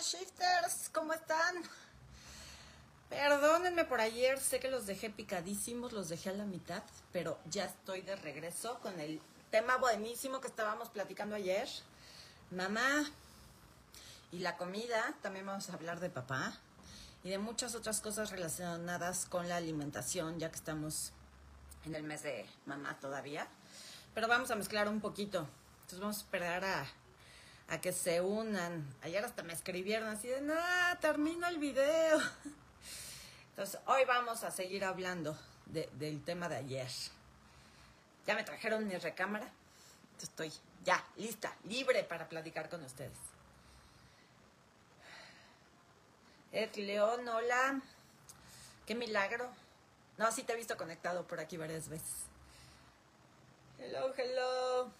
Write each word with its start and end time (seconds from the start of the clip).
shifters, 0.00 0.88
¿cómo 0.92 1.12
están? 1.12 1.62
Perdónenme 3.10 3.84
por 3.84 4.00
ayer, 4.00 4.38
sé 4.40 4.60
que 4.60 4.70
los 4.70 4.86
dejé 4.86 5.10
picadísimos, 5.10 5.92
los 5.92 6.08
dejé 6.08 6.30
a 6.30 6.34
la 6.34 6.44
mitad, 6.44 6.82
pero 7.12 7.38
ya 7.50 7.64
estoy 7.64 8.00
de 8.00 8.16
regreso 8.16 8.78
con 8.80 8.98
el 8.98 9.20
tema 9.50 9.76
buenísimo 9.76 10.40
que 10.40 10.48
estábamos 10.48 10.88
platicando 10.88 11.36
ayer. 11.36 11.68
Mamá 12.50 13.04
y 14.32 14.38
la 14.38 14.56
comida, 14.56 15.14
también 15.22 15.44
vamos 15.44 15.68
a 15.68 15.74
hablar 15.74 16.00
de 16.00 16.08
papá 16.08 16.54
y 17.22 17.30
de 17.30 17.38
muchas 17.38 17.74
otras 17.74 18.00
cosas 18.00 18.30
relacionadas 18.30 19.26
con 19.26 19.48
la 19.48 19.56
alimentación, 19.56 20.38
ya 20.38 20.50
que 20.50 20.56
estamos 20.56 21.12
en 21.84 21.94
el 21.94 22.04
mes 22.04 22.22
de 22.22 22.48
mamá 22.64 22.98
todavía. 23.00 23.48
Pero 24.14 24.28
vamos 24.28 24.50
a 24.50 24.56
mezclar 24.56 24.88
un 24.88 25.00
poquito. 25.00 25.46
Entonces 25.82 26.00
vamos 26.00 26.16
a 26.18 26.20
esperar 26.20 26.64
a, 26.64 26.86
a 27.70 27.80
que 27.80 27.92
se 27.92 28.20
unan. 28.20 28.84
Ayer 29.02 29.24
hasta 29.24 29.42
me 29.42 29.52
escribieron 29.52 30.08
así 30.08 30.28
de, 30.28 30.40
no, 30.40 30.54
termina 31.00 31.48
el 31.48 31.58
video. 31.58 32.20
Entonces, 33.50 33.80
hoy 33.86 34.04
vamos 34.04 34.42
a 34.42 34.50
seguir 34.50 34.84
hablando 34.84 35.38
de, 35.66 35.88
del 35.94 36.22
tema 36.24 36.48
de 36.48 36.56
ayer. 36.56 36.90
Ya 38.26 38.34
me 38.34 38.42
trajeron 38.42 38.86
mi 38.86 38.96
recámara. 38.96 39.48
Estoy 40.20 40.52
ya 40.84 41.02
lista, 41.16 41.54
libre 41.64 42.02
para 42.04 42.28
platicar 42.28 42.68
con 42.68 42.82
ustedes. 42.82 43.16
Ed 46.52 46.74
León, 46.74 47.26
hola. 47.28 47.80
Qué 48.84 48.96
milagro. 48.96 49.48
No, 50.18 50.30
sí 50.32 50.42
te 50.42 50.54
he 50.54 50.56
visto 50.56 50.76
conectado 50.76 51.26
por 51.26 51.38
aquí 51.38 51.56
varias 51.56 51.88
veces. 51.88 52.24
Hello, 53.78 54.12
hello. 54.16 54.99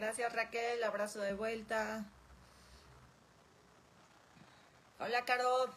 Gracias 0.00 0.32
Raquel, 0.32 0.82
abrazo 0.82 1.20
de 1.20 1.34
vuelta. 1.34 2.06
Hola 4.98 5.26
Caro. 5.26 5.74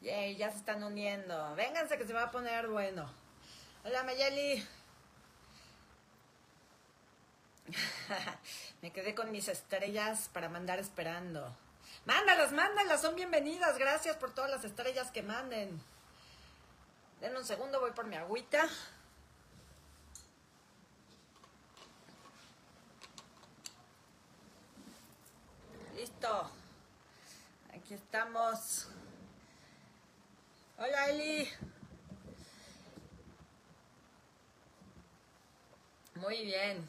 Yay, 0.00 0.36
ya 0.36 0.50
se 0.50 0.56
están 0.56 0.82
uniendo. 0.82 1.54
Vénganse 1.56 1.98
que 1.98 2.06
se 2.06 2.14
va 2.14 2.22
a 2.22 2.30
poner 2.30 2.68
bueno. 2.68 3.06
Hola 3.84 4.02
Mayeli. 4.04 4.66
Me 8.80 8.90
quedé 8.92 9.14
con 9.14 9.30
mis 9.30 9.48
estrellas 9.48 10.30
para 10.32 10.48
mandar 10.48 10.78
esperando. 10.78 11.54
Mándalas, 12.06 12.52
mándalas, 12.52 13.02
son 13.02 13.14
bienvenidas. 13.14 13.76
Gracias 13.76 14.16
por 14.16 14.34
todas 14.34 14.50
las 14.50 14.64
estrellas 14.64 15.10
que 15.10 15.22
manden. 15.22 15.82
Den 17.20 17.36
un 17.36 17.44
segundo, 17.44 17.78
voy 17.78 17.90
por 17.90 18.06
mi 18.06 18.16
agüita. 18.16 18.70
Listo. 26.22 26.50
Aquí 27.74 27.94
estamos. 27.94 28.86
Hola 30.78 31.08
Eli. 31.08 31.50
Muy 36.14 36.44
bien. 36.44 36.88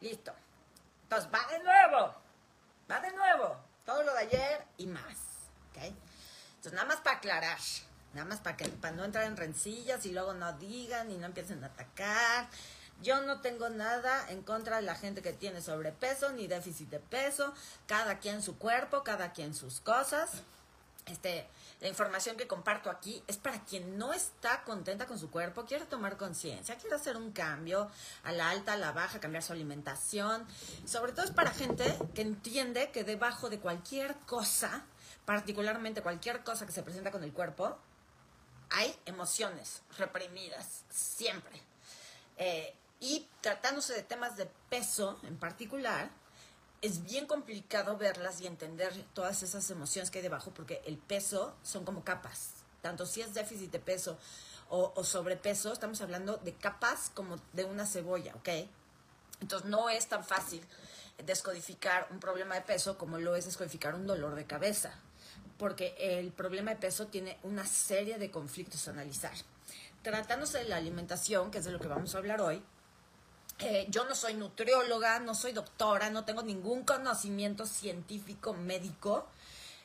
Listo. 0.00 0.32
Entonces 1.02 1.30
va 1.30 1.46
de 1.52 1.62
nuevo. 1.62 2.14
Va 2.90 3.00
de 3.00 3.12
nuevo. 3.12 3.56
Todo 3.84 4.02
lo 4.02 4.14
de 4.14 4.20
ayer 4.20 4.64
y 4.78 4.86
más. 4.86 5.18
¿Ok? 5.68 5.82
Entonces 5.82 6.72
nada 6.72 6.86
más 6.86 7.02
para 7.02 7.18
aclarar. 7.18 7.58
Nada 8.14 8.26
más 8.26 8.40
para 8.40 8.56
que 8.56 8.66
para 8.70 8.96
no 8.96 9.04
entrar 9.04 9.26
en 9.26 9.36
rencillas 9.36 10.06
y 10.06 10.12
luego 10.12 10.32
no 10.32 10.54
digan 10.54 11.10
y 11.10 11.18
no 11.18 11.26
empiecen 11.26 11.62
a 11.64 11.66
atacar. 11.66 12.48
Yo 13.02 13.22
no 13.22 13.40
tengo 13.40 13.68
nada 13.70 14.30
en 14.30 14.42
contra 14.42 14.76
de 14.76 14.82
la 14.82 14.94
gente 14.94 15.22
que 15.22 15.32
tiene 15.32 15.62
sobrepeso 15.62 16.32
ni 16.32 16.46
déficit 16.46 16.90
de 16.90 17.00
peso. 17.00 17.54
Cada 17.86 18.18
quien 18.18 18.42
su 18.42 18.58
cuerpo, 18.58 19.02
cada 19.02 19.32
quien 19.32 19.54
sus 19.54 19.80
cosas. 19.80 20.30
Este, 21.06 21.46
la 21.80 21.88
información 21.88 22.36
que 22.36 22.46
comparto 22.46 22.90
aquí 22.90 23.22
es 23.26 23.38
para 23.38 23.64
quien 23.64 23.96
no 23.98 24.12
está 24.12 24.62
contenta 24.64 25.06
con 25.06 25.18
su 25.18 25.30
cuerpo, 25.30 25.64
quiere 25.64 25.86
tomar 25.86 26.18
conciencia, 26.18 26.76
quiere 26.76 26.94
hacer 26.94 27.16
un 27.16 27.32
cambio 27.32 27.90
a 28.22 28.32
la 28.32 28.50
alta, 28.50 28.74
a 28.74 28.76
la 28.76 28.92
baja, 28.92 29.18
cambiar 29.18 29.42
su 29.42 29.52
alimentación. 29.52 30.46
Sobre 30.84 31.12
todo 31.12 31.24
es 31.24 31.30
para 31.30 31.50
gente 31.50 31.98
que 32.14 32.22
entiende 32.22 32.90
que 32.90 33.02
debajo 33.02 33.48
de 33.48 33.58
cualquier 33.58 34.14
cosa, 34.26 34.84
particularmente 35.24 36.02
cualquier 36.02 36.44
cosa 36.44 36.66
que 36.66 36.72
se 36.72 36.82
presenta 36.82 37.10
con 37.10 37.24
el 37.24 37.32
cuerpo, 37.32 37.78
hay 38.68 38.94
emociones 39.06 39.82
reprimidas, 39.96 40.84
siempre. 40.90 41.60
Eh, 42.36 42.74
y 43.00 43.26
tratándose 43.40 43.94
de 43.94 44.02
temas 44.02 44.36
de 44.36 44.46
peso 44.68 45.18
en 45.22 45.38
particular, 45.38 46.10
es 46.82 47.02
bien 47.04 47.26
complicado 47.26 47.96
verlas 47.96 48.40
y 48.40 48.46
entender 48.46 48.92
todas 49.14 49.42
esas 49.42 49.68
emociones 49.70 50.10
que 50.10 50.18
hay 50.18 50.22
debajo 50.22 50.52
porque 50.54 50.82
el 50.86 50.98
peso 50.98 51.54
son 51.62 51.84
como 51.84 52.04
capas. 52.04 52.50
Tanto 52.82 53.06
si 53.06 53.20
es 53.20 53.34
déficit 53.34 53.70
de 53.70 53.80
peso 53.80 54.18
o, 54.68 54.92
o, 54.94 55.04
sobrepeso, 55.04 55.72
estamos 55.72 56.00
hablando 56.00 56.36
de 56.38 56.54
capas 56.54 57.10
como 57.14 57.36
de 57.52 57.64
una 57.64 57.86
cebolla, 57.86 58.34
¿ok? 58.36 58.48
Entonces 59.40 59.68
no 59.68 59.90
es 59.90 60.06
tan 60.06 60.24
fácil 60.24 60.64
descodificar 61.24 62.08
un 62.10 62.20
problema 62.20 62.54
de 62.54 62.62
peso 62.62 62.96
como 62.96 63.18
lo 63.18 63.34
es 63.36 63.44
descodificar 63.44 63.94
un 63.94 64.06
dolor 64.06 64.34
de 64.34 64.46
cabeza, 64.46 64.94
porque 65.58 65.94
el 65.98 66.32
problema 66.32 66.70
de 66.70 66.76
peso 66.76 67.08
tiene 67.08 67.38
una 67.42 67.66
serie 67.66 68.18
de 68.18 68.30
conflictos 68.30 68.88
a 68.88 68.92
analizar. 68.92 69.34
Tratándose 70.02 70.58
de 70.58 70.64
la 70.64 70.76
alimentación, 70.76 71.50
que 71.50 71.58
es 71.58 71.64
de 71.64 71.72
lo 71.72 71.78
que 71.78 71.88
vamos 71.88 72.14
a 72.14 72.18
hablar 72.18 72.40
hoy, 72.40 72.62
yo 73.88 74.04
no 74.04 74.14
soy 74.14 74.34
nutrióloga, 74.34 75.18
no 75.20 75.34
soy 75.34 75.52
doctora, 75.52 76.10
no 76.10 76.24
tengo 76.24 76.42
ningún 76.42 76.84
conocimiento 76.84 77.66
científico 77.66 78.54
médico 78.54 79.26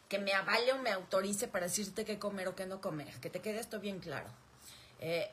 que 0.09 0.19
me 0.19 0.34
avale 0.34 0.72
o 0.74 0.78
me 0.78 0.91
autorice 0.91 1.47
para 1.47 1.66
decirte 1.66 2.06
qué 2.06 2.19
comer 2.19 2.47
o 2.47 2.56
qué 2.56 2.66
no 2.66 2.81
comer. 2.81 3.19
Que 3.19 3.30
te 3.30 3.41
quede 3.41 3.59
esto 3.59 3.80
bien 3.80 4.00
claro. 4.00 4.28
Eh, 5.00 5.30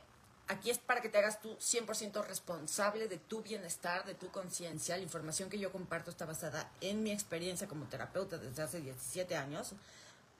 aquí 0.49 0.71
es 0.71 0.79
para 0.79 1.01
que 1.01 1.09
te 1.09 1.19
hagas 1.19 1.41
tú 1.41 1.57
100% 1.57 2.25
responsable 2.27 3.09
de 3.09 3.19
tu 3.19 3.43
bienestar, 3.43 4.05
de 4.05 4.15
tu 4.15 4.31
conciencia. 4.31 4.97
La 4.97 5.03
información 5.03 5.51
que 5.51 5.59
yo 5.59 5.71
comparto 5.73 6.11
está 6.11 6.25
basada 6.25 6.71
en 6.81 7.03
mi 7.03 7.13
experiencia 7.13 7.69
como 7.69 7.87
terapeuta 7.87 8.39
desde 8.39 8.63
hace 8.63 8.81
17 8.81 9.37
años, 9.37 9.73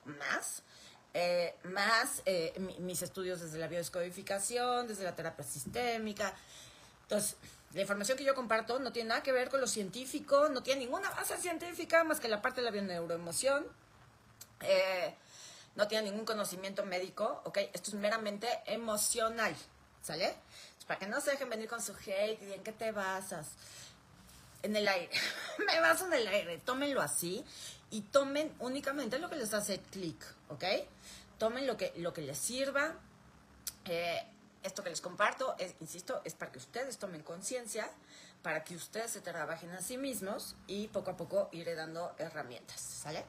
más. 0.05 0.63
Eh, 1.15 1.55
más 1.65 2.23
eh, 2.25 2.55
mi, 2.59 2.79
mis 2.81 3.03
estudios 3.03 3.41
desde 3.41 3.59
la 3.59 3.69
biodescodificación, 3.69 4.89
desde 4.89 5.05
la 5.05 5.15
terapia 5.15 5.45
sistémica. 5.45 6.35
Entonces, 7.03 7.37
la 7.75 7.81
información 7.81 8.19
que 8.19 8.25
yo 8.25 8.35
comparto 8.35 8.79
no 8.79 8.93
tiene 8.93 9.11
nada 9.11 9.23
que 9.23 9.33
ver 9.33 9.49
con 9.49 9.61
lo 9.61 9.67
científico, 9.67 10.49
no 10.51 10.63
tiene 10.63 10.85
ninguna 10.85 11.11
base 11.11 11.39
científica 11.39 12.05
más 12.05 12.21
que 12.21 12.29
la 12.29 12.43
parte 12.43 12.61
de 12.61 12.67
la 12.67 12.71
bioneuroemoción. 12.71 13.67
Eh, 14.61 15.15
no 15.75 15.89
tiene 15.89 16.11
ningún 16.11 16.27
conocimiento 16.27 16.85
médico, 16.85 17.41
¿ok? 17.45 17.59
Esto 17.73 17.91
es 17.91 17.95
meramente 17.95 18.47
emocional, 18.67 19.57
¿sale? 20.03 20.27
Entonces, 20.27 20.85
para 20.87 21.01
que 21.01 21.07
no 21.07 21.21
se 21.21 21.31
dejen 21.31 21.49
venir 21.49 21.69
con 21.69 21.81
su 21.81 21.95
hate 21.95 22.43
y 22.43 22.53
en 22.53 22.63
qué 22.63 22.73
te 22.73 22.93
basas. 22.93 23.49
En 24.63 24.77
el 24.77 24.87
aire. 24.87 25.11
Me 25.67 25.81
baso 25.81 26.07
en 26.07 26.13
el 26.13 26.27
aire. 26.27 26.59
Tómenlo 26.59 27.01
así 27.01 27.45
y 27.91 28.03
tomen 28.03 28.55
únicamente 28.59 29.19
lo 29.19 29.29
que 29.29 29.37
les 29.37 29.53
hace 29.55 29.79
clic, 29.79 30.23
¿ok? 30.49 30.65
Tomen 31.39 31.67
lo 31.67 31.77
que, 31.77 31.93
lo 31.97 32.13
que 32.13 32.23
les 32.23 32.39
sirva. 32.39 32.95
Eh, 33.87 34.25
esto 34.63 34.83
que 34.83 34.91
les 34.91 35.01
comparto, 35.01 35.55
es, 35.59 35.75
insisto, 35.81 36.21
es 36.25 36.35
para 36.35 36.53
que 36.53 36.59
ustedes 36.59 36.99
tomen 36.99 37.23
conciencia, 37.23 37.91
para 38.43 38.65
que 38.65 38.75
ustedes 38.77 39.11
se 39.11 39.21
trabajen 39.21 39.71
a 39.71 39.81
sí 39.81 39.97
mismos 39.99 40.57
y 40.67 40.89
poco 40.89 41.13
a 41.13 41.17
poco 41.17 41.49
iré 41.53 41.75
dando 41.75 42.15
herramientas, 42.19 42.81
¿sale? 42.81 43.25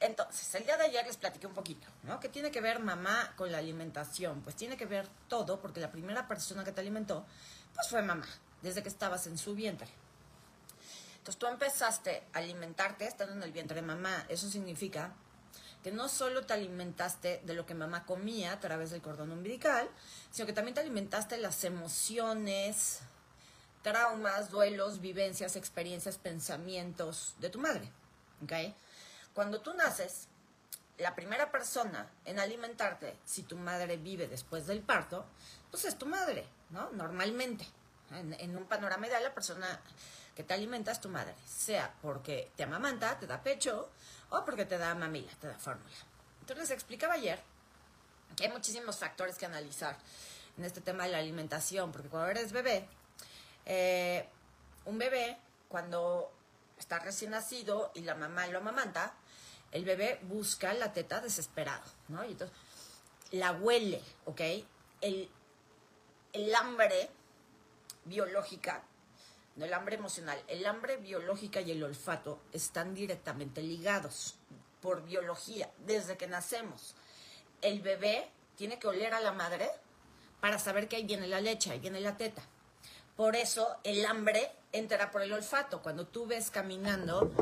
Entonces, 0.00 0.54
el 0.54 0.64
día 0.64 0.76
de 0.76 0.84
ayer 0.84 1.04
les 1.06 1.16
platiqué 1.16 1.46
un 1.46 1.54
poquito, 1.54 1.88
¿no? 2.04 2.20
¿Qué 2.20 2.28
tiene 2.28 2.52
que 2.52 2.60
ver 2.60 2.78
mamá 2.78 3.32
con 3.36 3.50
la 3.50 3.58
alimentación? 3.58 4.42
Pues 4.42 4.54
tiene 4.54 4.76
que 4.76 4.86
ver 4.86 5.08
todo, 5.28 5.60
porque 5.60 5.80
la 5.80 5.90
primera 5.90 6.28
persona 6.28 6.62
que 6.62 6.70
te 6.70 6.80
alimentó, 6.80 7.26
pues 7.74 7.88
fue 7.88 8.02
mamá, 8.02 8.26
desde 8.62 8.82
que 8.82 8.88
estabas 8.88 9.26
en 9.26 9.36
su 9.36 9.54
vientre. 9.56 9.88
Entonces, 11.18 11.38
tú 11.38 11.46
empezaste 11.46 12.22
a 12.32 12.38
alimentarte 12.38 13.06
estando 13.06 13.34
en 13.34 13.42
el 13.42 13.50
vientre 13.50 13.74
de 13.74 13.82
mamá. 13.82 14.24
Eso 14.28 14.48
significa 14.48 15.12
no 15.92 16.08
solo 16.08 16.46
te 16.46 16.54
alimentaste 16.54 17.40
de 17.44 17.54
lo 17.54 17.66
que 17.66 17.74
mamá 17.74 18.04
comía 18.04 18.52
a 18.52 18.60
través 18.60 18.90
del 18.90 19.02
cordón 19.02 19.32
umbilical, 19.32 19.88
sino 20.30 20.46
que 20.46 20.52
también 20.52 20.74
te 20.74 20.80
alimentaste 20.80 21.36
de 21.36 21.42
las 21.42 21.64
emociones, 21.64 23.00
traumas, 23.82 24.50
duelos, 24.50 25.00
vivencias, 25.00 25.56
experiencias, 25.56 26.18
pensamientos 26.18 27.34
de 27.38 27.50
tu 27.50 27.58
madre. 27.58 27.90
¿okay? 28.42 28.74
Cuando 29.32 29.60
tú 29.60 29.74
naces, 29.74 30.28
la 30.98 31.14
primera 31.14 31.50
persona 31.50 32.10
en 32.24 32.38
alimentarte, 32.38 33.16
si 33.24 33.42
tu 33.42 33.56
madre 33.56 33.96
vive 33.96 34.26
después 34.26 34.66
del 34.66 34.80
parto, 34.80 35.26
pues 35.70 35.84
es 35.84 35.96
tu 35.96 36.06
madre, 36.06 36.46
¿no? 36.70 36.90
Normalmente. 36.90 37.66
En, 38.10 38.32
en 38.34 38.56
un 38.56 38.64
panorama 38.64 39.06
ideal, 39.06 39.22
la 39.22 39.34
persona 39.34 39.80
que 40.38 40.44
te 40.44 40.54
alimenta 40.54 40.92
es 40.92 41.00
tu 41.00 41.08
madre, 41.08 41.34
sea 41.44 41.92
porque 42.00 42.52
te 42.54 42.62
amamanta, 42.62 43.18
te 43.18 43.26
da 43.26 43.42
pecho, 43.42 43.90
o 44.30 44.44
porque 44.44 44.64
te 44.64 44.78
da 44.78 44.94
mamila, 44.94 45.32
te 45.40 45.48
da 45.48 45.58
fórmula. 45.58 45.96
Entonces 46.42 46.70
explicaba 46.70 47.14
ayer 47.14 47.42
que 48.36 48.44
hay 48.44 48.52
muchísimos 48.52 48.96
factores 48.98 49.36
que 49.36 49.46
analizar 49.46 49.96
en 50.56 50.62
este 50.62 50.80
tema 50.80 51.06
de 51.06 51.10
la 51.10 51.18
alimentación, 51.18 51.90
porque 51.90 52.08
cuando 52.08 52.30
eres 52.30 52.52
bebé, 52.52 52.86
eh, 53.66 54.28
un 54.84 54.96
bebé, 54.96 55.36
cuando 55.66 56.30
está 56.78 57.00
recién 57.00 57.32
nacido 57.32 57.90
y 57.96 58.02
la 58.02 58.14
mamá 58.14 58.46
lo 58.46 58.58
amamanta, 58.58 59.14
el 59.72 59.84
bebé 59.84 60.20
busca 60.22 60.72
la 60.72 60.92
teta 60.92 61.20
desesperado, 61.20 61.82
¿no? 62.06 62.24
Y 62.24 62.30
entonces 62.30 62.56
la 63.32 63.50
huele, 63.50 64.00
¿ok? 64.24 64.40
El, 65.00 65.28
el 66.32 66.54
hambre 66.54 67.10
biológica, 68.04 68.84
no 69.58 69.64
el 69.64 69.74
hambre 69.74 69.96
emocional, 69.96 70.40
el 70.46 70.64
hambre 70.66 70.96
biológica 70.98 71.60
y 71.60 71.72
el 71.72 71.82
olfato 71.82 72.40
están 72.52 72.94
directamente 72.94 73.60
ligados 73.60 74.36
por 74.80 75.04
biología, 75.04 75.68
desde 75.84 76.16
que 76.16 76.28
nacemos. 76.28 76.94
El 77.60 77.80
bebé 77.80 78.30
tiene 78.56 78.78
que 78.78 78.86
oler 78.86 79.14
a 79.14 79.20
la 79.20 79.32
madre 79.32 79.68
para 80.40 80.60
saber 80.60 80.86
que 80.88 80.94
ahí 80.94 81.04
viene 81.04 81.26
la 81.26 81.40
leche, 81.40 81.72
ahí 81.72 81.80
viene 81.80 82.00
la 82.00 82.16
teta. 82.16 82.42
Por 83.16 83.34
eso 83.34 83.76
el 83.82 84.06
hambre 84.06 84.48
entra 84.70 85.10
por 85.10 85.22
el 85.22 85.32
olfato. 85.32 85.82
Cuando 85.82 86.06
tú 86.06 86.26
ves 86.26 86.52
caminando, 86.52 87.32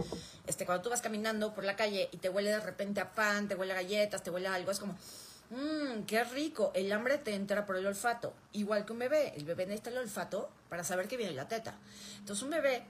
este, 0.46 0.64
cuando 0.64 0.82
tú 0.82 0.88
vas 0.88 1.02
caminando 1.02 1.52
por 1.52 1.64
la 1.64 1.76
calle 1.76 2.08
y 2.12 2.16
te 2.16 2.30
huele 2.30 2.48
de 2.48 2.60
repente 2.60 3.02
a 3.02 3.12
pan, 3.12 3.46
te 3.46 3.56
huele 3.56 3.72
a 3.72 3.76
galletas, 3.76 4.22
te 4.22 4.30
huele 4.30 4.48
a 4.48 4.54
algo, 4.54 4.70
es 4.70 4.80
como, 4.80 4.96
mmm, 5.50 6.02
qué 6.06 6.24
rico. 6.24 6.72
El 6.74 6.92
hambre 6.92 7.18
te 7.18 7.34
entra 7.34 7.66
por 7.66 7.76
el 7.76 7.86
olfato. 7.86 8.34
Igual 8.52 8.84
que 8.84 8.92
un 8.92 8.98
bebé. 8.98 9.32
El 9.36 9.44
bebé 9.44 9.66
necesita 9.66 9.90
el 9.90 9.98
olfato 9.98 10.50
para 10.68 10.84
saber 10.84 11.08
que 11.08 11.16
viene 11.16 11.32
la 11.32 11.48
teta. 11.48 11.78
Entonces 12.18 12.42
un 12.42 12.50
bebé 12.50 12.84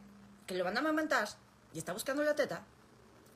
que 0.47 0.55
lo 0.55 0.65
van 0.65 0.77
a 0.77 0.81
amamantar 0.81 1.29
y 1.73 1.79
está 1.79 1.93
buscando 1.93 2.23
la 2.23 2.35
teta, 2.35 2.63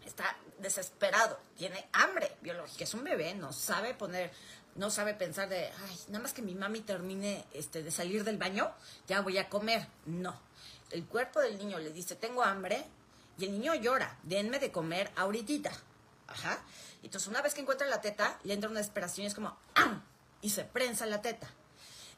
está 0.06 0.37
desesperado, 0.58 1.38
tiene 1.56 1.88
hambre 1.93 2.37
biológica, 2.40 2.84
es 2.84 2.94
un 2.94 3.05
bebé, 3.05 3.34
no 3.34 3.52
sabe 3.52 3.94
poner, 3.94 4.31
no 4.76 4.90
sabe 4.90 5.14
pensar 5.14 5.49
de, 5.49 5.67
ay, 5.67 5.99
nada 6.08 6.22
más 6.22 6.32
que 6.32 6.43
mi 6.43 6.55
mami 6.55 6.81
termine 6.81 7.44
este, 7.52 7.82
de 7.82 7.90
salir 7.90 8.25
del 8.25 8.38
baño, 8.38 8.72
ya 9.08 9.20
voy 9.20 9.38
a 9.38 9.49
comer. 9.49 9.87
No. 10.06 10.40
El 10.90 11.05
cuerpo 11.05 11.40
del 11.40 11.58
niño 11.58 11.78
le 11.78 11.93
dice, 11.93 12.17
tengo 12.17 12.43
hambre, 12.43 12.84
y 13.38 13.44
el 13.44 13.52
niño 13.52 13.75
llora, 13.75 14.19
denme 14.22 14.58
de 14.58 14.70
comer 14.70 15.11
ahorita. 15.17 15.70
Ajá. 16.28 16.62
Entonces, 17.02 17.29
una 17.29 17.43
vez 17.43 17.55
que 17.55 17.61
encuentra 17.61 17.87
la 17.87 18.00
teta, 18.00 18.38
le 18.44 18.55
entra 18.55 18.70
una 18.70 18.81
desesperación 18.81 19.25
y 19.25 19.29
es 19.29 19.35
como, 19.35 19.56
¡ah! 19.75 20.02
Y 20.43 20.50
se 20.50 20.64
prensa 20.64 21.06
la 21.06 21.23
teta. 21.23 21.49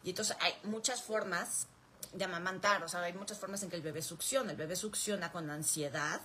Y 0.04 0.10
entonces 0.10 0.36
hay 0.40 0.54
muchas 0.64 1.02
formas 1.02 1.66
de 2.12 2.24
amamantar, 2.24 2.82
o 2.82 2.88
sea, 2.88 3.00
hay 3.00 3.12
muchas 3.12 3.38
formas 3.38 3.62
en 3.62 3.70
que 3.70 3.76
el 3.76 3.82
bebé 3.82 4.02
succiona. 4.02 4.50
El 4.50 4.56
bebé 4.56 4.76
succiona 4.76 5.32
con 5.32 5.50
ansiedad, 5.50 6.20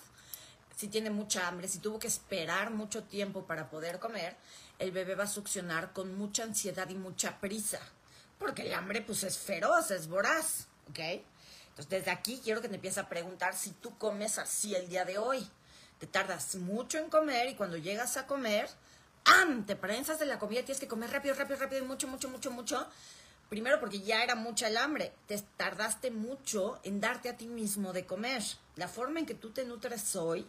si 0.78 0.88
tiene 0.90 1.10
mucha 1.10 1.48
hambre, 1.48 1.68
si 1.68 1.80
tuvo 1.80 1.98
que 1.98 2.08
esperar 2.08 2.70
mucho 2.70 3.04
tiempo 3.04 3.46
para 3.48 3.70
poder 3.70 4.00
comer, 4.00 4.38
el 4.78 4.92
bebé 4.92 5.16
va 5.16 5.24
a 5.24 5.28
succionar 5.28 5.92
con 5.92 6.16
mucha 6.16 6.44
ansiedad 6.44 6.88
y 6.90 6.96
mucha 6.96 7.40
prisa. 7.40 7.80
Porque 8.38 8.62
el 8.62 8.74
hambre, 8.76 9.02
pues, 9.02 9.24
es 9.24 9.40
feroz, 9.40 9.90
es 9.90 10.08
voraz, 10.08 10.68
¿ok? 10.90 11.00
Entonces, 11.70 11.90
desde 11.90 12.12
aquí 12.12 12.40
quiero 12.44 12.62
que 12.62 12.70
te 12.70 12.76
empieces 12.76 13.00
a 13.00 13.10
preguntar 13.10 13.56
si 13.56 13.72
tú 13.72 13.98
comes 13.98 14.38
así 14.38 14.76
el 14.76 14.88
día 14.88 15.04
de 15.04 15.18
hoy. 15.18 15.50
Te 16.00 16.08
tardas 16.08 16.56
mucho 16.56 16.98
en 16.98 17.10
comer 17.10 17.50
y 17.50 17.56
cuando 17.56 17.78
llegas 17.78 18.18
a 18.18 18.28
comer, 18.28 18.70
¡am! 19.26 19.66
Te 19.66 19.76
prensas 19.76 20.20
de 20.20 20.26
la 20.26 20.40
comida, 20.40 20.62
tienes 20.62 20.80
que 20.80 20.88
comer 20.88 21.10
rápido, 21.12 21.36
rápido, 21.36 21.60
rápido, 21.60 21.86
mucho, 21.86 22.08
mucho, 22.08 22.30
mucho, 22.30 22.52
mucho. 22.52 22.88
Primero 23.50 23.80
porque 23.80 24.02
ya 24.02 24.24
era 24.24 24.36
mucha 24.36 24.68
el 24.68 24.78
hambre. 24.78 25.14
Te 25.26 25.40
tardaste 25.58 26.12
mucho 26.12 26.80
en 26.84 27.00
darte 27.00 27.30
a 27.30 27.38
ti 27.38 27.48
mismo 27.48 27.94
de 27.94 28.06
comer. 28.06 28.44
La 28.76 28.88
forma 28.88 29.20
en 29.20 29.26
que 29.26 29.36
tú 29.36 29.52
te 29.52 29.66
nutres 29.66 30.16
hoy 30.16 30.48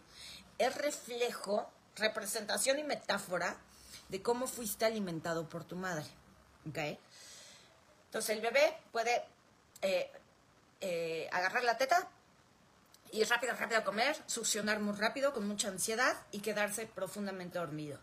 es 0.57 0.75
reflejo, 0.75 1.71
representación 1.95 2.79
y 2.79 2.83
metáfora 2.83 3.57
de 4.09 4.21
cómo 4.21 4.47
fuiste 4.47 4.85
alimentado 4.85 5.47
por 5.47 5.63
tu 5.63 5.75
madre. 5.75 6.05
Entonces 8.05 8.35
el 8.35 8.41
bebé 8.41 8.77
puede 8.91 9.23
eh, 9.81 10.11
eh, 10.81 11.29
agarrar 11.31 11.63
la 11.63 11.77
teta, 11.77 12.09
ir 13.11 13.27
rápido, 13.27 13.53
rápido 13.53 13.83
comer, 13.83 14.15
succionar 14.25 14.79
muy 14.79 14.95
rápido, 14.95 15.33
con 15.33 15.47
mucha 15.47 15.67
ansiedad 15.67 16.15
y 16.31 16.39
quedarse 16.39 16.85
profundamente 16.87 17.59
dormido. 17.59 17.99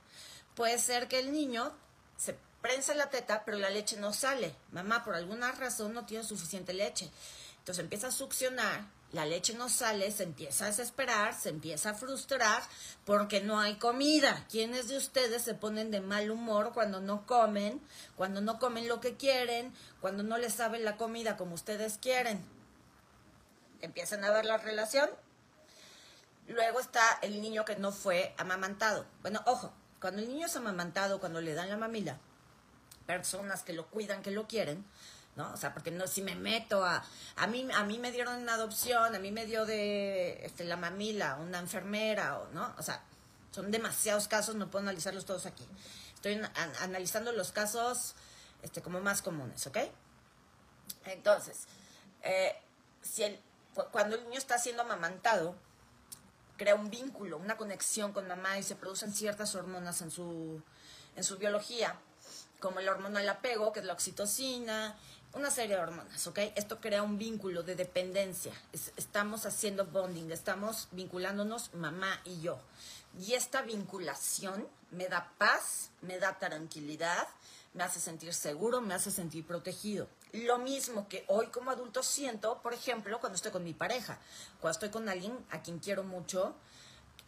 Puede 0.55 0.79
ser 0.79 1.09
que 1.09 1.19
el 1.19 1.33
niño 1.33 1.73
se 2.17 2.37
prensa 2.63 2.95
la 2.95 3.11
teta, 3.11 3.45
pero 3.45 3.59
la 3.59 3.71
leche 3.71 3.97
no 3.97 4.13
sale. 4.13 4.55
Mamá, 4.73 5.05
por 5.05 5.15
alguna 5.15 5.53
razón, 5.53 5.95
no 5.95 6.07
tiene 6.07 6.25
suficiente 6.25 6.73
leche. 6.73 7.11
Entonces 7.59 7.83
empieza 7.83 8.09
a 8.09 8.13
succionar, 8.13 8.87
la 9.13 9.25
leche 9.25 9.55
no 9.55 9.69
sale, 9.69 10.11
se 10.11 10.25
empieza 10.25 10.65
a 10.65 10.69
desesperar, 10.69 11.35
se 11.35 11.49
empieza 11.49 11.91
a 11.91 11.95
frustrar 11.95 12.63
porque 13.05 13.41
no 13.41 13.61
hay 13.61 13.77
comida. 13.77 14.47
¿Quiénes 14.51 14.89
de 14.89 14.97
ustedes 14.97 15.43
se 15.43 15.55
ponen 15.55 15.91
de 15.91 16.01
mal 16.01 16.31
humor 16.31 16.73
cuando 16.75 17.01
no 17.01 17.27
comen, 17.27 17.81
cuando 18.17 18.41
no 18.41 18.59
comen 18.59 18.89
lo 18.89 19.01
que 19.01 19.17
quieren, 19.17 19.73
cuando 20.01 20.23
no 20.23 20.39
les 20.39 20.55
saben 20.55 20.85
la 20.85 20.97
comida 20.97 21.37
como 21.37 21.55
ustedes 21.55 21.99
quieren? 21.99 22.56
Empiezan 23.81 24.25
a 24.25 24.31
ver 24.31 24.45
la 24.45 24.59
relación. 24.59 25.09
Luego 26.49 26.81
está 26.81 27.19
el 27.23 27.41
niño 27.41 27.65
que 27.65 27.77
no 27.77 27.93
fue 27.93 28.35
amamantado. 28.39 29.07
Bueno, 29.23 29.43
ojo, 29.47 29.73
cuando 30.01 30.23
el 30.23 30.29
niño 30.29 30.47
es 30.47 30.57
amamantado, 30.57 31.19
cuando 31.21 31.41
le 31.41 31.55
dan 31.55 31.69
la 31.69 31.77
mamila, 31.77 32.19
personas 33.07 33.63
que 33.63 33.73
lo 33.73 33.87
cuidan, 33.89 34.23
que 34.23 34.31
lo 34.31 34.47
quieren, 34.47 34.85
¿no? 35.35 35.53
O 35.53 35.57
sea, 35.57 35.75
porque 35.75 35.91
no, 35.91 36.07
si 36.07 36.23
me 36.23 36.35
meto 36.35 36.85
a, 36.85 37.05
a 37.37 37.47
mí, 37.47 37.69
a 37.75 37.85
mí 37.85 37.99
me 37.99 38.13
dieron 38.13 38.41
una 38.41 38.55
adopción, 38.55 39.15
a 39.15 39.19
mí 39.19 39.33
me 39.33 39.47
dio 39.47 39.67
de 39.67 40.45
este, 40.45 40.65
la 40.65 40.77
mamila, 40.77 41.37
una 41.37 41.59
enfermera, 41.59 42.39
o, 42.39 42.49
¿no? 42.53 42.75
O 42.79 42.83
sea, 42.83 43.03
son 43.51 43.71
demasiados 43.71 44.29
casos, 44.29 44.55
no 44.55 44.71
puedo 44.71 44.83
analizarlos 44.83 45.25
todos 45.25 45.47
aquí. 45.47 45.67
Estoy 46.15 46.41
analizando 46.81 47.33
los 47.33 47.53
casos 47.53 48.15
este, 48.63 48.83
como 48.83 49.01
más 49.01 49.23
comunes, 49.23 49.67
¿ok? 49.67 49.79
Entonces, 51.05 51.67
eh, 52.23 52.57
si 53.03 53.23
el, 53.23 53.41
cuando 53.93 54.17
el 54.17 54.25
niño 54.25 54.39
está 54.39 54.59
siendo 54.59 54.83
amamantado, 54.83 55.55
crea 56.57 56.75
un 56.75 56.91
vínculo, 56.91 57.37
una 57.37 57.57
conexión 57.57 58.13
con 58.13 58.27
mamá 58.27 58.59
y 58.59 58.63
se 58.63 58.77
producen 58.77 59.13
ciertas 59.13 59.55
hormonas 59.55 60.01
en 60.03 60.11
su, 60.11 60.63
en 61.15 61.25
su 61.25 61.37
biología 61.39 61.99
como 62.61 62.81
la 62.81 62.93
hormona 62.93 63.21
del 63.21 63.29
apego, 63.29 63.73
que 63.73 63.81
es 63.81 63.87
la 63.87 63.93
oxitocina, 63.93 64.97
una 65.35 65.51
serie 65.51 65.77
de 65.77 65.83
hormonas, 65.83 66.27
¿ok? 66.27 66.39
Esto 66.55 66.81
crea 66.81 67.03
un 67.03 67.19
vínculo 67.19 67.63
de 67.63 67.77
dependencia. 67.77 68.53
estamos 68.73 69.45
haciendo 69.45 69.85
bonding, 69.85 70.31
estamos 70.31 70.89
vinculándonos 70.93 71.75
mamá 71.75 72.21
y 72.25 72.41
yo. 72.41 72.59
Y 73.19 73.35
esta 73.35 73.63
vinculación 73.63 74.67
me 74.91 75.09
da 75.09 75.33
paz, 75.37 75.91
me 76.01 76.19
da 76.19 76.39
tranquilidad, 76.39 77.29
me 77.75 77.85
hace 77.85 78.01
sentir 78.01 78.33
seguro, 78.33 78.81
me 78.81 78.95
hace 78.95 79.11
sentir 79.11 79.47
protegido. 79.47 80.09
Lo 80.33 80.59
mismo 80.59 81.09
que 81.09 81.25
hoy 81.29 81.47
como 81.47 81.71
adulto 81.71 82.03
siento, 82.03 82.61
por 82.61 82.75
ejemplo, 82.75 83.21
cuando 83.21 83.37
estoy 83.37 83.53
con 83.53 83.65
mi 83.65 83.75
pareja, 83.75 84.19
cuando 84.61 84.73
estoy 84.73 84.91
con 84.91 85.09
alguien 85.09 85.39
a 85.51 85.63
quien 85.63 85.79
quiero 85.79 86.05
mucho 86.05 86.55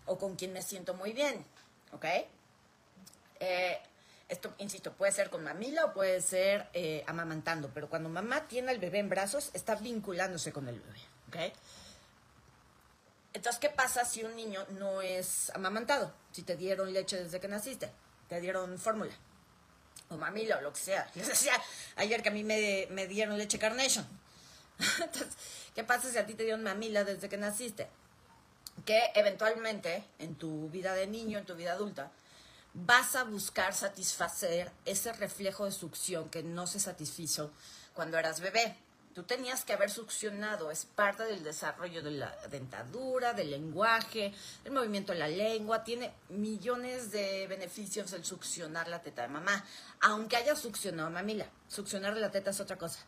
o 0.06 0.18
con 0.18 0.36
quien 0.36 0.52
me 0.52 0.62
siento 0.62 0.94
muy 0.94 1.12
bien, 1.12 1.44
¿ok? 1.92 2.04
Eh, 3.40 3.78
esto, 4.28 4.52
insisto, 4.58 4.92
puede 4.92 5.12
ser 5.12 5.30
con 5.30 5.42
mamila 5.42 5.86
o 5.86 5.94
puede 5.94 6.20
ser 6.20 6.68
eh, 6.74 7.02
amamantando, 7.06 7.70
pero 7.72 7.88
cuando 7.88 8.08
mamá 8.08 8.46
tiene 8.46 8.70
al 8.70 8.78
bebé 8.78 8.98
en 8.98 9.08
brazos, 9.08 9.50
está 9.54 9.74
vinculándose 9.76 10.52
con 10.52 10.68
el 10.68 10.80
bebé, 10.80 11.00
¿ok? 11.28 11.54
Entonces, 13.32 13.60
¿qué 13.60 13.70
pasa 13.70 14.04
si 14.04 14.24
un 14.24 14.34
niño 14.36 14.66
no 14.70 15.00
es 15.00 15.50
amamantado? 15.50 16.12
Si 16.32 16.42
te 16.42 16.56
dieron 16.56 16.92
leche 16.92 17.22
desde 17.22 17.40
que 17.40 17.48
naciste, 17.48 17.90
te 18.28 18.40
dieron 18.40 18.78
fórmula, 18.78 19.12
o 20.10 20.16
mamila, 20.16 20.58
o 20.58 20.60
lo 20.60 20.72
que 20.72 20.80
sea. 20.80 21.10
Yo 21.14 21.24
decía 21.24 21.52
ayer 21.96 22.22
que 22.22 22.28
a 22.28 22.32
mí 22.32 22.44
me, 22.44 22.86
me 22.90 23.06
dieron 23.06 23.38
leche 23.38 23.58
Carnation. 23.58 24.06
Entonces, 25.02 25.34
¿qué 25.74 25.84
pasa 25.84 26.10
si 26.10 26.18
a 26.18 26.26
ti 26.26 26.34
te 26.34 26.44
dieron 26.44 26.62
mamila 26.62 27.04
desde 27.04 27.28
que 27.28 27.36
naciste? 27.36 27.88
Que 28.84 29.10
eventualmente, 29.14 30.04
en 30.18 30.36
tu 30.36 30.68
vida 30.70 30.94
de 30.94 31.06
niño, 31.06 31.38
en 31.38 31.46
tu 31.46 31.54
vida 31.56 31.72
adulta, 31.72 32.12
vas 32.74 33.16
a 33.16 33.24
buscar 33.24 33.74
satisfacer 33.74 34.70
ese 34.84 35.12
reflejo 35.12 35.64
de 35.64 35.72
succión 35.72 36.30
que 36.30 36.42
no 36.42 36.66
se 36.66 36.78
satisfizo 36.78 37.50
cuando 37.94 38.18
eras 38.18 38.40
bebé. 38.40 38.76
Tú 39.18 39.24
tenías 39.24 39.64
que 39.64 39.72
haber 39.72 39.90
succionado, 39.90 40.70
es 40.70 40.84
parte 40.84 41.24
del 41.24 41.42
desarrollo 41.42 42.04
de 42.04 42.12
la 42.12 42.36
dentadura, 42.52 43.32
del 43.32 43.50
lenguaje, 43.50 44.32
el 44.64 44.70
movimiento 44.70 45.12
de 45.12 45.18
la 45.18 45.26
lengua, 45.26 45.82
tiene 45.82 46.12
millones 46.28 47.10
de 47.10 47.48
beneficios 47.48 48.12
el 48.12 48.24
succionar 48.24 48.86
la 48.86 49.02
teta 49.02 49.22
de 49.22 49.28
mamá, 49.28 49.64
aunque 50.02 50.36
haya 50.36 50.54
succionado 50.54 51.10
mamila. 51.10 51.46
Succionar 51.66 52.16
la 52.16 52.30
teta 52.30 52.50
es 52.50 52.60
otra 52.60 52.78
cosa. 52.78 53.00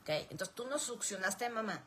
¿okay? 0.00 0.26
Entonces 0.30 0.54
tú 0.54 0.66
no 0.66 0.78
succionaste 0.78 1.44
a 1.44 1.50
mamá, 1.50 1.84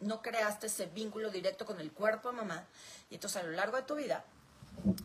no 0.00 0.22
creaste 0.22 0.68
ese 0.68 0.86
vínculo 0.86 1.30
directo 1.30 1.66
con 1.66 1.80
el 1.80 1.92
cuerpo 1.92 2.30
de 2.30 2.36
mamá, 2.38 2.66
y 3.10 3.16
entonces 3.16 3.42
a 3.42 3.46
lo 3.46 3.52
largo 3.52 3.76
de 3.76 3.82
tu 3.82 3.94
vida 3.94 4.24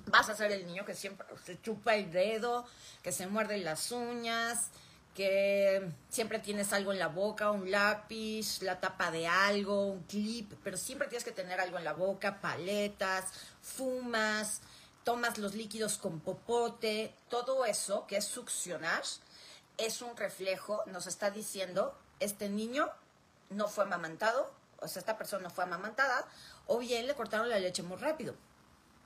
vas 0.06 0.30
a 0.30 0.36
ser 0.38 0.54
el 0.54 0.66
niño 0.66 0.86
que 0.86 0.96
siempre 0.96 1.28
se 1.44 1.62
chupa 1.62 1.96
el 1.96 2.10
dedo, 2.10 2.66
que 3.02 3.12
se 3.12 3.28
muerde 3.28 3.58
las 3.58 3.92
uñas, 3.92 4.70
que 5.14 5.92
siempre 6.10 6.40
tienes 6.40 6.74
algo 6.74 6.92
en 6.92 7.00
la 7.00 7.08
boca, 7.08 7.52
un 7.52 7.70
lápiz, 7.70 8.62
la 8.62 8.80
tapa 8.80 9.12
de 9.12 9.28
algo, 9.28 9.88
un 9.88 10.04
clip, 10.04 10.54
pero 10.64 10.78
siempre 10.78 11.08
tienes 11.08 11.24
que 11.24 11.32
tener 11.32 11.60
algo 11.60 11.78
en 11.78 11.84
la 11.84 11.94
boca, 11.94 12.42
paletas, 12.42 13.26
fumas, 13.62 14.62
tomas 15.04 15.38
los 15.38 15.54
líquidos 15.54 15.98
con 15.98 16.20
popote, 16.20 17.14
todo 17.30 17.66
eso 17.66 18.08
que 18.08 18.18
es 18.18 18.26
succionar, 18.26 19.04
es 19.78 20.02
un 20.02 20.16
reflejo, 20.18 20.84
nos 20.88 21.08
está 21.08 21.30
diciendo, 21.30 21.98
este 22.20 22.50
niño 22.50 22.90
no 23.50 23.68
fue 23.68 23.84
amamantado, 23.84 24.52
o 24.80 24.88
sea, 24.88 25.00
esta 25.00 25.18
persona 25.18 25.44
no 25.44 25.50
fue 25.50 25.64
amamantada, 25.64 26.26
o 26.68 26.80
bien 26.80 27.08
le 27.08 27.16
cortaron 27.16 27.50
la 27.50 27.60
leche 27.60 27.84
muy 27.84 27.98
rápido. 27.98 28.36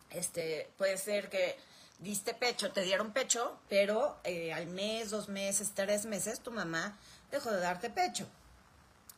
Este, 0.10 0.72
puede 0.78 0.98
ser 0.98 1.30
que 1.30 1.58
diste 2.00 2.34
pecho, 2.34 2.72
te 2.72 2.82
dieron 2.82 3.12
pecho, 3.12 3.60
pero 3.70 4.18
eh, 4.24 4.54
al 4.54 4.68
mes, 4.68 5.10
dos 5.10 5.30
meses, 5.30 5.72
tres 5.74 6.06
meses, 6.06 6.40
tu 6.40 6.52
mamá 6.52 6.98
dejó 7.32 7.52
de 7.52 7.60
darte 7.60 7.90
pecho. 7.90 8.28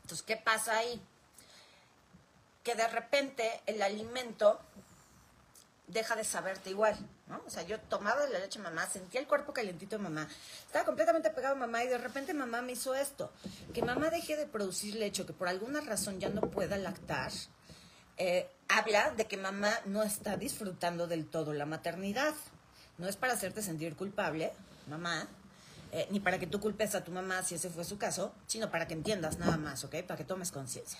Entonces, 0.03 0.25
¿qué 0.25 0.37
pasa 0.37 0.77
ahí? 0.77 1.01
Que 2.63 2.75
de 2.75 2.87
repente 2.87 3.61
el 3.65 3.81
alimento 3.81 4.59
deja 5.89 6.15
de 6.15 6.23
saberte 6.23 6.69
igual, 6.69 6.95
¿no? 7.27 7.41
O 7.45 7.49
sea, 7.49 7.63
yo 7.63 7.79
tomaba 7.79 8.27
la 8.27 8.39
leche 8.39 8.59
mamá, 8.59 8.87
sentía 8.87 9.19
el 9.19 9.27
cuerpo 9.27 9.53
calientito 9.53 9.97
de 9.97 10.03
mamá, 10.03 10.27
estaba 10.65 10.85
completamente 10.85 11.31
pegado 11.31 11.55
a 11.55 11.57
mamá 11.57 11.83
y 11.83 11.87
de 11.87 11.97
repente 11.97 12.33
mamá 12.33 12.61
me 12.61 12.73
hizo 12.73 12.93
esto, 12.93 13.31
que 13.73 13.81
mamá 13.81 14.09
deje 14.09 14.37
de 14.37 14.45
producir 14.45 14.95
leche, 14.95 15.25
que 15.25 15.33
por 15.33 15.47
alguna 15.47 15.81
razón 15.81 16.19
ya 16.19 16.29
no 16.29 16.41
pueda 16.41 16.77
lactar, 16.77 17.31
eh, 18.17 18.49
habla 18.67 19.11
de 19.11 19.25
que 19.25 19.37
mamá 19.37 19.71
no 19.85 20.03
está 20.03 20.37
disfrutando 20.37 21.07
del 21.07 21.27
todo 21.27 21.53
la 21.53 21.65
maternidad. 21.65 22.35
No 22.99 23.07
es 23.07 23.15
para 23.15 23.33
hacerte 23.33 23.63
sentir 23.63 23.95
culpable, 23.95 24.53
mamá, 24.87 25.27
eh, 25.91 26.07
ni 26.11 26.19
para 26.19 26.37
que 26.37 26.45
tú 26.45 26.59
culpes 26.59 26.93
a 26.93 27.03
tu 27.03 27.11
mamá 27.11 27.41
si 27.43 27.55
ese 27.55 27.69
fue 27.69 27.83
su 27.83 27.97
caso, 27.97 28.33
sino 28.45 28.69
para 28.69 28.87
que 28.87 28.93
entiendas 28.93 29.39
nada 29.39 29.57
más, 29.57 29.83
¿ok? 29.83 30.03
Para 30.03 30.17
que 30.17 30.25
tomes 30.25 30.51
conciencia. 30.51 30.99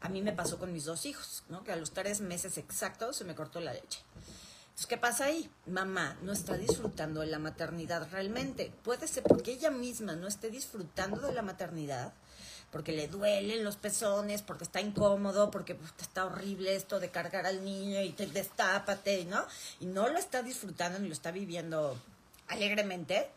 A 0.00 0.08
mí 0.08 0.22
me 0.22 0.32
pasó 0.32 0.58
con 0.58 0.72
mis 0.72 0.84
dos 0.84 1.06
hijos, 1.06 1.44
¿no? 1.48 1.62
Que 1.62 1.72
a 1.72 1.76
los 1.76 1.92
tres 1.92 2.20
meses 2.20 2.58
exactos 2.58 3.16
se 3.16 3.24
me 3.24 3.34
cortó 3.34 3.60
la 3.60 3.72
leche. 3.72 4.00
Entonces, 4.64 4.86
¿qué 4.86 4.96
pasa 4.96 5.26
ahí? 5.26 5.48
Mamá 5.66 6.16
no 6.22 6.32
está 6.32 6.56
disfrutando 6.56 7.20
de 7.20 7.28
la 7.28 7.38
maternidad 7.38 8.08
realmente. 8.10 8.72
Puede 8.82 9.06
ser 9.06 9.22
porque 9.22 9.52
ella 9.52 9.70
misma 9.70 10.16
no 10.16 10.26
esté 10.26 10.50
disfrutando 10.50 11.20
de 11.20 11.32
la 11.32 11.42
maternidad, 11.42 12.12
porque 12.70 12.92
le 12.92 13.08
duelen 13.08 13.64
los 13.64 13.76
pezones, 13.76 14.42
porque 14.42 14.64
está 14.64 14.80
incómodo, 14.80 15.50
porque 15.50 15.78
está 16.00 16.24
horrible 16.26 16.74
esto 16.74 17.00
de 17.00 17.10
cargar 17.10 17.46
al 17.46 17.64
niño 17.64 18.02
y 18.02 18.10
te 18.10 18.26
destápate, 18.26 19.24
¿no? 19.26 19.44
Y 19.80 19.86
no 19.86 20.08
lo 20.08 20.18
está 20.18 20.42
disfrutando 20.42 20.98
ni 20.98 21.08
lo 21.08 21.14
está 21.14 21.30
viviendo 21.30 21.96
alegremente. 22.48 23.30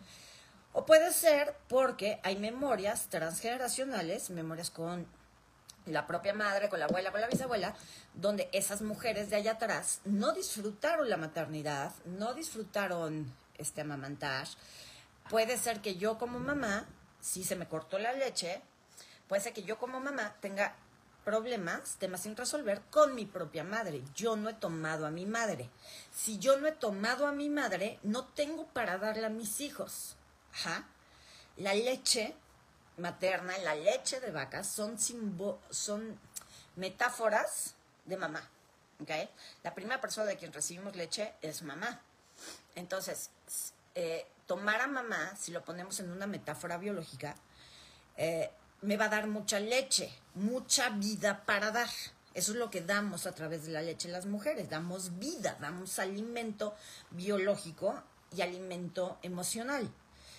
O 0.74 0.86
puede 0.86 1.12
ser 1.14 1.56
porque 1.68 2.20
hay 2.24 2.36
memorias 2.36 3.08
transgeneracionales, 3.10 4.30
memorias 4.30 4.70
con 4.70 5.08
la 5.86 6.06
propia 6.06 6.34
madre, 6.34 6.70
con 6.70 6.80
la 6.80 6.86
abuela, 6.86 7.12
con 7.12 7.22
la 7.22 7.28
bisabuela, 7.28 7.76
donde 8.14 8.50
esas 8.52 8.82
mujeres 8.82 9.30
de 9.30 9.38
allá 9.38 9.54
atrás 9.54 10.02
no 10.06 10.34
disfrutaron 10.34 11.10
la 11.10 11.18
maternidad, 11.18 11.94
no 12.06 12.34
disfrutaron 12.34 13.32
este 13.58 13.82
amamantar. 13.82 14.48
Puede 15.30 15.58
ser 15.58 15.82
que 15.82 15.96
yo 15.96 16.18
como 16.18 16.40
mamá, 16.40 16.86
si 17.22 17.44
se 17.44 17.56
me 17.56 17.68
cortó 17.68 18.00
la 18.00 18.14
leche, 18.14 18.62
Puede 19.28 19.42
ser 19.42 19.54
que 19.54 19.64
yo 19.64 19.78
como 19.78 20.00
mamá 20.00 20.36
tenga 20.42 20.76
problemas, 21.26 21.98
temas 21.98 22.22
sin 22.22 22.38
resolver 22.38 22.82
con 22.90 23.14
mi 23.14 23.26
propia 23.26 23.64
madre. 23.64 24.02
Yo 24.16 24.38
no 24.38 24.50
he 24.50 24.54
tomado 24.54 25.06
a 25.06 25.12
mi 25.12 25.26
madre. 25.26 25.70
Si 26.14 26.40
yo 26.40 26.58
no 26.58 26.68
he 26.68 26.72
tomado 26.72 27.28
a 27.28 27.34
mi 27.34 27.50
madre, 27.50 28.00
no 28.04 28.26
tengo 28.26 28.66
para 28.68 28.98
darle 28.98 29.26
a 29.26 29.30
mis 29.30 29.60
hijos. 29.60 30.16
Ajá. 30.54 30.88
La 31.58 31.74
leche 31.74 32.34
materna, 32.98 33.58
la 33.58 33.76
leche 33.76 34.20
de 34.20 34.32
vaca 34.32 34.64
son, 34.64 34.98
son 35.70 36.20
metáforas 36.76 37.76
de 38.06 38.18
mamá. 38.18 38.50
La 39.64 39.76
primera 39.76 40.02
persona 40.02 40.28
de 40.28 40.38
quien 40.38 40.54
recibimos 40.54 40.96
leche 40.96 41.34
es 41.42 41.62
mamá. 41.62 42.02
Entonces, 42.76 43.30
eh, 43.96 44.26
tomar 44.46 44.82
a 44.82 44.88
mamá, 44.88 45.36
si 45.36 45.52
lo 45.52 45.64
ponemos 45.64 46.00
en 46.00 46.10
una 46.12 46.26
metáfora 46.26 46.78
biológica, 46.78 47.36
eh, 48.16 48.50
me 48.82 48.98
va 48.98 49.06
a 49.06 49.10
dar 49.10 49.28
mucha 49.28 49.60
leche, 49.60 50.12
mucha 50.36 50.90
vida 50.90 51.46
para 51.46 51.72
dar. 51.72 51.90
Eso 52.34 52.52
es 52.52 52.58
lo 52.58 52.70
que 52.70 52.82
damos 52.82 53.26
a 53.26 53.34
través 53.34 53.66
de 53.66 53.72
la 53.72 53.82
leche 53.82 54.10
las 54.10 54.28
mujeres. 54.28 54.70
Damos 54.70 55.18
vida, 55.18 55.58
damos 55.60 55.98
alimento 55.98 56.76
biológico 57.12 58.02
y 58.36 58.42
alimento 58.42 59.18
emocional. 59.24 59.90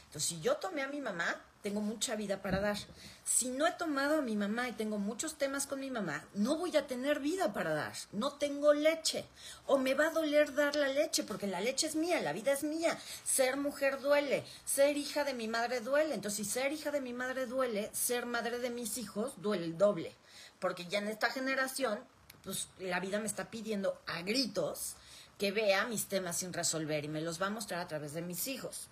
Entonces, 0.07 0.29
si 0.29 0.41
yo 0.41 0.57
tomé 0.57 0.83
a 0.83 0.89
mi 0.89 1.01
mamá, 1.01 1.43
tengo 1.63 1.81
mucha 1.81 2.17
vida 2.17 2.41
para 2.41 2.61
dar. 2.61 2.77
Si 3.25 3.51
no 3.51 3.67
he 3.67 3.73
tomado 3.73 4.19
a 4.19 4.23
mi 4.23 4.37
mamá 4.37 4.69
y 4.69 4.73
tengo 4.73 4.99
muchos 4.99 5.37
temas 5.37 5.67
con 5.67 5.81
mi 5.81 5.91
mamá, 5.91 6.25
no 6.35 6.57
voy 6.57 6.77
a 6.77 6.87
tener 6.87 7.21
vida 7.21 7.53
para 7.53 7.75
dar. 7.75 7.93
No 8.13 8.33
tengo 8.35 8.73
leche. 8.73 9.25
O 9.67 9.79
me 9.79 9.95
va 9.95 10.07
a 10.07 10.11
doler 10.11 10.55
dar 10.55 10.77
la 10.77 10.89
leche, 10.89 11.25
porque 11.25 11.47
la 11.47 11.61
leche 11.61 11.87
es 11.87 11.97
mía, 11.97 12.21
la 12.21 12.33
vida 12.33 12.53
es 12.53 12.63
mía. 12.63 12.97
Ser 13.25 13.57
mujer 13.57 14.01
duele. 14.01 14.45
Ser 14.65 14.97
hija 14.97 15.25
de 15.25 15.35
mi 15.35 15.49
madre 15.49 15.81
duele. 15.81 16.15
Entonces, 16.15 16.47
si 16.47 16.53
ser 16.53 16.73
hija 16.73 16.91
de 16.91 17.01
mi 17.01 17.13
madre 17.13 17.47
duele, 17.47 17.91
ser 17.93 18.27
madre 18.27 18.59
de 18.61 18.71
mis 18.71 18.97
hijos 18.99 19.33
duele 19.37 19.65
el 19.65 19.79
doble. 19.79 20.15
Porque 20.61 20.87
ya 20.87 20.99
en 20.99 21.09
esta 21.09 21.31
generación, 21.31 21.99
pues 22.45 22.69
la 22.79 23.01
vida 23.01 23.19
me 23.19 23.27
está 23.27 23.51
pidiendo 23.51 24.01
a 24.07 24.23
gritos 24.23 24.95
que 25.39 25.53
vea 25.53 25.87
mis 25.87 26.07
temas 26.07 26.39
sin 26.39 26.53
resolver 26.53 27.05
y 27.05 27.09
me 27.09 27.21
los 27.21 27.41
va 27.41 27.47
a 27.47 27.51
mostrar 27.51 27.81
a 27.81 27.89
través 27.89 28.13
de 28.13 28.23
mis 28.23 28.49
hijos. 28.49 28.89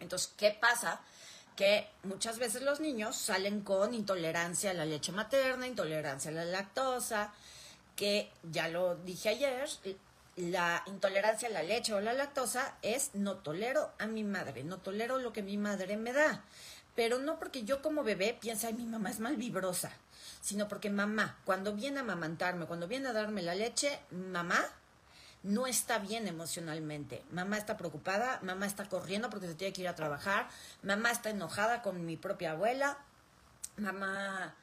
Entonces, 0.00 0.32
¿qué 0.36 0.56
pasa? 0.58 1.00
Que 1.58 1.88
muchas 2.04 2.38
veces 2.38 2.62
los 2.62 2.78
niños 2.78 3.16
salen 3.16 3.62
con 3.62 3.92
intolerancia 3.92 4.70
a 4.70 4.74
la 4.74 4.84
leche 4.84 5.10
materna, 5.10 5.66
intolerancia 5.66 6.30
a 6.30 6.34
la 6.34 6.44
lactosa, 6.44 7.32
que 7.96 8.30
ya 8.44 8.68
lo 8.68 8.94
dije 8.94 9.30
ayer, 9.30 9.68
la 10.36 10.84
intolerancia 10.86 11.48
a 11.48 11.50
la 11.50 11.64
leche 11.64 11.92
o 11.94 12.00
la 12.00 12.12
lactosa 12.12 12.76
es 12.82 13.10
no 13.14 13.38
tolero 13.38 13.90
a 13.98 14.06
mi 14.06 14.22
madre, 14.22 14.62
no 14.62 14.78
tolero 14.78 15.18
lo 15.18 15.32
que 15.32 15.42
mi 15.42 15.56
madre 15.56 15.96
me 15.96 16.12
da. 16.12 16.44
Pero 16.94 17.18
no 17.18 17.40
porque 17.40 17.64
yo 17.64 17.82
como 17.82 18.04
bebé 18.04 18.38
piense, 18.40 18.68
ay, 18.68 18.74
mi 18.74 18.86
mamá 18.86 19.10
es 19.10 19.18
mal 19.18 19.36
vibrosa, 19.36 19.90
sino 20.40 20.68
porque 20.68 20.90
mamá, 20.90 21.40
cuando 21.44 21.74
viene 21.74 21.98
a 21.98 22.02
amamantarme, 22.02 22.66
cuando 22.66 22.86
viene 22.86 23.08
a 23.08 23.12
darme 23.12 23.42
la 23.42 23.56
leche, 23.56 23.98
mamá 24.12 24.64
no 25.42 25.66
está 25.66 25.98
bien 25.98 26.26
emocionalmente. 26.26 27.22
Mamá 27.30 27.58
está 27.58 27.76
preocupada, 27.76 28.40
mamá 28.42 28.66
está 28.66 28.88
corriendo 28.88 29.30
porque 29.30 29.46
se 29.46 29.54
tiene 29.54 29.72
que 29.72 29.82
ir 29.82 29.88
a 29.88 29.94
trabajar, 29.94 30.48
mamá 30.82 31.10
está 31.10 31.30
enojada 31.30 31.82
con 31.82 32.04
mi 32.04 32.16
propia 32.16 32.52
abuela, 32.52 32.98
mamá 33.76 34.54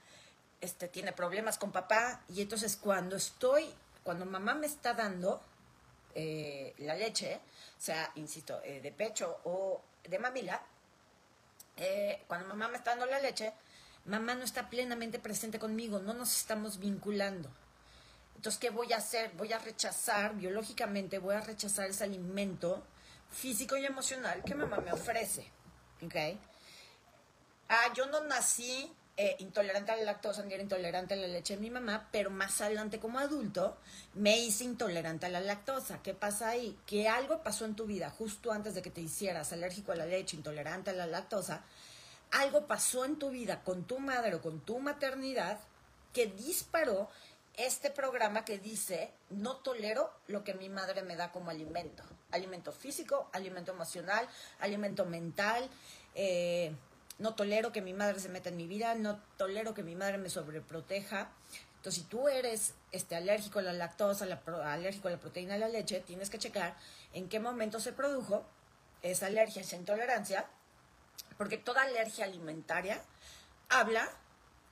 este, 0.61 0.87
tiene 0.87 1.13
problemas 1.13 1.57
con 1.57 1.71
papá 1.71 2.21
y 2.27 2.41
entonces 2.41 2.77
cuando 2.77 3.15
estoy, 3.15 3.73
cuando 4.03 4.25
mamá 4.25 4.53
me 4.55 4.67
está 4.67 4.93
dando 4.93 5.41
eh, 6.13 6.73
la 6.79 6.95
leche, 6.95 7.39
o 7.77 7.81
sea, 7.81 8.11
insisto, 8.15 8.61
eh, 8.63 8.81
de 8.81 8.91
pecho 8.91 9.39
o 9.43 9.81
de 10.03 10.19
mamila, 10.19 10.61
eh, 11.77 12.23
cuando 12.27 12.47
mamá 12.47 12.67
me 12.69 12.77
está 12.77 12.91
dando 12.91 13.05
la 13.05 13.19
leche, 13.19 13.53
mamá 14.05 14.35
no 14.35 14.43
está 14.43 14.69
plenamente 14.69 15.19
presente 15.19 15.59
conmigo, 15.59 15.99
no 15.99 16.13
nos 16.13 16.37
estamos 16.37 16.79
vinculando. 16.79 17.49
Entonces, 18.35 18.59
¿qué 18.59 18.69
voy 18.69 18.93
a 18.93 18.97
hacer? 18.97 19.31
Voy 19.37 19.53
a 19.53 19.59
rechazar, 19.59 20.35
biológicamente, 20.35 21.19
voy 21.19 21.35
a 21.35 21.41
rechazar 21.41 21.89
ese 21.89 22.03
alimento 22.03 22.83
físico 23.31 23.77
y 23.77 23.85
emocional 23.85 24.43
que 24.43 24.55
mamá 24.55 24.77
me 24.77 24.91
ofrece. 24.91 25.51
¿Ok? 26.01 26.15
Ah, 27.69 27.91
yo 27.95 28.05
no 28.07 28.23
nací 28.25 28.91
eh, 29.17 29.37
intolerante 29.39 29.93
a 29.93 29.95
la 29.95 30.03
lactosa 30.03 30.43
ni 30.43 30.53
era 30.53 30.61
intolerante 30.61 31.13
a 31.13 31.17
la 31.17 31.27
leche 31.27 31.55
de 31.55 31.61
mi 31.61 31.69
mamá, 31.69 32.09
pero 32.11 32.29
más 32.29 32.59
adelante 32.59 32.99
como 32.99 33.17
adulto 33.17 33.77
me 34.13 34.37
hice 34.37 34.65
intolerante 34.65 35.25
a 35.25 35.29
la 35.29 35.39
lactosa. 35.39 36.03
¿Qué 36.03 36.13
pasa 36.13 36.49
ahí? 36.49 36.77
Que 36.85 37.07
algo 37.07 37.41
pasó 37.41 37.63
en 37.63 37.75
tu 37.75 37.85
vida 37.85 38.09
justo 38.09 38.51
antes 38.51 38.75
de 38.75 38.81
que 38.81 38.91
te 38.91 38.99
hicieras 38.99 39.53
alérgico 39.53 39.93
a 39.93 39.95
la 39.95 40.05
leche, 40.05 40.35
intolerante 40.35 40.89
a 40.89 40.93
la 40.93 41.07
lactosa. 41.07 41.63
Algo 42.31 42.67
pasó 42.67 43.05
en 43.05 43.17
tu 43.17 43.29
vida 43.29 43.63
con 43.63 43.85
tu 43.85 43.99
madre 43.99 44.35
o 44.35 44.41
con 44.41 44.59
tu 44.59 44.79
maternidad 44.79 45.59
que 46.11 46.27
disparó 46.27 47.09
este 47.57 47.89
programa 47.89 48.45
que 48.45 48.59
dice, 48.59 49.11
no 49.29 49.57
tolero 49.57 50.11
lo 50.27 50.43
que 50.43 50.53
mi 50.53 50.69
madre 50.69 51.03
me 51.03 51.15
da 51.15 51.31
como 51.31 51.49
alimento. 51.49 52.03
Alimento 52.31 52.71
físico, 52.71 53.29
alimento 53.33 53.71
emocional, 53.71 54.27
alimento 54.59 55.05
mental. 55.05 55.69
Eh, 56.15 56.73
no 57.17 57.35
tolero 57.35 57.71
que 57.71 57.81
mi 57.81 57.93
madre 57.93 58.19
se 58.19 58.29
meta 58.29 58.49
en 58.49 58.57
mi 58.57 58.67
vida, 58.67 58.95
no 58.95 59.21
tolero 59.37 59.73
que 59.73 59.83
mi 59.83 59.95
madre 59.95 60.17
me 60.17 60.29
sobreproteja. 60.29 61.31
Entonces, 61.77 62.03
si 62.03 62.09
tú 62.09 62.27
eres 62.27 62.73
este, 62.91 63.15
alérgico 63.15 63.59
a 63.59 63.61
la 63.61 63.73
lactosa, 63.73 64.25
alérgico 64.25 65.07
a 65.07 65.11
la 65.11 65.19
proteína 65.19 65.53
de 65.53 65.59
la 65.59 65.69
leche, 65.69 66.01
tienes 66.01 66.29
que 66.29 66.39
checar 66.39 66.75
en 67.13 67.29
qué 67.29 67.39
momento 67.39 67.79
se 67.79 67.93
produjo 67.93 68.45
esa 69.01 69.27
alergia, 69.27 69.61
esa 69.61 69.75
intolerancia, 69.75 70.47
porque 71.37 71.57
toda 71.57 71.83
alergia 71.83 72.25
alimentaria 72.25 73.01
habla 73.69 74.09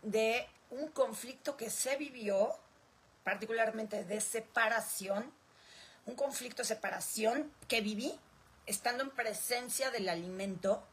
de 0.02 0.48
un 0.72 0.88
conflicto 0.88 1.56
que 1.56 1.70
se 1.70 1.98
vivió 1.98 2.60
particularmente 3.24 4.04
de 4.04 4.22
separación, 4.22 5.32
un 6.06 6.16
conflicto 6.16 6.62
de 6.62 6.68
separación 6.68 7.52
que 7.68 7.82
viví 7.82 8.20
estando 8.66 9.04
en 9.04 9.10
presencia 9.10 9.92
del 9.92 10.10
alimento 10.10 10.86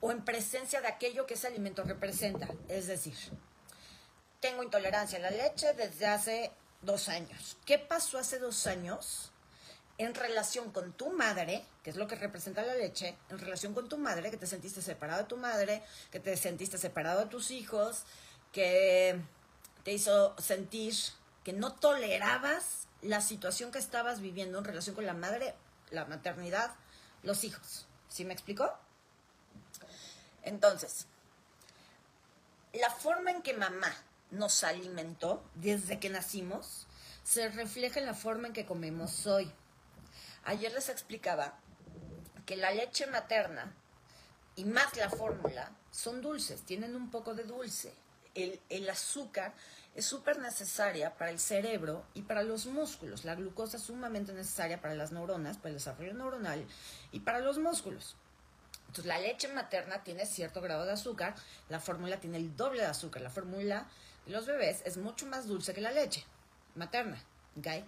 o 0.00 0.10
en 0.10 0.24
presencia 0.24 0.80
de 0.80 0.88
aquello 0.88 1.26
que 1.26 1.34
ese 1.34 1.46
alimento 1.46 1.82
representa. 1.84 2.48
Es 2.68 2.86
decir, 2.86 3.16
tengo 4.40 4.62
intolerancia 4.62 5.18
a 5.18 5.22
la 5.22 5.30
leche 5.30 5.72
desde 5.74 6.06
hace 6.06 6.52
dos 6.82 7.08
años. 7.08 7.56
¿Qué 7.64 7.78
pasó 7.78 8.18
hace 8.18 8.38
dos 8.38 8.66
años 8.66 9.32
en 9.98 10.14
relación 10.14 10.72
con 10.72 10.92
tu 10.92 11.10
madre, 11.10 11.64
que 11.82 11.90
es 11.90 11.96
lo 11.96 12.06
que 12.06 12.16
representa 12.16 12.62
la 12.62 12.74
leche, 12.74 13.16
en 13.30 13.38
relación 13.38 13.72
con 13.72 13.88
tu 13.88 13.96
madre, 13.96 14.30
que 14.30 14.36
te 14.36 14.46
sentiste 14.46 14.82
separado 14.82 15.22
de 15.22 15.28
tu 15.28 15.38
madre, 15.38 15.82
que 16.10 16.20
te 16.20 16.36
sentiste 16.36 16.76
separado 16.76 17.20
de 17.20 17.26
tus 17.26 17.50
hijos, 17.50 18.04
que 18.52 19.18
te 19.84 19.92
hizo 19.92 20.36
sentir 20.38 20.94
que 21.46 21.52
no 21.52 21.72
tolerabas 21.74 22.88
la 23.02 23.20
situación 23.20 23.70
que 23.70 23.78
estabas 23.78 24.20
viviendo 24.20 24.58
en 24.58 24.64
relación 24.64 24.96
con 24.96 25.06
la 25.06 25.14
madre, 25.14 25.54
la 25.90 26.04
maternidad, 26.04 26.74
los 27.22 27.44
hijos. 27.44 27.86
¿Sí 28.08 28.24
me 28.24 28.32
explicó? 28.32 28.76
Entonces, 30.42 31.06
la 32.72 32.90
forma 32.90 33.30
en 33.30 33.42
que 33.42 33.54
mamá 33.54 33.94
nos 34.32 34.64
alimentó 34.64 35.48
desde 35.54 36.00
que 36.00 36.10
nacimos 36.10 36.88
se 37.22 37.48
refleja 37.48 38.00
en 38.00 38.06
la 38.06 38.14
forma 38.14 38.48
en 38.48 38.52
que 38.52 38.66
comemos 38.66 39.28
hoy. 39.28 39.48
Ayer 40.46 40.72
les 40.72 40.88
explicaba 40.88 41.60
que 42.44 42.56
la 42.56 42.72
leche 42.72 43.06
materna 43.06 43.72
y 44.56 44.64
más 44.64 44.96
la 44.96 45.10
fórmula 45.10 45.70
son 45.92 46.22
dulces, 46.22 46.62
tienen 46.62 46.96
un 46.96 47.08
poco 47.08 47.34
de 47.34 47.44
dulce. 47.44 47.94
El, 48.34 48.60
el 48.68 48.90
azúcar 48.90 49.54
es 49.96 50.04
súper 50.04 50.38
necesaria 50.38 51.16
para 51.16 51.30
el 51.30 51.40
cerebro 51.40 52.04
y 52.12 52.22
para 52.22 52.42
los 52.42 52.66
músculos. 52.66 53.24
La 53.24 53.34
glucosa 53.34 53.78
es 53.78 53.84
sumamente 53.84 54.34
necesaria 54.34 54.80
para 54.80 54.94
las 54.94 55.10
neuronas, 55.10 55.56
para 55.56 55.70
el 55.70 55.76
desarrollo 55.76 56.12
neuronal 56.12 56.66
y 57.12 57.20
para 57.20 57.40
los 57.40 57.58
músculos. 57.58 58.14
Entonces, 58.88 59.06
la 59.06 59.18
leche 59.18 59.48
materna 59.48 60.04
tiene 60.04 60.26
cierto 60.26 60.60
grado 60.60 60.84
de 60.84 60.92
azúcar, 60.92 61.34
la 61.70 61.80
fórmula 61.80 62.20
tiene 62.20 62.36
el 62.36 62.54
doble 62.56 62.82
de 62.82 62.88
azúcar. 62.88 63.22
La 63.22 63.30
fórmula 63.30 63.86
de 64.26 64.32
los 64.32 64.46
bebés 64.46 64.82
es 64.84 64.98
mucho 64.98 65.26
más 65.26 65.46
dulce 65.46 65.72
que 65.72 65.80
la 65.80 65.90
leche 65.90 66.24
materna. 66.74 67.18
¿okay? 67.58 67.82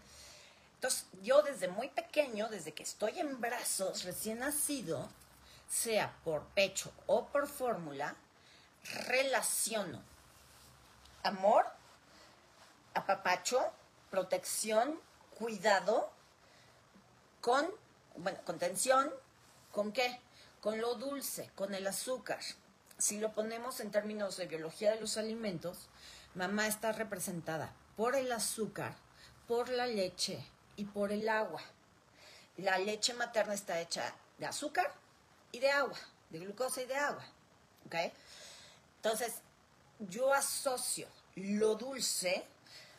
Entonces, 0.77 1.07
yo 1.23 1.43
desde 1.43 1.69
muy 1.69 1.89
pequeño, 1.89 2.49
desde 2.49 2.73
que 2.73 2.85
estoy 2.85 3.19
en 3.19 3.39
brazos, 3.39 4.05
recién 4.05 4.39
nacido, 4.39 5.11
sea 5.69 6.17
por 6.25 6.47
pecho 6.55 6.91
o 7.07 7.27
por 7.27 7.47
fórmula, 7.47 8.17
relaciono 9.09 10.03
amor, 11.23 11.67
apapacho, 12.99 13.73
protección, 14.11 15.01
cuidado, 15.39 16.11
con, 17.41 17.69
bueno, 18.17 18.39
contención, 18.45 19.13
¿con 19.73 19.93
qué? 19.93 20.21
Con 20.61 20.81
lo 20.81 20.97
dulce, 20.97 21.51
con 21.55 21.75
el 21.75 21.87
azúcar. 21.87 22.41
Si 22.99 23.21
lo 23.21 23.33
ponemos 23.33 23.79
en 23.81 23.93
términos 23.93 24.37
de 24.37 24.47
biología 24.47 24.91
de 24.91 25.01
los 25.01 25.17
alimentos, 25.17 25.89
mamá 26.35 26.67
está 26.67 26.93
representada 26.93 27.73
por 27.97 28.17
el 28.17 28.33
azúcar, 28.33 28.97
por 29.47 29.69
la 29.69 29.87
leche 29.87 30.45
y 30.77 30.85
por 30.85 31.13
el 31.13 31.29
agua. 31.29 31.63
La 32.57 32.79
leche 32.79 33.15
materna 33.15 33.55
está 33.55 33.81
hecha 33.81 34.13
de 34.39 34.47
azúcar 34.47 34.93
y 35.53 35.61
de 35.61 35.71
agua, 35.71 35.97
de 36.31 36.41
glucosa 36.41 36.83
y 36.83 36.87
de 36.87 36.97
agua. 36.97 37.25
¿Ok? 37.87 37.95
Entonces, 38.97 39.35
yo 40.01 40.35
asocio 40.35 41.07
lo 41.37 41.77
dulce 41.77 42.45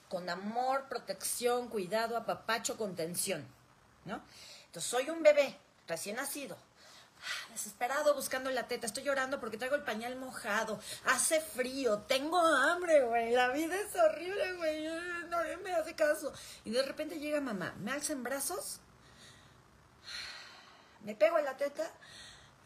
con 0.09 0.27
amor, 0.29 0.87
protección, 0.89 1.69
cuidado, 1.69 2.17
apapacho, 2.17 2.77
contención, 2.77 3.47
¿no? 4.05 4.21
Entonces, 4.65 4.89
soy 4.89 5.09
un 5.09 5.21
bebé 5.21 5.55
recién 5.87 6.15
nacido, 6.15 6.57
ah, 6.57 7.51
desesperado 7.51 8.15
buscando 8.15 8.49
la 8.49 8.67
teta, 8.67 8.87
estoy 8.87 9.03
llorando 9.03 9.39
porque 9.39 9.57
traigo 9.57 9.75
el 9.75 9.83
pañal 9.83 10.15
mojado, 10.15 10.79
hace 11.05 11.39
frío, 11.39 11.99
tengo 11.99 12.39
hambre, 12.39 13.03
güey, 13.03 13.31
la 13.31 13.49
vida 13.49 13.75
es 13.75 13.95
horrible, 13.95 14.53
güey, 14.53 14.87
nadie 15.29 15.57
me 15.57 15.73
hace 15.73 15.95
caso. 15.95 16.33
Y 16.65 16.71
de 16.71 16.81
repente 16.81 17.19
llega 17.19 17.39
mamá, 17.39 17.75
me 17.79 17.91
alza 17.91 18.13
en 18.13 18.23
brazos, 18.23 18.79
me 21.03 21.15
pego 21.15 21.37
en 21.37 21.45
la 21.45 21.55
teta, 21.55 21.89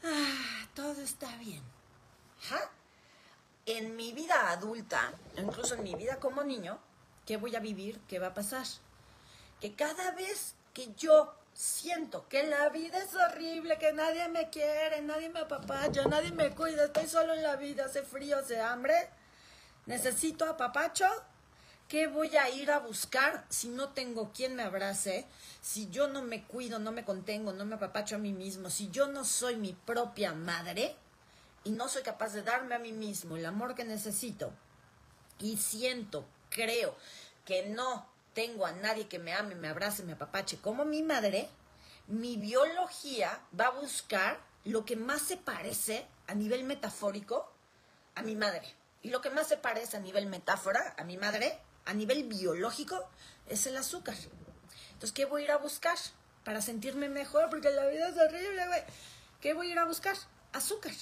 ah, 0.04 0.68
todo 0.74 1.02
está 1.02 1.36
bien. 1.38 1.62
En 3.66 3.96
mi 3.96 4.12
vida 4.12 4.52
adulta, 4.52 5.14
incluso 5.38 5.76
en 5.76 5.84
mi 5.84 5.96
vida 5.96 6.20
como 6.20 6.44
niño, 6.44 6.80
¿qué 7.26 7.38
voy 7.38 7.56
a 7.56 7.60
vivir? 7.60 8.00
¿Qué 8.08 8.20
va 8.20 8.28
a 8.28 8.34
pasar? 8.34 8.66
Que 9.60 9.74
cada 9.74 10.12
vez 10.12 10.56
que 10.74 10.94
yo 10.96 11.34
siento 11.54 12.28
que 12.28 12.44
la 12.44 12.70
vida 12.70 12.98
es 12.98 13.14
horrible, 13.16 13.78
que 13.78 13.94
nadie 13.94 14.28
me 14.30 14.50
quiere, 14.50 15.02
nadie 15.02 15.30
me 15.30 15.42
apapacha, 15.42 16.04
nadie 16.06 16.32
me 16.32 16.50
cuida, 16.52 16.86
estoy 16.86 17.08
solo 17.08 17.34
en 17.34 17.44
la 17.44 17.56
vida, 17.56 17.86
hace 17.86 18.04
frío, 18.04 18.40
hace 18.40 18.60
hambre, 18.60 19.10
necesito 19.86 20.46
apapacho, 20.46 21.06
¿qué 21.88 22.08
voy 22.08 22.36
a 22.38 22.50
ir 22.50 22.72
a 22.72 22.80
buscar 22.80 23.46
si 23.50 23.68
no 23.68 23.90
tengo 23.90 24.32
quien 24.34 24.56
me 24.56 24.64
abrace? 24.64 25.28
Si 25.62 25.90
yo 25.90 26.08
no 26.08 26.24
me 26.24 26.44
cuido, 26.44 26.80
no 26.80 26.92
me 26.92 27.06
contengo, 27.06 27.54
no 27.54 27.66
me 27.66 27.76
apapacho 27.76 28.16
a 28.16 28.20
mí 28.20 28.34
mismo, 28.34 28.70
si 28.70 28.90
yo 28.90 29.08
no 29.08 29.24
soy 29.24 29.56
mi 29.56 29.74
propia 29.74 30.34
madre 30.34 30.96
y 31.64 31.72
no 31.72 31.88
soy 31.88 32.02
capaz 32.02 32.34
de 32.34 32.42
darme 32.42 32.76
a 32.76 32.80
mí 32.80 32.92
mismo 32.92 33.38
el 33.38 33.46
amor 33.46 33.76
que 33.76 33.86
necesito 33.86 34.52
y 35.40 35.58
siento, 35.58 36.26
creo 36.50 36.96
que 37.46 37.68
no 37.68 38.08
tengo 38.34 38.66
a 38.66 38.72
nadie 38.72 39.08
que 39.08 39.20
me 39.20 39.34
ame, 39.34 39.56
me 39.56 39.70
abrace, 39.70 40.04
me 40.04 40.14
apapache 40.14 40.58
como 40.58 40.86
mi 40.86 41.04
madre, 41.04 41.50
mi 42.08 42.38
biología 42.38 43.40
va 43.58 43.68
a 43.68 43.80
buscar 43.80 44.40
lo 44.66 44.86
que 44.86 44.96
más 44.96 45.22
se 45.22 45.38
parece 45.38 46.08
a 46.28 46.34
nivel 46.34 46.64
metafórico 46.64 47.52
a 48.16 48.22
mi 48.22 48.36
madre. 48.36 48.76
Y 49.02 49.10
lo 49.10 49.22
que 49.22 49.30
más 49.30 49.48
se 49.48 49.58
parece 49.58 49.98
a 49.98 50.00
nivel 50.00 50.28
metáfora 50.28 50.96
a 50.98 51.04
mi 51.04 51.18
madre, 51.18 51.60
a 51.86 51.94
nivel 51.94 52.24
biológico, 52.24 53.10
es 53.48 53.68
el 53.68 53.76
azúcar. 53.76 54.16
Entonces, 54.94 55.12
¿qué 55.12 55.26
voy 55.26 55.42
a 55.42 55.46
ir 55.46 55.52
a 55.52 55.58
buscar? 55.58 55.98
Para 56.46 56.62
sentirme 56.62 57.10
mejor, 57.10 57.50
porque 57.50 57.70
la 57.70 57.86
vida 57.88 58.10
es 58.10 58.18
horrible, 58.18 58.68
güey. 58.68 58.84
¿Qué 59.42 59.54
voy 59.54 59.70
a 59.70 59.72
ir 59.72 59.80
a 59.80 59.86
buscar? 59.86 60.16
Azúcar. 60.54 60.94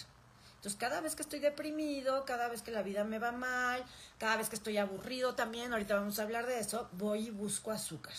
Entonces, 0.61 0.79
cada 0.79 1.01
vez 1.01 1.15
que 1.15 1.23
estoy 1.23 1.39
deprimido, 1.39 2.23
cada 2.23 2.47
vez 2.47 2.61
que 2.61 2.69
la 2.69 2.83
vida 2.83 3.03
me 3.03 3.17
va 3.17 3.31
mal, 3.31 3.83
cada 4.19 4.37
vez 4.37 4.47
que 4.47 4.55
estoy 4.55 4.77
aburrido 4.77 5.33
también, 5.33 5.73
ahorita 5.73 5.95
vamos 5.95 6.19
a 6.19 6.21
hablar 6.21 6.45
de 6.45 6.59
eso, 6.59 6.87
voy 6.91 7.29
y 7.29 7.31
busco 7.31 7.71
azúcar. 7.71 8.13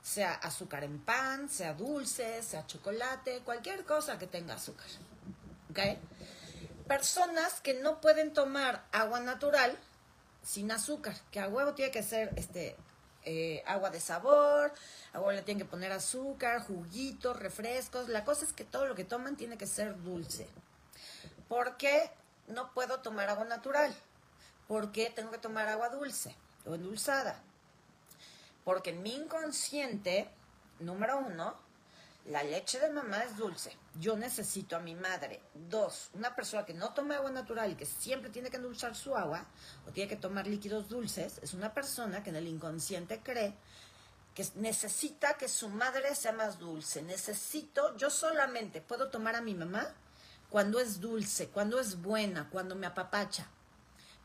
Sea 0.00 0.32
azúcar 0.32 0.84
en 0.84 0.98
pan, 1.00 1.50
sea 1.50 1.74
dulce, 1.74 2.42
sea 2.42 2.66
chocolate, 2.66 3.40
cualquier 3.40 3.84
cosa 3.84 4.18
que 4.18 4.26
tenga 4.26 4.54
azúcar. 4.54 4.86
¿Ok? 5.68 5.80
Personas 6.88 7.60
que 7.60 7.74
no 7.74 8.00
pueden 8.00 8.32
tomar 8.32 8.86
agua 8.90 9.20
natural 9.20 9.78
sin 10.42 10.72
azúcar, 10.72 11.14
que 11.30 11.40
a 11.40 11.48
huevo 11.48 11.74
tiene 11.74 11.92
que 11.92 12.02
ser 12.02 12.32
este, 12.36 12.74
eh, 13.26 13.62
agua 13.66 13.90
de 13.90 14.00
sabor, 14.00 14.72
a 15.12 15.18
huevo 15.18 15.32
le 15.32 15.42
tienen 15.42 15.66
que 15.66 15.70
poner 15.70 15.92
azúcar, 15.92 16.62
juguitos, 16.62 17.38
refrescos. 17.38 18.08
La 18.08 18.24
cosa 18.24 18.46
es 18.46 18.54
que 18.54 18.64
todo 18.64 18.86
lo 18.86 18.94
que 18.94 19.04
toman 19.04 19.36
tiene 19.36 19.58
que 19.58 19.66
ser 19.66 20.02
dulce. 20.02 20.48
¿Por 21.52 21.76
qué 21.76 22.10
no 22.46 22.72
puedo 22.72 23.00
tomar 23.00 23.28
agua 23.28 23.44
natural? 23.44 23.94
¿Por 24.66 24.90
qué 24.90 25.12
tengo 25.14 25.30
que 25.30 25.36
tomar 25.36 25.68
agua 25.68 25.90
dulce 25.90 26.34
o 26.64 26.74
endulzada? 26.74 27.42
Porque 28.64 28.88
en 28.88 29.02
mi 29.02 29.14
inconsciente, 29.14 30.30
número 30.80 31.18
uno, 31.18 31.54
la 32.24 32.42
leche 32.42 32.80
de 32.80 32.88
mamá 32.88 33.18
es 33.24 33.36
dulce. 33.36 33.76
Yo 34.00 34.16
necesito 34.16 34.76
a 34.76 34.80
mi 34.80 34.94
madre. 34.94 35.42
Dos, 35.52 36.08
una 36.14 36.34
persona 36.34 36.64
que 36.64 36.72
no 36.72 36.94
toma 36.94 37.16
agua 37.16 37.30
natural 37.30 37.72
y 37.72 37.74
que 37.74 37.84
siempre 37.84 38.30
tiene 38.30 38.48
que 38.48 38.56
endulzar 38.56 38.96
su 38.96 39.14
agua 39.14 39.44
o 39.86 39.90
tiene 39.90 40.08
que 40.08 40.16
tomar 40.16 40.46
líquidos 40.46 40.88
dulces, 40.88 41.38
es 41.42 41.52
una 41.52 41.74
persona 41.74 42.22
que 42.22 42.30
en 42.30 42.36
el 42.36 42.48
inconsciente 42.48 43.20
cree 43.22 43.52
que 44.34 44.46
necesita 44.54 45.34
que 45.34 45.50
su 45.50 45.68
madre 45.68 46.14
sea 46.14 46.32
más 46.32 46.58
dulce. 46.58 47.02
Necesito, 47.02 47.94
yo 47.98 48.08
solamente 48.08 48.80
puedo 48.80 49.10
tomar 49.10 49.36
a 49.36 49.42
mi 49.42 49.54
mamá 49.54 49.94
cuando 50.52 50.80
es 50.80 51.00
dulce, 51.00 51.48
cuando 51.48 51.80
es 51.80 52.02
buena, 52.02 52.50
cuando 52.50 52.76
me 52.76 52.86
apapacha. 52.86 53.46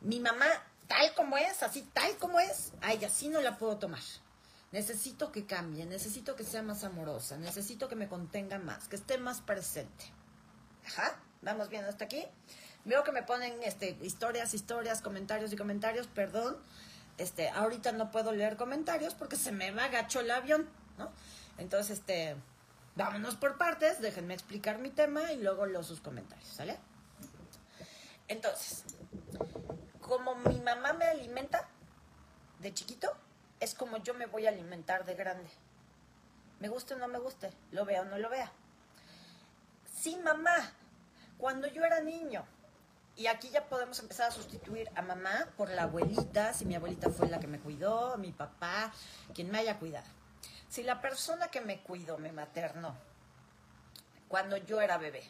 Mi 0.01 0.19
mamá, 0.19 0.45
tal 0.85 1.13
como 1.15 1.37
es, 1.37 1.63
así 1.63 1.83
tal 1.93 2.17
como 2.17 2.37
es, 2.41 2.73
ay, 2.81 3.03
así 3.05 3.29
no 3.29 3.39
la 3.39 3.57
puedo 3.57 3.77
tomar. 3.77 4.01
Necesito 4.73 5.31
que 5.31 5.45
cambie, 5.45 5.85
necesito 5.85 6.35
que 6.35 6.43
sea 6.43 6.61
más 6.63 6.83
amorosa, 6.83 7.37
necesito 7.37 7.87
que 7.87 7.95
me 7.95 8.09
contenga 8.09 8.59
más, 8.59 8.89
que 8.89 8.97
esté 8.97 9.17
más 9.17 9.39
presente. 9.39 10.11
Ajá, 10.85 11.17
vamos 11.41 11.69
bien 11.69 11.85
hasta 11.85 12.03
aquí. 12.03 12.25
Veo 12.83 13.05
que 13.05 13.13
me 13.13 13.23
ponen 13.23 13.63
este, 13.63 13.97
historias, 14.01 14.53
historias, 14.53 15.01
comentarios 15.01 15.53
y 15.53 15.55
comentarios, 15.55 16.07
perdón. 16.07 16.57
Este, 17.17 17.47
ahorita 17.49 17.93
no 17.93 18.11
puedo 18.11 18.33
leer 18.33 18.57
comentarios 18.57 19.13
porque 19.13 19.37
se 19.37 19.53
me 19.53 19.71
va 19.71 19.85
agacho 19.85 20.19
el 20.19 20.29
avión, 20.29 20.69
¿no? 20.97 21.09
Entonces, 21.57 21.99
este, 21.99 22.35
vámonos 22.97 23.35
por 23.35 23.57
partes, 23.57 24.01
déjenme 24.01 24.33
explicar 24.33 24.79
mi 24.79 24.89
tema 24.89 25.31
y 25.31 25.41
luego 25.41 25.67
leo 25.67 25.83
sus 25.83 26.01
comentarios, 26.01 26.49
¿sale? 26.49 26.77
Entonces, 28.27 28.83
como 30.01 30.35
mi 30.35 30.59
mamá 30.59 30.93
me 30.93 31.05
alimenta 31.05 31.69
de 32.59 32.73
chiquito, 32.73 33.15
es 33.59 33.75
como 33.75 33.97
yo 33.97 34.15
me 34.15 34.25
voy 34.25 34.47
a 34.47 34.49
alimentar 34.49 35.05
de 35.05 35.13
grande. 35.13 35.49
Me 36.59 36.69
guste 36.69 36.95
o 36.95 36.97
no 36.97 37.07
me 37.07 37.19
guste, 37.19 37.51
lo 37.71 37.85
vea 37.85 38.01
o 38.01 38.05
no 38.05 38.17
lo 38.17 38.29
vea. 38.29 38.51
Sí, 39.95 40.17
mamá, 40.23 40.55
cuando 41.37 41.67
yo 41.67 41.83
era 41.85 42.01
niño, 42.01 42.43
y 43.15 43.27
aquí 43.27 43.49
ya 43.49 43.67
podemos 43.69 43.99
empezar 43.99 44.29
a 44.29 44.31
sustituir 44.31 44.89
a 44.95 45.03
mamá 45.03 45.49
por 45.55 45.69
la 45.69 45.83
abuelita, 45.83 46.53
si 46.53 46.65
mi 46.65 46.75
abuelita 46.75 47.11
fue 47.11 47.29
la 47.29 47.39
que 47.39 47.47
me 47.47 47.59
cuidó, 47.59 48.17
mi 48.17 48.31
papá, 48.31 48.91
quien 49.33 49.51
me 49.51 49.59
haya 49.59 49.77
cuidado. 49.77 50.16
Si 50.69 50.83
la 50.83 51.01
persona 51.01 51.47
que 51.47 51.61
me 51.61 51.81
cuidó, 51.81 52.17
me 52.17 52.31
maternó, 52.31 52.95
cuando 54.27 54.57
yo 54.57 54.81
era 54.81 54.97
bebé, 54.97 55.23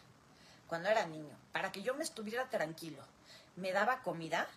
cuando 0.67 0.89
era 0.89 1.05
niño, 1.05 1.37
para 1.51 1.71
que 1.71 1.83
yo 1.83 1.93
me 1.93 2.03
estuviera 2.03 2.49
tranquilo, 2.49 3.03
me 3.55 3.71
daba 3.71 4.01
comida, 4.01 4.47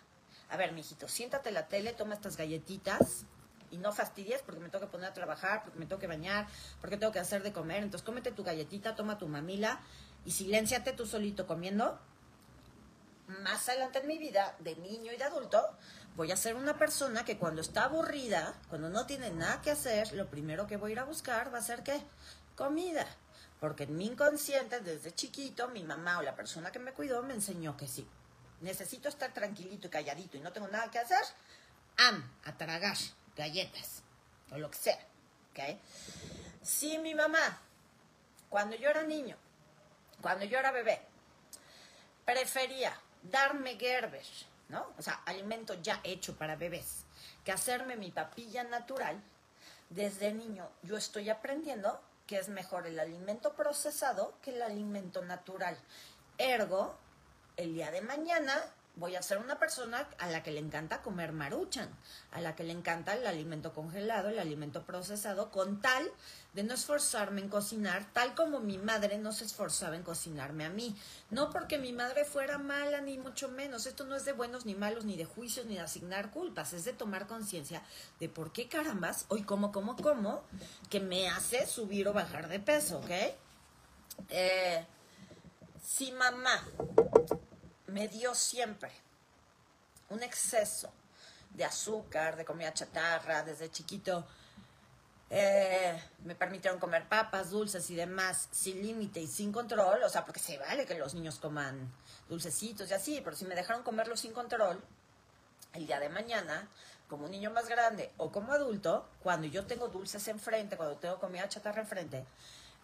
a 0.49 0.57
ver, 0.57 0.73
mijito, 0.73 1.07
siéntate 1.07 1.49
en 1.49 1.55
la 1.55 1.67
tele, 1.67 1.93
toma 1.93 2.15
estas 2.15 2.37
galletitas, 2.37 3.25
y 3.71 3.77
no 3.77 3.91
fastidies 3.91 4.41
porque 4.41 4.59
me 4.59 4.69
tengo 4.69 4.85
que 4.85 4.91
poner 4.91 5.09
a 5.09 5.13
trabajar, 5.13 5.63
porque 5.63 5.79
me 5.79 5.85
tengo 5.85 5.99
que 5.99 6.07
bañar, 6.07 6.45
porque 6.79 6.97
tengo 6.97 7.11
que 7.11 7.19
hacer 7.19 7.41
de 7.41 7.53
comer. 7.53 7.83
Entonces 7.83 8.05
cómete 8.05 8.31
tu 8.31 8.43
galletita, 8.43 8.95
toma 8.95 9.17
tu 9.17 9.27
mamila 9.27 9.79
y 10.25 10.31
silénciate 10.31 10.91
tú 10.91 11.07
solito 11.07 11.47
comiendo. 11.47 11.99
Más 13.27 13.67
adelante 13.69 13.99
en 13.99 14.07
mi 14.07 14.17
vida, 14.17 14.55
de 14.59 14.75
niño 14.75 15.13
y 15.13 15.17
de 15.17 15.23
adulto, 15.23 15.65
voy 16.15 16.31
a 16.31 16.37
ser 16.37 16.55
una 16.55 16.77
persona 16.77 17.25
que 17.25 17.37
cuando 17.37 17.61
está 17.61 17.85
aburrida, 17.85 18.53
cuando 18.69 18.89
no 18.89 19.05
tiene 19.05 19.29
nada 19.31 19.61
que 19.61 19.71
hacer, 19.71 20.13
lo 20.13 20.29
primero 20.29 20.67
que 20.67 20.77
voy 20.77 20.91
a 20.91 20.93
ir 20.93 20.99
a 20.99 21.05
buscar 21.05 21.53
va 21.53 21.59
a 21.59 21.63
ser 21.63 21.83
qué? 21.83 22.01
Comida. 22.55 23.05
Porque 23.59 23.83
en 23.83 23.95
mi 23.95 24.07
inconsciente, 24.07 24.79
desde 24.79 25.13
chiquito, 25.13 25.67
mi 25.69 25.83
mamá 25.83 26.19
o 26.19 26.21
la 26.23 26.35
persona 26.35 26.71
que 26.71 26.79
me 26.79 26.93
cuidó 26.93 27.21
me 27.23 27.33
enseñó 27.33 27.77
que 27.77 27.87
sí. 27.87 28.07
Necesito 28.61 29.07
estar 29.07 29.33
tranquilito 29.33 29.87
y 29.87 29.89
calladito 29.89 30.37
y 30.37 30.41
no 30.41 30.51
tengo 30.51 30.67
nada 30.67 30.89
que 30.89 30.99
hacer. 30.99 31.23
Am, 31.97 32.23
a 32.45 32.57
tragar 32.57 32.97
galletas 33.35 34.03
o 34.51 34.57
lo 34.57 34.69
que 34.69 34.77
sea. 34.77 34.99
¿ok? 35.51 35.77
Si 36.61 36.97
mi 36.97 37.15
mamá, 37.15 37.59
cuando 38.49 38.75
yo 38.75 38.89
era 38.89 39.03
niño, 39.03 39.37
cuando 40.21 40.45
yo 40.45 40.57
era 40.57 40.71
bebé, 40.71 41.01
prefería 42.25 42.93
darme 43.23 43.77
Gerber, 43.77 44.25
O 44.97 45.01
sea, 45.01 45.21
alimento 45.25 45.73
ya 45.81 45.99
hecho 46.03 46.35
para 46.35 46.55
bebés, 46.55 47.05
que 47.43 47.51
hacerme 47.51 47.95
mi 47.95 48.11
papilla 48.11 48.63
natural, 48.63 49.21
desde 49.89 50.33
niño 50.33 50.69
yo 50.83 50.97
estoy 50.97 51.29
aprendiendo 51.29 52.01
que 52.27 52.37
es 52.37 52.49
mejor 52.49 52.87
el 52.87 52.99
alimento 52.99 53.53
procesado 53.53 54.33
que 54.41 54.51
el 54.51 54.61
alimento 54.61 55.21
natural. 55.23 55.77
Ergo, 56.37 56.95
el 57.57 57.73
día 57.73 57.91
de 57.91 58.01
mañana 58.01 58.55
voy 58.95 59.15
a 59.15 59.21
ser 59.21 59.37
una 59.37 59.57
persona 59.57 60.07
a 60.19 60.27
la 60.27 60.43
que 60.43 60.51
le 60.51 60.59
encanta 60.59 61.01
comer 61.01 61.31
maruchan, 61.31 61.89
a 62.31 62.41
la 62.41 62.55
que 62.55 62.63
le 62.63 62.73
encanta 62.73 63.15
el 63.15 63.25
alimento 63.25 63.73
congelado, 63.73 64.29
el 64.29 64.39
alimento 64.39 64.83
procesado, 64.83 65.49
con 65.49 65.81
tal 65.81 66.11
de 66.53 66.63
no 66.63 66.73
esforzarme 66.73 67.41
en 67.41 67.49
cocinar, 67.49 68.05
tal 68.11 68.35
como 68.35 68.59
mi 68.59 68.77
madre 68.77 69.17
no 69.17 69.31
se 69.31 69.45
esforzaba 69.45 69.95
en 69.95 70.03
cocinarme 70.03 70.65
a 70.65 70.69
mí. 70.69 70.95
No 71.29 71.49
porque 71.49 71.77
mi 71.77 71.93
madre 71.93 72.25
fuera 72.25 72.57
mala, 72.57 72.99
ni 73.01 73.17
mucho 73.17 73.47
menos. 73.49 73.85
Esto 73.85 74.03
no 74.05 74.15
es 74.15 74.25
de 74.25 74.33
buenos 74.33 74.65
ni 74.65 74.75
malos, 74.75 75.05
ni 75.05 75.15
de 75.15 75.25
juicios, 75.25 75.65
ni 75.65 75.75
de 75.75 75.81
asignar 75.81 76.31
culpas. 76.31 76.73
Es 76.73 76.83
de 76.83 76.93
tomar 76.93 77.27
conciencia 77.27 77.81
de 78.19 78.27
por 78.27 78.51
qué 78.51 78.67
carambas 78.67 79.25
hoy 79.29 79.43
como, 79.43 79.71
como, 79.71 79.95
como, 79.95 80.43
que 80.89 80.99
me 80.99 81.29
hace 81.29 81.65
subir 81.65 82.07
o 82.09 82.13
bajar 82.13 82.49
de 82.49 82.59
peso, 82.59 82.99
¿ok? 82.99 83.11
Eh, 84.29 84.85
si 85.81 86.11
mamá 86.11 86.63
me 87.91 88.07
dio 88.07 88.33
siempre 88.33 88.91
un 90.09 90.23
exceso 90.23 90.91
de 91.51 91.65
azúcar, 91.65 92.35
de 92.35 92.45
comida 92.45 92.73
chatarra, 92.73 93.43
desde 93.43 93.69
chiquito. 93.71 94.25
Eh, 95.29 96.01
me 96.25 96.35
permitieron 96.35 96.79
comer 96.79 97.07
papas, 97.07 97.51
dulces 97.51 97.89
y 97.89 97.95
demás 97.95 98.49
sin 98.51 98.81
límite 98.81 99.21
y 99.21 99.27
sin 99.27 99.51
control, 99.51 100.03
o 100.03 100.09
sea, 100.09 100.25
porque 100.25 100.39
se 100.41 100.57
vale 100.57 100.85
que 100.85 100.95
los 100.95 101.13
niños 101.13 101.39
coman 101.39 101.89
dulcecitos 102.27 102.89
y 102.89 102.93
así, 102.93 103.21
pero 103.23 103.35
si 103.35 103.45
me 103.45 103.55
dejaron 103.55 103.83
comerlo 103.83 104.17
sin 104.17 104.33
control, 104.33 104.83
el 105.73 105.87
día 105.87 106.01
de 106.01 106.09
mañana, 106.09 106.67
como 107.07 107.25
un 107.25 107.31
niño 107.31 107.51
más 107.51 107.67
grande 107.69 108.11
o 108.17 108.31
como 108.31 108.51
adulto, 108.51 109.07
cuando 109.23 109.47
yo 109.47 109.65
tengo 109.65 109.87
dulces 109.87 110.27
enfrente, 110.27 110.75
cuando 110.75 110.97
tengo 110.97 111.17
comida 111.19 111.47
chatarra 111.47 111.81
enfrente, 111.81 112.25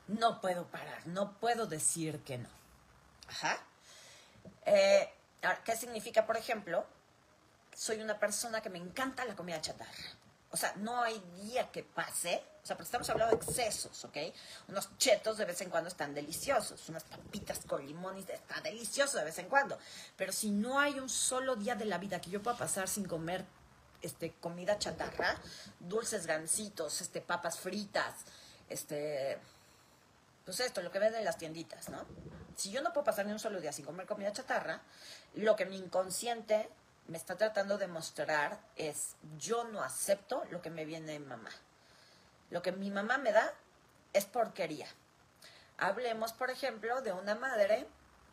no 0.07 0.39
puedo 0.39 0.67
parar, 0.67 1.05
no 1.07 1.33
puedo 1.39 1.65
decir 1.67 2.19
que 2.23 2.37
no. 2.37 2.49
Ajá. 3.27 3.57
Eh, 4.65 5.10
¿Qué 5.63 5.75
significa, 5.75 6.25
por 6.25 6.38
ejemplo? 6.38 6.86
Soy 7.75 8.01
una 8.01 8.19
persona 8.19 8.62
que 8.62 8.69
me 8.69 8.79
encanta 8.79 9.25
la 9.25 9.36
comida 9.36 9.62
chatarra. 9.62 9.91
O 10.49 10.57
sea, 10.57 10.73
no 10.77 11.01
hay 11.01 11.19
día 11.41 11.71
que 11.71 11.83
pase. 11.83 12.43
O 12.63 12.65
sea, 12.65 12.75
porque 12.75 12.88
estamos 12.88 13.10
hablando 13.10 13.36
de 13.36 13.43
excesos, 13.43 14.03
¿ok? 14.05 14.17
Unos 14.67 14.97
chetos 14.97 15.38
de 15.38 15.45
vez 15.45 15.62
en 15.62 15.69
cuando 15.69 15.89
están 15.89 16.13
deliciosos. 16.13 16.89
Unas 16.89 17.03
papitas 17.03 17.60
con 17.67 17.86
limón 17.86 18.17
está 18.17 18.62
delicioso 18.62 19.17
de 19.17 19.25
vez 19.25 19.38
en 19.39 19.47
cuando. 19.47 19.77
Pero 20.15 20.31
si 20.31 20.51
no 20.51 20.79
hay 20.79 20.99
un 20.99 21.10
solo 21.10 21.55
día 21.55 21.75
de 21.75 21.86
la 21.86 21.97
vida 21.97 22.19
que 22.19 22.29
yo 22.29 22.41
pueda 22.41 22.57
pasar 22.57 22.88
sin 22.88 23.05
comer 23.05 23.45
este, 24.01 24.33
comida 24.39 24.79
chatarra, 24.79 25.38
dulces 25.79 26.25
gancitos, 26.27 27.01
este, 27.01 27.21
papas 27.21 27.60
fritas, 27.60 28.13
este, 28.69 29.39
pues 30.47 30.62
esto, 30.62 30.81
lo 30.81 30.91
que 30.91 30.99
venden 30.99 31.19
en 31.19 31.25
las 31.25 31.38
tienditas, 31.38 31.89
¿no? 31.89 32.05
Si 32.55 32.71
yo 32.71 32.81
no 32.81 32.93
puedo 32.93 33.03
pasar 33.03 33.25
ni 33.25 33.33
un 33.33 33.39
solo 33.39 33.60
día 33.60 33.73
sin 33.73 33.83
comer 33.83 34.07
comida 34.07 34.31
chatarra, 34.31 34.79
lo 35.33 35.57
que 35.57 35.65
mi 35.65 35.75
inconsciente 35.75 36.69
me 37.10 37.17
está 37.17 37.36
tratando 37.36 37.77
de 37.77 37.88
mostrar 37.88 38.57
es 38.77 39.17
yo 39.38 39.65
no 39.65 39.83
acepto 39.83 40.45
lo 40.49 40.62
que 40.62 40.69
me 40.69 40.86
viene 40.86 41.12
de 41.12 41.19
mamá. 41.19 41.49
Lo 42.49 42.62
que 42.62 42.71
mi 42.71 42.89
mamá 42.91 43.17
me 43.17 43.33
da 43.33 43.53
es 44.13 44.23
porquería. 44.23 44.88
Hablemos, 45.77 46.31
por 46.31 46.49
ejemplo, 46.49 47.01
de 47.01 47.12
una 47.12 47.36
madre 47.36 47.86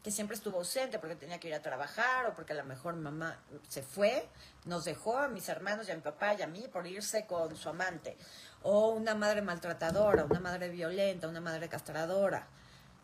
que 0.05 0.11
siempre 0.11 0.37
estuvo 0.37 0.59
ausente 0.59 0.99
porque 0.99 1.17
tenía 1.17 1.41
que 1.41 1.49
ir 1.49 1.55
a 1.55 1.63
trabajar 1.63 2.27
o 2.27 2.35
porque 2.35 2.53
a 2.53 2.57
lo 2.57 2.65
mejor 2.65 2.95
mamá 2.95 3.41
se 3.69 3.83
fue, 3.83 4.29
nos 4.67 4.85
dejó 4.85 5.17
a 5.17 5.29
mis 5.29 5.49
hermanos 5.49 5.89
y 5.89 5.93
a 5.93 5.95
mi 5.95 6.03
papá 6.03 6.35
y 6.35 6.43
a 6.43 6.47
mí 6.47 6.69
por 6.71 6.87
irse 6.87 7.25
con 7.25 7.57
su 7.57 7.71
amante. 7.71 8.19
O 8.63 8.91
una 8.91 9.15
madre 9.15 9.41
maltratadora, 9.41 10.27
una 10.27 10.41
madre 10.41 10.69
violenta, 10.69 11.27
una 11.27 11.41
madre 11.41 11.71
castradora. 11.71 12.47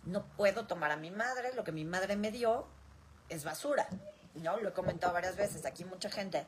No 0.04 0.26
puedo 0.36 0.66
tomar 0.66 0.90
a 0.90 0.96
mi 0.96 1.10
madre, 1.10 1.54
lo 1.54 1.64
que 1.64 1.72
mi 1.72 1.86
madre 1.86 2.16
me 2.16 2.30
dio 2.30 2.66
es 3.30 3.44
basura. 3.44 3.88
¿no? 4.34 4.58
Lo 4.58 4.68
he 4.68 4.72
comentado 4.74 5.14
varias 5.14 5.36
veces. 5.36 5.64
Aquí 5.64 5.86
mucha 5.86 6.10
gente, 6.10 6.46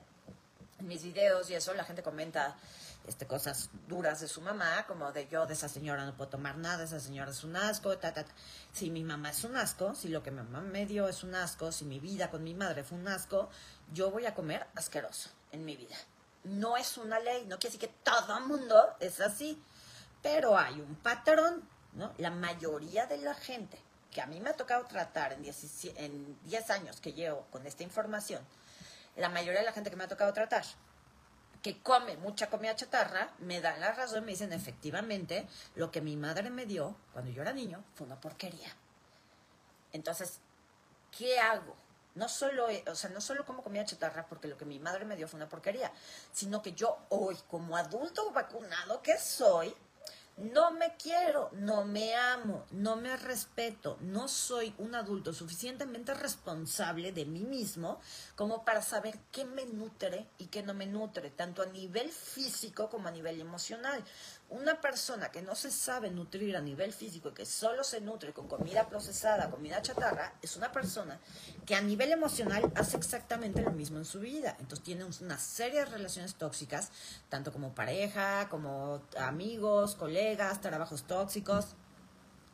en 0.78 0.86
mis 0.86 1.02
videos 1.02 1.48
y 1.48 1.54
eso, 1.54 1.72
la 1.72 1.84
gente 1.84 2.02
comenta 2.02 2.56
este, 3.06 3.26
cosas 3.26 3.70
duras 3.88 4.20
de 4.20 4.28
su 4.28 4.40
mamá, 4.40 4.86
como 4.86 5.12
de 5.12 5.26
yo 5.28 5.46
de 5.46 5.54
esa 5.54 5.68
señora 5.68 6.04
no 6.04 6.16
puedo 6.16 6.30
tomar 6.30 6.56
nada, 6.56 6.84
esa 6.84 7.00
señora 7.00 7.30
es 7.30 7.44
un 7.44 7.56
asco, 7.56 7.96
ta, 7.98 8.12
ta, 8.12 8.24
ta. 8.24 8.32
Si 8.72 8.90
mi 8.90 9.04
mamá 9.04 9.30
es 9.30 9.44
un 9.44 9.56
asco, 9.56 9.94
si 9.94 10.08
lo 10.08 10.22
que 10.22 10.30
mi 10.30 10.38
mamá 10.38 10.60
me 10.60 10.86
dio 10.86 11.08
es 11.08 11.22
un 11.24 11.34
asco, 11.34 11.72
si 11.72 11.84
mi 11.84 12.00
vida 12.00 12.30
con 12.30 12.44
mi 12.44 12.54
madre 12.54 12.84
fue 12.84 12.98
un 12.98 13.08
asco, 13.08 13.48
yo 13.92 14.10
voy 14.10 14.26
a 14.26 14.34
comer 14.34 14.66
asqueroso 14.74 15.30
en 15.50 15.64
mi 15.64 15.76
vida. 15.76 15.96
No 16.44 16.76
es 16.76 16.98
una 16.98 17.20
ley, 17.20 17.44
no 17.46 17.58
quiere 17.58 17.76
decir 17.76 17.88
que 17.88 17.94
todo 18.02 18.40
mundo 18.40 18.96
es 19.00 19.20
así, 19.20 19.62
pero 20.22 20.56
hay 20.58 20.80
un 20.80 20.96
patrón, 20.96 21.68
¿no? 21.94 22.12
La 22.18 22.30
mayoría 22.30 23.06
de 23.06 23.18
la 23.18 23.34
gente 23.34 23.78
que 24.12 24.20
a 24.20 24.26
mí 24.26 24.40
me 24.40 24.50
ha 24.50 24.56
tocado 24.56 24.84
tratar 24.84 25.32
en 25.32 25.42
10, 25.42 26.70
años 26.70 27.00
que 27.00 27.14
llevo 27.14 27.46
con 27.50 27.66
esta 27.66 27.82
información, 27.82 28.46
la 29.16 29.30
mayoría 29.30 29.60
de 29.60 29.66
la 29.66 29.72
gente 29.72 29.90
que 29.90 29.96
me 29.96 30.04
ha 30.04 30.08
tocado 30.08 30.32
tratar, 30.32 30.64
que 31.62 31.80
come 31.80 32.16
mucha 32.16 32.50
comida 32.50 32.74
chatarra, 32.74 33.32
me 33.38 33.60
dan 33.60 33.80
la 33.80 33.92
razón, 33.92 34.24
me 34.24 34.32
dicen 34.32 34.52
efectivamente, 34.52 35.46
lo 35.76 35.90
que 35.92 36.00
mi 36.00 36.16
madre 36.16 36.50
me 36.50 36.66
dio 36.66 36.96
cuando 37.12 37.30
yo 37.30 37.42
era 37.42 37.52
niño 37.52 37.84
fue 37.94 38.06
una 38.06 38.20
porquería. 38.20 38.74
Entonces, 39.92 40.40
¿qué 41.16 41.38
hago? 41.38 41.76
No 42.14 42.28
solo, 42.28 42.66
o 42.86 42.94
sea, 42.94 43.10
no 43.10 43.20
solo 43.20 43.46
como 43.46 43.62
comida 43.62 43.84
chatarra 43.84 44.26
porque 44.26 44.48
lo 44.48 44.58
que 44.58 44.64
mi 44.64 44.78
madre 44.80 45.04
me 45.04 45.16
dio 45.16 45.28
fue 45.28 45.38
una 45.38 45.48
porquería, 45.48 45.92
sino 46.32 46.60
que 46.62 46.72
yo 46.72 46.98
hoy, 47.08 47.38
como 47.48 47.76
adulto 47.76 48.30
vacunado 48.32 49.00
que 49.00 49.16
soy, 49.18 49.74
no 50.38 50.70
me 50.72 50.96
quiero, 50.96 51.50
no 51.52 51.84
me 51.84 52.14
amo, 52.14 52.64
no 52.70 52.96
me 52.96 53.16
respeto, 53.16 53.98
no 54.00 54.28
soy 54.28 54.74
un 54.78 54.94
adulto 54.94 55.32
suficientemente 55.32 56.14
responsable 56.14 57.12
de 57.12 57.26
mí 57.26 57.40
mismo 57.40 58.00
como 58.34 58.64
para 58.64 58.82
saber 58.82 59.18
qué 59.30 59.44
me 59.44 59.66
nutre 59.66 60.26
y 60.38 60.46
qué 60.46 60.62
no 60.62 60.74
me 60.74 60.86
nutre, 60.86 61.30
tanto 61.30 61.62
a 61.62 61.66
nivel 61.66 62.10
físico 62.10 62.88
como 62.88 63.08
a 63.08 63.12
nivel 63.12 63.40
emocional. 63.40 64.02
Una 64.52 64.82
persona 64.82 65.30
que 65.30 65.40
no 65.40 65.54
se 65.54 65.70
sabe 65.70 66.10
nutrir 66.10 66.58
a 66.58 66.60
nivel 66.60 66.92
físico 66.92 67.30
y 67.30 67.32
que 67.32 67.46
solo 67.46 67.82
se 67.84 68.02
nutre 68.02 68.34
con 68.34 68.48
comida 68.48 68.86
procesada, 68.86 69.50
comida 69.50 69.80
chatarra, 69.80 70.34
es 70.42 70.56
una 70.56 70.70
persona 70.70 71.18
que 71.64 71.74
a 71.74 71.80
nivel 71.80 72.12
emocional 72.12 72.70
hace 72.76 72.98
exactamente 72.98 73.62
lo 73.62 73.70
mismo 73.70 73.96
en 73.96 74.04
su 74.04 74.20
vida. 74.20 74.54
Entonces 74.60 74.84
tiene 74.84 75.04
una 75.04 75.38
serie 75.38 75.80
de 75.80 75.86
relaciones 75.86 76.34
tóxicas, 76.34 76.90
tanto 77.30 77.50
como 77.50 77.74
pareja, 77.74 78.50
como 78.50 79.00
amigos, 79.16 79.94
colegas, 79.94 80.60
trabajos 80.60 81.04
tóxicos 81.04 81.74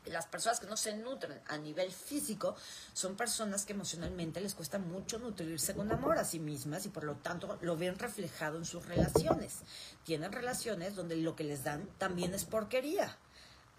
las 0.08 0.26
personas 0.26 0.60
que 0.60 0.66
no 0.66 0.76
se 0.76 0.96
nutren 0.96 1.40
a 1.46 1.58
nivel 1.58 1.92
físico 1.92 2.56
son 2.92 3.16
personas 3.16 3.64
que 3.64 3.72
emocionalmente 3.72 4.40
les 4.40 4.54
cuesta 4.54 4.78
mucho 4.78 5.18
nutrirse 5.18 5.74
con 5.74 5.90
amor 5.92 6.18
a 6.18 6.24
sí 6.24 6.38
mismas 6.38 6.86
y 6.86 6.88
por 6.88 7.04
lo 7.04 7.16
tanto 7.16 7.58
lo 7.60 7.76
ven 7.76 7.98
reflejado 7.98 8.58
en 8.58 8.64
sus 8.64 8.86
relaciones. 8.86 9.60
Tienen 10.04 10.32
relaciones 10.32 10.94
donde 10.94 11.16
lo 11.16 11.36
que 11.36 11.44
les 11.44 11.64
dan 11.64 11.88
también 11.98 12.34
es 12.34 12.44
porquería. 12.44 13.16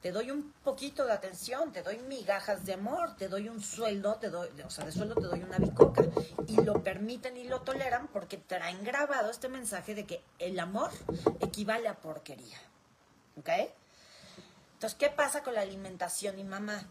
Te 0.02 0.14
doy 0.14 0.32
un 0.32 0.54
poquito 0.64 1.06
de 1.06 1.12
atención, 1.12 1.74
te 1.74 1.84
doy 1.84 1.98
migajas 1.98 2.66
de 2.66 2.74
amor, 2.74 3.18
te 3.18 3.28
doy 3.28 3.50
un 3.50 3.62
sueldo, 3.62 4.16
te 4.16 4.30
doy, 4.30 4.48
o 4.66 4.70
sea, 4.70 4.86
de 4.86 4.94
sueldo 4.94 5.16
te 5.16 5.26
doy 5.26 5.44
una 5.44 5.58
bicoca. 5.58 6.04
Y 6.48 6.62
lo 6.62 6.82
permiten 6.84 7.36
y 7.36 7.44
lo 7.44 7.62
toleran 7.62 8.08
porque 8.08 8.38
traen 8.38 8.82
grabado 8.86 9.30
este 9.30 9.50
mensaje 9.50 9.96
de 9.96 10.06
que 10.06 10.24
el 10.40 10.58
amor 10.58 10.92
equivale 11.42 11.90
a 11.90 12.00
porquería. 12.00 12.58
¿Ok? 13.36 13.50
Entonces, 14.80 14.98
¿qué 14.98 15.10
pasa 15.10 15.44
con 15.44 15.56
la 15.56 15.60
alimentación 15.60 16.40
y 16.40 16.46
mamá? 16.46 16.88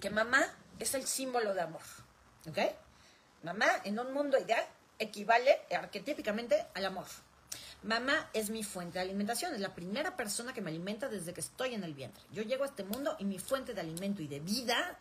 Que 0.00 0.08
mamá 0.08 0.40
es 0.78 0.94
el 0.94 1.04
símbolo 1.04 1.52
de 1.52 1.62
amor. 1.62 1.82
¿Ok? 2.48 2.58
Mamá, 3.42 3.66
en 3.82 3.98
un 3.98 4.14
mundo 4.14 4.38
ideal, 4.38 4.64
equivale 4.96 5.62
arquetípicamente 5.76 6.64
al 6.74 6.84
amor. 6.84 7.06
Mamá 7.82 8.30
es 8.32 8.50
mi 8.50 8.62
fuente 8.62 9.00
de 9.00 9.00
alimentación, 9.00 9.52
es 9.52 9.60
la 9.60 9.74
primera 9.74 10.16
persona 10.16 10.54
que 10.54 10.60
me 10.60 10.70
alimenta 10.70 11.08
desde 11.08 11.34
que 11.34 11.40
estoy 11.40 11.74
en 11.74 11.82
el 11.82 11.92
vientre. 11.92 12.22
Yo 12.30 12.44
llego 12.44 12.62
a 12.62 12.68
este 12.68 12.84
mundo 12.84 13.16
y 13.18 13.24
mi 13.24 13.40
fuente 13.40 13.74
de 13.74 13.80
alimento 13.80 14.22
y 14.22 14.28
de 14.28 14.38
vida 14.38 14.96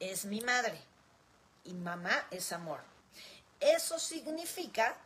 es 0.00 0.24
mi 0.24 0.40
madre. 0.40 0.80
Y 1.62 1.74
mamá 1.74 2.26
es 2.32 2.50
amor. 2.50 2.80
Eso 3.60 4.00
significa 4.00 4.96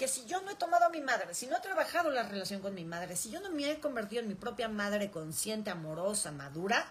que 0.00 0.08
si 0.08 0.24
yo 0.24 0.40
no 0.40 0.50
he 0.50 0.54
tomado 0.54 0.86
a 0.86 0.88
mi 0.88 1.02
madre, 1.02 1.34
si 1.34 1.46
no 1.46 1.58
he 1.58 1.60
trabajado 1.60 2.10
la 2.10 2.22
relación 2.22 2.62
con 2.62 2.74
mi 2.74 2.86
madre, 2.86 3.16
si 3.16 3.30
yo 3.30 3.38
no 3.42 3.50
me 3.50 3.70
he 3.70 3.80
convertido 3.80 4.22
en 4.22 4.28
mi 4.28 4.34
propia 4.34 4.66
madre 4.66 5.10
consciente, 5.10 5.68
amorosa, 5.68 6.32
madura, 6.32 6.90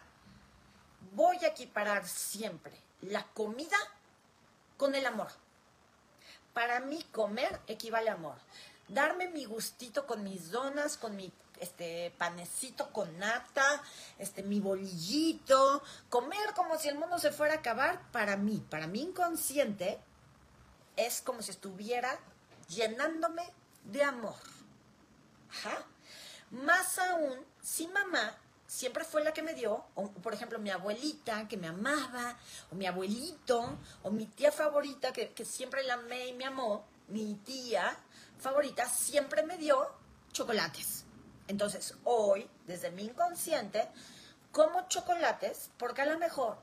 voy 1.14 1.38
a 1.38 1.48
equiparar 1.48 2.08
siempre 2.08 2.80
la 3.02 3.24
comida 3.34 3.78
con 4.78 4.94
el 4.94 5.08
amor. 5.08 5.30
Para 6.54 6.82
mí 6.82 7.04
comer 7.12 7.60
equivale 7.66 8.12
a 8.12 8.14
amor. 8.14 8.36
Darme 8.88 9.28
mi 9.28 9.46
gustito 9.46 10.06
con 10.06 10.24
mis 10.24 10.52
donas, 10.52 10.96
con 10.96 11.16
mi 11.16 11.34
este 11.60 12.14
panecito 12.16 12.94
con 12.94 13.18
nata, 13.18 13.82
este 14.20 14.44
mi 14.44 14.60
bolillito, 14.60 15.82
comer 16.10 16.54
como 16.56 16.78
si 16.78 16.90
el 16.90 17.00
mundo 17.00 17.18
se 17.18 17.32
fuera 17.32 17.56
a 17.56 17.58
acabar 17.58 18.12
para 18.12 18.38
mí, 18.38 18.64
para 18.70 18.86
mi 18.86 19.02
inconsciente 19.02 20.00
es 20.96 21.24
como 21.24 21.42
si 21.42 21.50
estuviera 21.50 22.20
llenándome 22.70 23.44
de 23.84 24.04
amor. 24.04 24.36
Ajá. 25.50 25.86
Más 26.52 26.98
aún 27.00 27.46
si 27.62 27.88
mamá 27.88 28.38
siempre 28.68 29.04
fue 29.04 29.24
la 29.24 29.34
que 29.34 29.42
me 29.42 29.54
dio, 29.54 29.84
o, 29.96 30.10
por 30.12 30.34
ejemplo, 30.34 30.60
mi 30.60 30.70
abuelita 30.70 31.48
que 31.48 31.58
me 31.58 31.68
amaba, 31.68 32.38
o 32.72 32.76
mi 32.76 32.86
abuelito, 32.86 33.80
o 34.04 34.12
mi 34.12 34.28
tía 34.28 34.52
favorita 34.52 35.12
que, 35.12 35.34
que 35.34 35.44
siempre 35.44 35.84
la 35.84 35.96
amé 35.96 36.28
y 36.28 36.34
me 36.34 36.46
amó, 36.46 36.86
mi 37.08 37.36
tía 37.36 37.98
favorita 38.38 38.88
siempre 38.88 39.44
me 39.44 39.58
dio 39.58 39.92
chocolates. 40.32 41.06
Entonces, 41.48 41.96
hoy, 42.04 42.48
desde 42.68 42.92
mi 42.92 43.06
inconsciente, 43.06 43.90
como 44.52 44.88
chocolates 44.88 45.70
porque 45.78 46.02
a 46.02 46.06
lo 46.06 46.18
mejor 46.18 46.58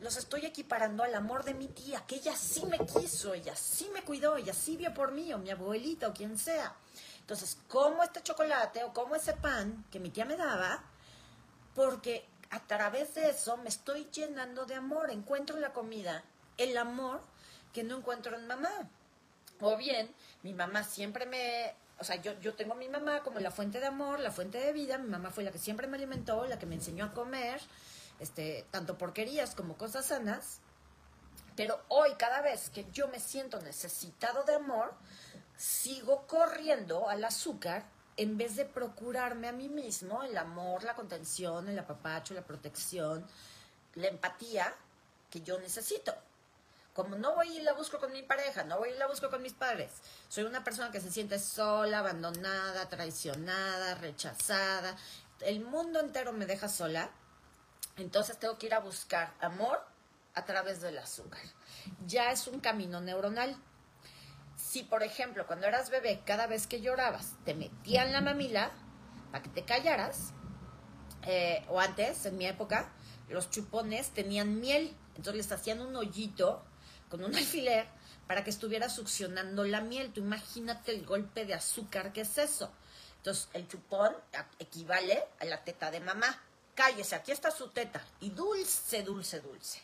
los 0.00 0.16
estoy 0.16 0.46
equiparando 0.46 1.02
al 1.02 1.14
amor 1.14 1.44
de 1.44 1.54
mi 1.54 1.68
tía, 1.68 2.04
que 2.06 2.16
ella 2.16 2.36
sí 2.36 2.64
me 2.66 2.78
quiso, 2.78 3.34
ella 3.34 3.54
sí 3.54 3.90
me 3.92 4.02
cuidó, 4.02 4.36
ella 4.36 4.54
sí 4.54 4.76
vio 4.76 4.94
por 4.94 5.12
mí, 5.12 5.32
o 5.32 5.38
mi 5.38 5.50
abuelita, 5.50 6.08
o 6.08 6.14
quien 6.14 6.38
sea. 6.38 6.74
Entonces, 7.20 7.58
como 7.68 8.02
este 8.02 8.22
chocolate 8.22 8.82
o 8.82 8.92
como 8.92 9.14
ese 9.14 9.34
pan 9.34 9.84
que 9.90 10.00
mi 10.00 10.10
tía 10.10 10.24
me 10.24 10.36
daba, 10.36 10.82
porque 11.74 12.26
a 12.50 12.60
través 12.60 13.14
de 13.14 13.30
eso 13.30 13.56
me 13.58 13.68
estoy 13.68 14.08
llenando 14.12 14.64
de 14.66 14.74
amor, 14.74 15.10
encuentro 15.10 15.56
en 15.56 15.62
la 15.62 15.72
comida 15.72 16.24
el 16.56 16.76
amor 16.76 17.20
que 17.72 17.84
no 17.84 17.98
encuentro 17.98 18.36
en 18.36 18.46
mamá. 18.46 18.90
O 19.60 19.76
bien, 19.76 20.12
mi 20.42 20.54
mamá 20.54 20.82
siempre 20.82 21.26
me, 21.26 21.74
o 21.98 22.04
sea, 22.04 22.16
yo, 22.16 22.38
yo 22.40 22.54
tengo 22.54 22.72
a 22.72 22.76
mi 22.76 22.88
mamá 22.88 23.22
como 23.22 23.38
la 23.40 23.50
fuente 23.50 23.78
de 23.78 23.86
amor, 23.86 24.18
la 24.20 24.30
fuente 24.30 24.58
de 24.58 24.72
vida, 24.72 24.98
mi 24.98 25.08
mamá 25.08 25.30
fue 25.30 25.44
la 25.44 25.52
que 25.52 25.58
siempre 25.58 25.86
me 25.86 25.98
alimentó, 25.98 26.46
la 26.46 26.58
que 26.58 26.66
me 26.66 26.74
enseñó 26.74 27.04
a 27.04 27.12
comer, 27.12 27.60
este, 28.20 28.66
tanto 28.70 28.96
porquerías 28.96 29.54
como 29.54 29.76
cosas 29.76 30.06
sanas, 30.06 30.60
pero 31.56 31.80
hoy 31.88 32.14
cada 32.18 32.40
vez 32.42 32.70
que 32.70 32.86
yo 32.92 33.08
me 33.08 33.18
siento 33.18 33.60
necesitado 33.60 34.44
de 34.44 34.54
amor, 34.54 34.94
sigo 35.56 36.26
corriendo 36.26 37.08
al 37.08 37.24
azúcar 37.24 37.84
en 38.16 38.36
vez 38.36 38.56
de 38.56 38.64
procurarme 38.64 39.48
a 39.48 39.52
mí 39.52 39.68
mismo 39.68 40.22
el 40.22 40.36
amor, 40.36 40.84
la 40.84 40.94
contención, 40.94 41.68
el 41.68 41.78
apapacho, 41.78 42.34
la 42.34 42.44
protección, 42.44 43.26
la 43.94 44.08
empatía 44.08 44.74
que 45.30 45.40
yo 45.40 45.58
necesito. 45.58 46.14
Como 46.92 47.16
no 47.16 47.34
voy 47.34 47.56
y 47.56 47.62
la 47.62 47.72
busco 47.72 47.98
con 47.98 48.12
mi 48.12 48.22
pareja, 48.22 48.64
no 48.64 48.78
voy 48.78 48.90
y 48.90 48.98
la 48.98 49.06
busco 49.06 49.30
con 49.30 49.42
mis 49.42 49.52
padres, 49.52 49.90
soy 50.28 50.44
una 50.44 50.64
persona 50.64 50.90
que 50.90 51.00
se 51.00 51.10
siente 51.10 51.38
sola, 51.38 52.00
abandonada, 52.00 52.88
traicionada, 52.88 53.94
rechazada, 53.94 54.96
el 55.40 55.60
mundo 55.60 56.00
entero 56.00 56.32
me 56.32 56.46
deja 56.46 56.68
sola, 56.68 57.10
entonces 58.02 58.38
tengo 58.38 58.58
que 58.58 58.66
ir 58.66 58.74
a 58.74 58.80
buscar 58.80 59.34
amor 59.40 59.84
a 60.34 60.44
través 60.44 60.80
del 60.80 60.98
azúcar. 60.98 61.40
Ya 62.06 62.30
es 62.30 62.46
un 62.46 62.60
camino 62.60 63.00
neuronal 63.00 63.56
si, 64.60 64.82
por 64.82 65.02
ejemplo, 65.02 65.46
cuando 65.46 65.66
eras 65.66 65.90
bebé, 65.90 66.20
cada 66.24 66.46
vez 66.46 66.66
que 66.66 66.80
llorabas, 66.80 67.34
te 67.44 67.54
metían 67.54 68.12
la 68.12 68.20
mamila 68.20 68.70
para 69.32 69.42
que 69.42 69.48
te 69.48 69.64
callaras, 69.64 70.32
eh, 71.26 71.64
o 71.68 71.80
antes, 71.80 72.26
en 72.26 72.36
mi 72.36 72.46
época, 72.46 72.92
los 73.28 73.50
chupones 73.50 74.10
tenían 74.10 74.60
miel, 74.60 74.94
entonces 75.16 75.34
les 75.36 75.52
hacían 75.52 75.80
un 75.80 75.96
hoyito 75.96 76.64
con 77.08 77.24
un 77.24 77.34
alfiler 77.36 77.88
para 78.26 78.44
que 78.44 78.50
estuviera 78.50 78.88
succionando 78.88 79.64
la 79.64 79.80
miel. 79.80 80.12
Tú 80.12 80.20
imagínate 80.20 80.92
el 80.94 81.04
golpe 81.04 81.44
de 81.44 81.54
azúcar 81.54 82.12
que 82.12 82.20
es 82.20 82.38
eso. 82.38 82.72
Entonces, 83.16 83.48
el 83.52 83.68
chupón 83.68 84.14
equivale 84.58 85.24
a 85.40 85.44
la 85.44 85.64
teta 85.64 85.90
de 85.90 86.00
mamá. 86.00 86.40
Cállese, 86.80 87.14
aquí 87.14 87.30
está 87.30 87.50
su 87.50 87.68
teta. 87.68 88.00
Y 88.20 88.30
dulce, 88.30 89.02
dulce, 89.02 89.40
dulce. 89.40 89.82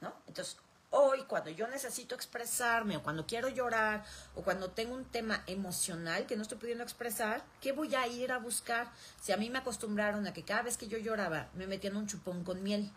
¿No? 0.00 0.14
Entonces, 0.28 0.56
hoy 0.90 1.24
cuando 1.24 1.50
yo 1.50 1.66
necesito 1.66 2.14
expresarme 2.14 2.96
o 2.96 3.02
cuando 3.02 3.26
quiero 3.26 3.48
llorar 3.48 4.04
o 4.36 4.42
cuando 4.42 4.70
tengo 4.70 4.94
un 4.94 5.04
tema 5.04 5.42
emocional 5.48 6.26
que 6.26 6.36
no 6.36 6.42
estoy 6.42 6.58
pudiendo 6.58 6.84
expresar, 6.84 7.42
¿qué 7.60 7.72
voy 7.72 7.92
a 7.96 8.06
ir 8.06 8.30
a 8.30 8.38
buscar? 8.38 8.92
Si 9.20 9.32
a 9.32 9.36
mí 9.36 9.50
me 9.50 9.58
acostumbraron 9.58 10.28
a 10.28 10.32
que 10.32 10.44
cada 10.44 10.62
vez 10.62 10.76
que 10.76 10.86
yo 10.86 10.96
lloraba 10.96 11.48
me 11.54 11.66
metían 11.66 11.96
un 11.96 12.06
chupón 12.06 12.44
con 12.44 12.62
miel, 12.62 12.92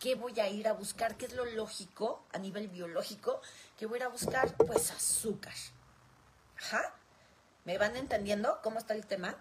¿qué 0.00 0.16
voy 0.16 0.40
a 0.40 0.48
ir 0.48 0.66
a 0.66 0.72
buscar? 0.72 1.16
¿Qué 1.16 1.26
es 1.26 1.34
lo 1.34 1.44
lógico 1.44 2.26
a 2.32 2.38
nivel 2.38 2.66
biológico? 2.66 3.42
¿Qué 3.78 3.86
voy 3.86 3.98
a 3.98 3.98
ir 3.98 4.04
a 4.06 4.08
buscar? 4.08 4.56
Pues 4.56 4.90
azúcar. 4.90 5.54
Ajá. 6.58 6.96
¿Me 7.64 7.78
van 7.78 7.94
entendiendo 7.94 8.58
cómo 8.60 8.80
está 8.80 8.94
el 8.94 9.06
tema? 9.06 9.36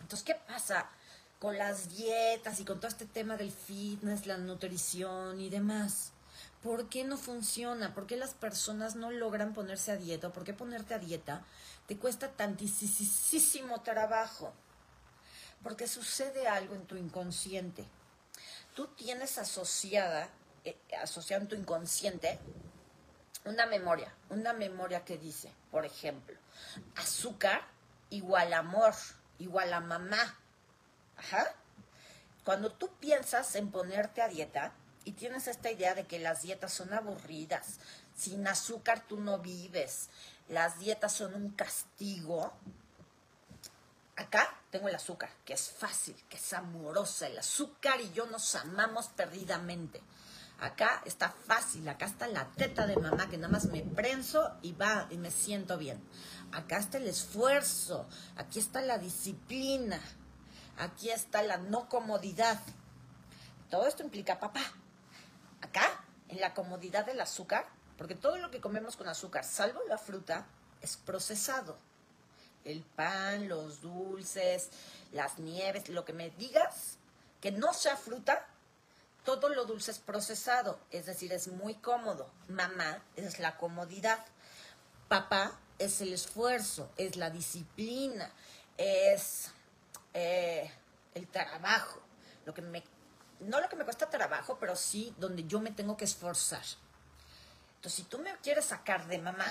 Entonces, 0.00 0.24
¿qué 0.24 0.36
pasa 0.36 0.88
con 1.38 1.58
las 1.58 1.88
dietas 1.88 2.60
y 2.60 2.64
con 2.64 2.78
todo 2.78 2.88
este 2.88 3.06
tema 3.06 3.36
del 3.36 3.52
fitness, 3.52 4.26
la 4.26 4.38
nutrición 4.38 5.40
y 5.40 5.50
demás? 5.50 6.12
¿Por 6.62 6.88
qué 6.88 7.04
no 7.04 7.16
funciona? 7.16 7.94
¿Por 7.94 8.06
qué 8.06 8.16
las 8.16 8.34
personas 8.34 8.96
no 8.96 9.10
logran 9.10 9.54
ponerse 9.54 9.92
a 9.92 9.96
dieta? 9.96 10.30
¿Por 10.30 10.44
qué 10.44 10.52
ponerte 10.52 10.94
a 10.94 10.98
dieta 10.98 11.44
te 11.86 11.96
cuesta 11.96 12.32
tantísimo 12.32 13.82
trabajo? 13.82 14.52
Porque 15.62 15.86
sucede 15.86 16.48
algo 16.48 16.74
en 16.74 16.86
tu 16.86 16.96
inconsciente. 16.96 17.84
Tú 18.74 18.88
tienes 18.88 19.38
asociada, 19.38 20.28
eh, 20.64 20.76
asociada 21.00 21.42
en 21.42 21.48
tu 21.48 21.54
inconsciente, 21.54 22.38
una 23.44 23.66
memoria, 23.66 24.12
una 24.28 24.52
memoria 24.52 25.04
que 25.04 25.18
dice, 25.18 25.52
por 25.70 25.86
ejemplo, 25.86 26.36
azúcar 26.96 27.62
igual 28.10 28.52
amor, 28.52 28.94
igual 29.38 29.72
a 29.72 29.80
mamá. 29.80 30.36
Ajá. 31.16 31.54
Cuando 32.44 32.72
tú 32.72 32.90
piensas 33.00 33.54
en 33.56 33.70
ponerte 33.70 34.22
a 34.22 34.28
dieta, 34.28 34.72
y 35.06 35.12
tienes 35.12 35.46
esta 35.46 35.70
idea 35.70 35.94
de 35.94 36.04
que 36.04 36.18
las 36.18 36.42
dietas 36.42 36.72
son 36.72 36.92
aburridas, 36.92 37.78
sin 38.16 38.46
azúcar 38.48 39.04
tú 39.06 39.20
no 39.20 39.38
vives, 39.38 40.08
las 40.48 40.80
dietas 40.80 41.12
son 41.12 41.34
un 41.34 41.50
castigo, 41.50 42.52
acá 44.16 44.60
tengo 44.70 44.88
el 44.88 44.96
azúcar, 44.96 45.30
que 45.44 45.52
es 45.52 45.70
fácil, 45.70 46.16
que 46.28 46.38
es 46.38 46.52
amorosa, 46.52 47.28
el 47.28 47.38
azúcar 47.38 48.00
y 48.00 48.10
yo 48.12 48.26
nos 48.26 48.56
amamos 48.56 49.06
perdidamente. 49.08 50.02
Acá 50.58 51.02
está 51.04 51.30
fácil, 51.30 51.88
acá 51.88 52.06
está 52.06 52.26
la 52.26 52.46
teta 52.56 52.86
de 52.86 52.96
mamá 52.96 53.28
que 53.28 53.36
nada 53.36 53.52
más 53.52 53.66
me 53.66 53.82
prenso 53.82 54.56
y 54.62 54.72
va 54.72 55.06
y 55.10 55.18
me 55.18 55.30
siento 55.30 55.78
bien. 55.78 56.02
Acá 56.50 56.78
está 56.78 56.98
el 56.98 57.06
esfuerzo, 57.06 58.08
aquí 58.36 58.58
está 58.58 58.80
la 58.80 58.98
disciplina, 58.98 60.00
aquí 60.78 61.10
está 61.10 61.42
la 61.42 61.56
no 61.56 61.88
comodidad. 61.88 62.60
Todo 63.70 63.86
esto 63.86 64.02
implica 64.02 64.38
papá, 64.38 64.62
acá, 65.60 66.04
en 66.28 66.40
la 66.40 66.54
comodidad 66.54 67.04
del 67.04 67.20
azúcar, 67.20 67.66
porque 67.96 68.14
todo 68.14 68.36
lo 68.38 68.50
que 68.50 68.60
comemos 68.60 68.96
con 68.96 69.08
azúcar, 69.08 69.44
salvo 69.44 69.80
la 69.88 69.98
fruta, 69.98 70.46
es 70.80 70.96
procesado. 70.96 71.76
El 72.64 72.82
pan, 72.82 73.48
los 73.48 73.80
dulces, 73.80 74.70
las 75.12 75.38
nieves, 75.38 75.88
lo 75.88 76.04
que 76.04 76.12
me 76.12 76.30
digas, 76.30 76.98
que 77.40 77.52
no 77.52 77.72
sea 77.72 77.96
fruta, 77.96 78.46
todo 79.24 79.48
lo 79.48 79.64
dulce 79.64 79.90
es 79.90 79.98
procesado, 79.98 80.78
es 80.90 81.06
decir, 81.06 81.32
es 81.32 81.48
muy 81.48 81.74
cómodo. 81.74 82.30
Mamá 82.48 83.02
es 83.16 83.40
la 83.40 83.56
comodidad. 83.56 84.24
Papá 85.08 85.58
es 85.78 86.00
el 86.00 86.12
esfuerzo, 86.12 86.90
es 86.96 87.16
la 87.16 87.30
disciplina, 87.30 88.30
es 88.76 89.50
eh, 90.18 90.70
el 91.14 91.28
trabajo, 91.28 92.00
lo 92.46 92.54
que 92.54 92.62
me 92.62 92.82
no 93.40 93.60
lo 93.60 93.68
que 93.68 93.76
me 93.76 93.84
cuesta 93.84 94.08
trabajo, 94.08 94.56
pero 94.58 94.74
sí 94.74 95.14
donde 95.18 95.44
yo 95.44 95.60
me 95.60 95.72
tengo 95.72 95.94
que 95.94 96.06
esforzar. 96.06 96.64
Entonces, 97.76 97.92
si 97.92 98.02
tú 98.04 98.18
me 98.18 98.34
quieres 98.38 98.64
sacar 98.64 99.06
de 99.08 99.18
mamá 99.18 99.44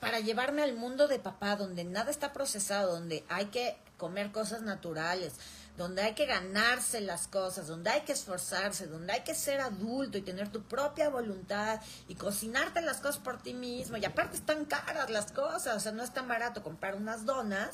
para 0.00 0.18
llevarme 0.18 0.64
al 0.64 0.74
mundo 0.74 1.06
de 1.06 1.20
papá, 1.20 1.54
donde 1.54 1.84
nada 1.84 2.10
está 2.10 2.32
procesado, 2.32 2.90
donde 2.90 3.24
hay 3.28 3.46
que 3.46 3.78
comer 3.96 4.32
cosas 4.32 4.62
naturales, 4.62 5.34
donde 5.76 6.02
hay 6.02 6.14
que 6.14 6.26
ganarse 6.26 7.00
las 7.00 7.28
cosas, 7.28 7.68
donde 7.68 7.90
hay 7.90 8.00
que 8.00 8.12
esforzarse, 8.12 8.88
donde 8.88 9.12
hay 9.12 9.22
que 9.22 9.36
ser 9.36 9.60
adulto 9.60 10.18
y 10.18 10.22
tener 10.22 10.48
tu 10.48 10.64
propia 10.64 11.08
voluntad 11.08 11.80
y 12.08 12.16
cocinarte 12.16 12.80
las 12.80 12.96
cosas 12.96 13.18
por 13.18 13.40
ti 13.40 13.54
mismo. 13.54 13.96
Y 13.96 14.04
aparte 14.04 14.36
están 14.36 14.64
caras 14.64 15.08
las 15.08 15.30
cosas, 15.30 15.76
o 15.76 15.80
sea, 15.80 15.92
no 15.92 16.02
es 16.02 16.12
tan 16.12 16.26
barato 16.26 16.64
comprar 16.64 16.96
unas 16.96 17.24
donas 17.24 17.70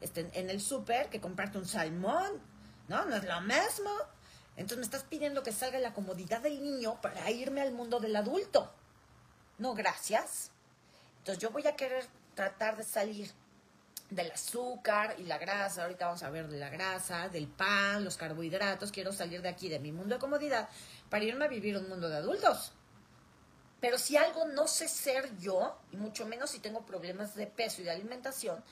este, 0.00 0.30
en 0.34 0.50
el 0.50 0.60
súper 0.60 1.08
que 1.08 1.20
comprarte 1.20 1.58
un 1.58 1.66
salmón, 1.66 2.40
¿no? 2.88 3.04
No 3.04 3.16
es 3.16 3.24
lo 3.24 3.40
mismo. 3.40 3.90
Entonces 4.56 4.78
me 4.78 4.84
estás 4.84 5.04
pidiendo 5.04 5.42
que 5.42 5.52
salga 5.52 5.78
la 5.78 5.94
comodidad 5.94 6.40
del 6.40 6.62
niño 6.62 7.00
para 7.00 7.30
irme 7.30 7.60
al 7.60 7.72
mundo 7.72 8.00
del 8.00 8.14
adulto. 8.14 8.72
No, 9.58 9.74
gracias. 9.74 10.50
Entonces 11.18 11.42
yo 11.42 11.50
voy 11.50 11.66
a 11.66 11.76
querer 11.76 12.06
tratar 12.34 12.76
de 12.76 12.84
salir 12.84 13.30
del 14.10 14.30
azúcar 14.30 15.16
y 15.18 15.24
la 15.24 15.38
grasa, 15.38 15.82
ahorita 15.82 16.06
vamos 16.06 16.22
a 16.22 16.30
ver 16.30 16.48
de 16.48 16.58
la 16.58 16.68
grasa, 16.68 17.28
del 17.28 17.48
pan, 17.48 18.04
los 18.04 18.16
carbohidratos, 18.16 18.92
quiero 18.92 19.12
salir 19.12 19.42
de 19.42 19.48
aquí, 19.48 19.68
de 19.68 19.78
mi 19.78 19.92
mundo 19.92 20.14
de 20.14 20.20
comodidad, 20.20 20.68
para 21.08 21.24
irme 21.24 21.46
a 21.46 21.48
vivir 21.48 21.76
un 21.76 21.88
mundo 21.88 22.08
de 22.08 22.16
adultos. 22.16 22.72
Pero 23.80 23.98
si 23.98 24.16
algo 24.16 24.46
no 24.46 24.66
sé 24.66 24.88
ser 24.88 25.36
yo, 25.38 25.78
y 25.90 25.96
mucho 25.96 26.26
menos 26.26 26.50
si 26.50 26.60
tengo 26.60 26.86
problemas 26.86 27.34
de 27.34 27.46
peso 27.46 27.82
y 27.82 27.84
de 27.84 27.90
alimentación, 27.90 28.62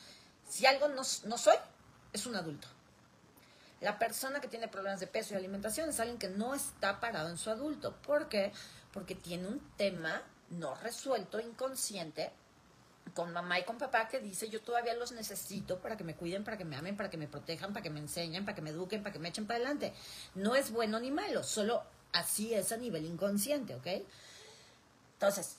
si 0.52 0.66
algo 0.66 0.88
no, 0.88 1.00
no 1.24 1.38
soy, 1.38 1.56
es 2.12 2.26
un 2.26 2.36
adulto. 2.36 2.68
La 3.80 3.98
persona 3.98 4.38
que 4.38 4.48
tiene 4.48 4.68
problemas 4.68 5.00
de 5.00 5.06
peso 5.06 5.32
y 5.32 5.38
alimentación 5.38 5.88
es 5.88 5.98
alguien 5.98 6.18
que 6.18 6.28
no 6.28 6.54
está 6.54 7.00
parado 7.00 7.30
en 7.30 7.38
su 7.38 7.48
adulto. 7.48 7.96
¿Por 8.02 8.28
qué? 8.28 8.52
Porque 8.92 9.14
tiene 9.14 9.48
un 9.48 9.60
tema 9.78 10.22
no 10.50 10.74
resuelto, 10.74 11.40
inconsciente, 11.40 12.32
con 13.14 13.32
mamá 13.32 13.60
y 13.60 13.64
con 13.64 13.78
papá 13.78 14.08
que 14.08 14.20
dice 14.20 14.50
yo 14.50 14.60
todavía 14.60 14.94
los 14.94 15.12
necesito 15.12 15.80
para 15.80 15.96
que 15.96 16.04
me 16.04 16.16
cuiden, 16.16 16.44
para 16.44 16.58
que 16.58 16.66
me 16.66 16.76
amen, 16.76 16.98
para 16.98 17.08
que 17.08 17.16
me 17.16 17.28
protejan, 17.28 17.72
para 17.72 17.82
que 17.82 17.88
me 17.90 18.00
enseñen, 18.00 18.44
para 18.44 18.54
que 18.54 18.60
me 18.60 18.70
eduquen, 18.70 19.02
para 19.02 19.14
que 19.14 19.18
me 19.20 19.30
echen 19.30 19.46
para 19.46 19.56
adelante. 19.56 19.94
No 20.34 20.54
es 20.54 20.70
bueno 20.70 21.00
ni 21.00 21.10
malo, 21.10 21.42
solo 21.44 21.82
así 22.12 22.52
es 22.52 22.72
a 22.72 22.76
nivel 22.76 23.06
inconsciente, 23.06 23.74
¿ok? 23.74 23.86
Entonces, 25.14 25.56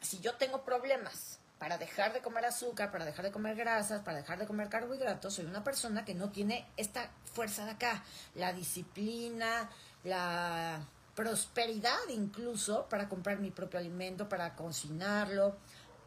si 0.00 0.18
yo 0.20 0.34
tengo 0.36 0.64
problemas 0.64 1.40
para 1.60 1.76
dejar 1.76 2.14
de 2.14 2.22
comer 2.22 2.46
azúcar, 2.46 2.90
para 2.90 3.04
dejar 3.04 3.26
de 3.26 3.30
comer 3.30 3.54
grasas, 3.54 4.00
para 4.00 4.16
dejar 4.16 4.38
de 4.38 4.46
comer 4.46 4.70
carbohidratos, 4.70 5.34
soy 5.34 5.44
una 5.44 5.62
persona 5.62 6.06
que 6.06 6.14
no 6.14 6.30
tiene 6.30 6.66
esta 6.78 7.10
fuerza 7.34 7.66
de 7.66 7.72
acá, 7.72 8.02
la 8.34 8.54
disciplina, 8.54 9.70
la 10.02 10.80
prosperidad 11.14 11.98
incluso 12.08 12.88
para 12.88 13.10
comprar 13.10 13.40
mi 13.40 13.50
propio 13.50 13.78
alimento, 13.78 14.26
para 14.26 14.56
cocinarlo. 14.56 15.58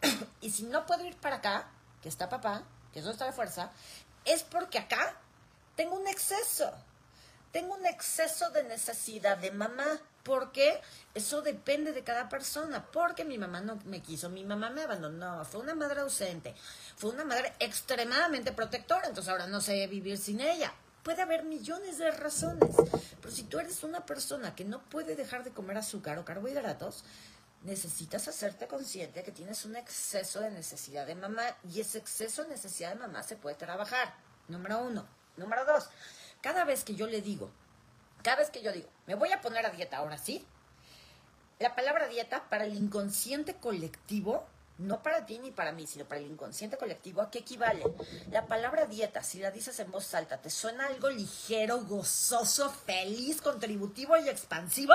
y 0.41 0.49
si 0.49 0.63
no 0.63 0.87
puedo 0.87 1.05
ir 1.05 1.17
para 1.17 1.35
acá, 1.35 1.69
que 2.01 2.09
está 2.09 2.29
papá, 2.29 2.63
que 2.91 3.01
es 3.01 3.05
está 3.05 3.25
de 3.25 3.31
fuerza, 3.31 3.69
es 4.25 4.41
porque 4.41 4.79
acá 4.79 5.17
tengo 5.75 5.95
un 5.95 6.07
exceso. 6.07 6.73
Tengo 7.51 7.75
un 7.75 7.85
exceso 7.85 8.49
de 8.49 8.63
necesidad 8.63 9.37
de 9.37 9.51
mamá 9.51 10.01
porque 10.23 10.81
eso 11.13 11.41
depende 11.41 11.91
de 11.91 12.03
cada 12.03 12.29
persona, 12.29 12.85
porque 12.91 13.25
mi 13.25 13.37
mamá 13.37 13.61
no 13.61 13.77
me 13.85 14.01
quiso, 14.01 14.29
mi 14.29 14.43
mamá 14.43 14.69
me 14.69 14.83
abandonó, 14.83 15.43
fue 15.45 15.61
una 15.61 15.75
madre 15.75 16.01
ausente, 16.01 16.55
fue 16.95 17.11
una 17.11 17.25
madre 17.25 17.53
extremadamente 17.59 18.53
protectora, 18.53 19.07
entonces 19.07 19.29
ahora 19.29 19.47
no 19.47 19.61
sé 19.61 19.85
vivir 19.87 20.17
sin 20.17 20.39
ella. 20.39 20.73
Puede 21.03 21.21
haber 21.21 21.43
millones 21.43 21.97
de 21.97 22.11
razones, 22.11 22.73
pero 23.21 23.33
si 23.33 23.43
tú 23.43 23.59
eres 23.59 23.83
una 23.83 24.05
persona 24.05 24.55
que 24.55 24.63
no 24.63 24.81
puede 24.83 25.17
dejar 25.17 25.43
de 25.43 25.51
comer 25.51 25.77
azúcar 25.77 26.17
o 26.17 26.23
carbohidratos, 26.23 27.03
necesitas 27.63 28.27
hacerte 28.29 28.67
consciente 28.67 29.23
que 29.23 29.33
tienes 29.33 29.65
un 29.65 29.75
exceso 29.75 30.39
de 30.39 30.51
necesidad 30.51 31.05
de 31.05 31.15
mamá 31.15 31.43
y 31.69 31.81
ese 31.81 31.97
exceso 31.97 32.43
de 32.43 32.51
necesidad 32.51 32.93
de 32.93 32.99
mamá 32.99 33.21
se 33.23 33.35
puede 33.35 33.57
trabajar. 33.57 34.13
Número 34.47 34.81
uno. 34.81 35.05
Número 35.35 35.65
dos, 35.65 35.89
cada 36.41 36.63
vez 36.63 36.83
que 36.83 36.95
yo 36.95 37.07
le 37.07 37.21
digo 37.21 37.51
cada 38.23 38.37
vez 38.37 38.49
que 38.49 38.63
yo 38.63 38.71
digo, 38.71 38.89
me 39.05 39.15
voy 39.15 39.31
a 39.31 39.41
poner 39.41 39.65
a 39.65 39.69
dieta 39.69 39.97
ahora 39.97 40.17
sí, 40.17 40.45
la 41.59 41.75
palabra 41.75 42.07
dieta 42.07 42.49
para 42.49 42.65
el 42.65 42.73
inconsciente 42.73 43.55
colectivo, 43.55 44.45
no 44.77 45.03
para 45.03 45.25
ti 45.25 45.39
ni 45.39 45.51
para 45.51 45.71
mí, 45.71 45.85
sino 45.85 46.05
para 46.05 46.19
el 46.19 46.31
inconsciente 46.31 46.77
colectivo, 46.77 47.21
¿a 47.21 47.29
qué 47.29 47.39
equivale? 47.39 47.83
La 48.31 48.47
palabra 48.47 48.85
dieta, 48.85 49.23
si 49.23 49.39
la 49.39 49.51
dices 49.51 49.79
en 49.79 49.91
voz 49.91 50.13
alta, 50.15 50.41
¿te 50.41 50.49
suena 50.49 50.87
algo 50.87 51.09
ligero, 51.09 51.83
gozoso, 51.85 52.69
feliz, 52.69 53.41
contributivo 53.41 54.17
y 54.17 54.29
expansivo? 54.29 54.93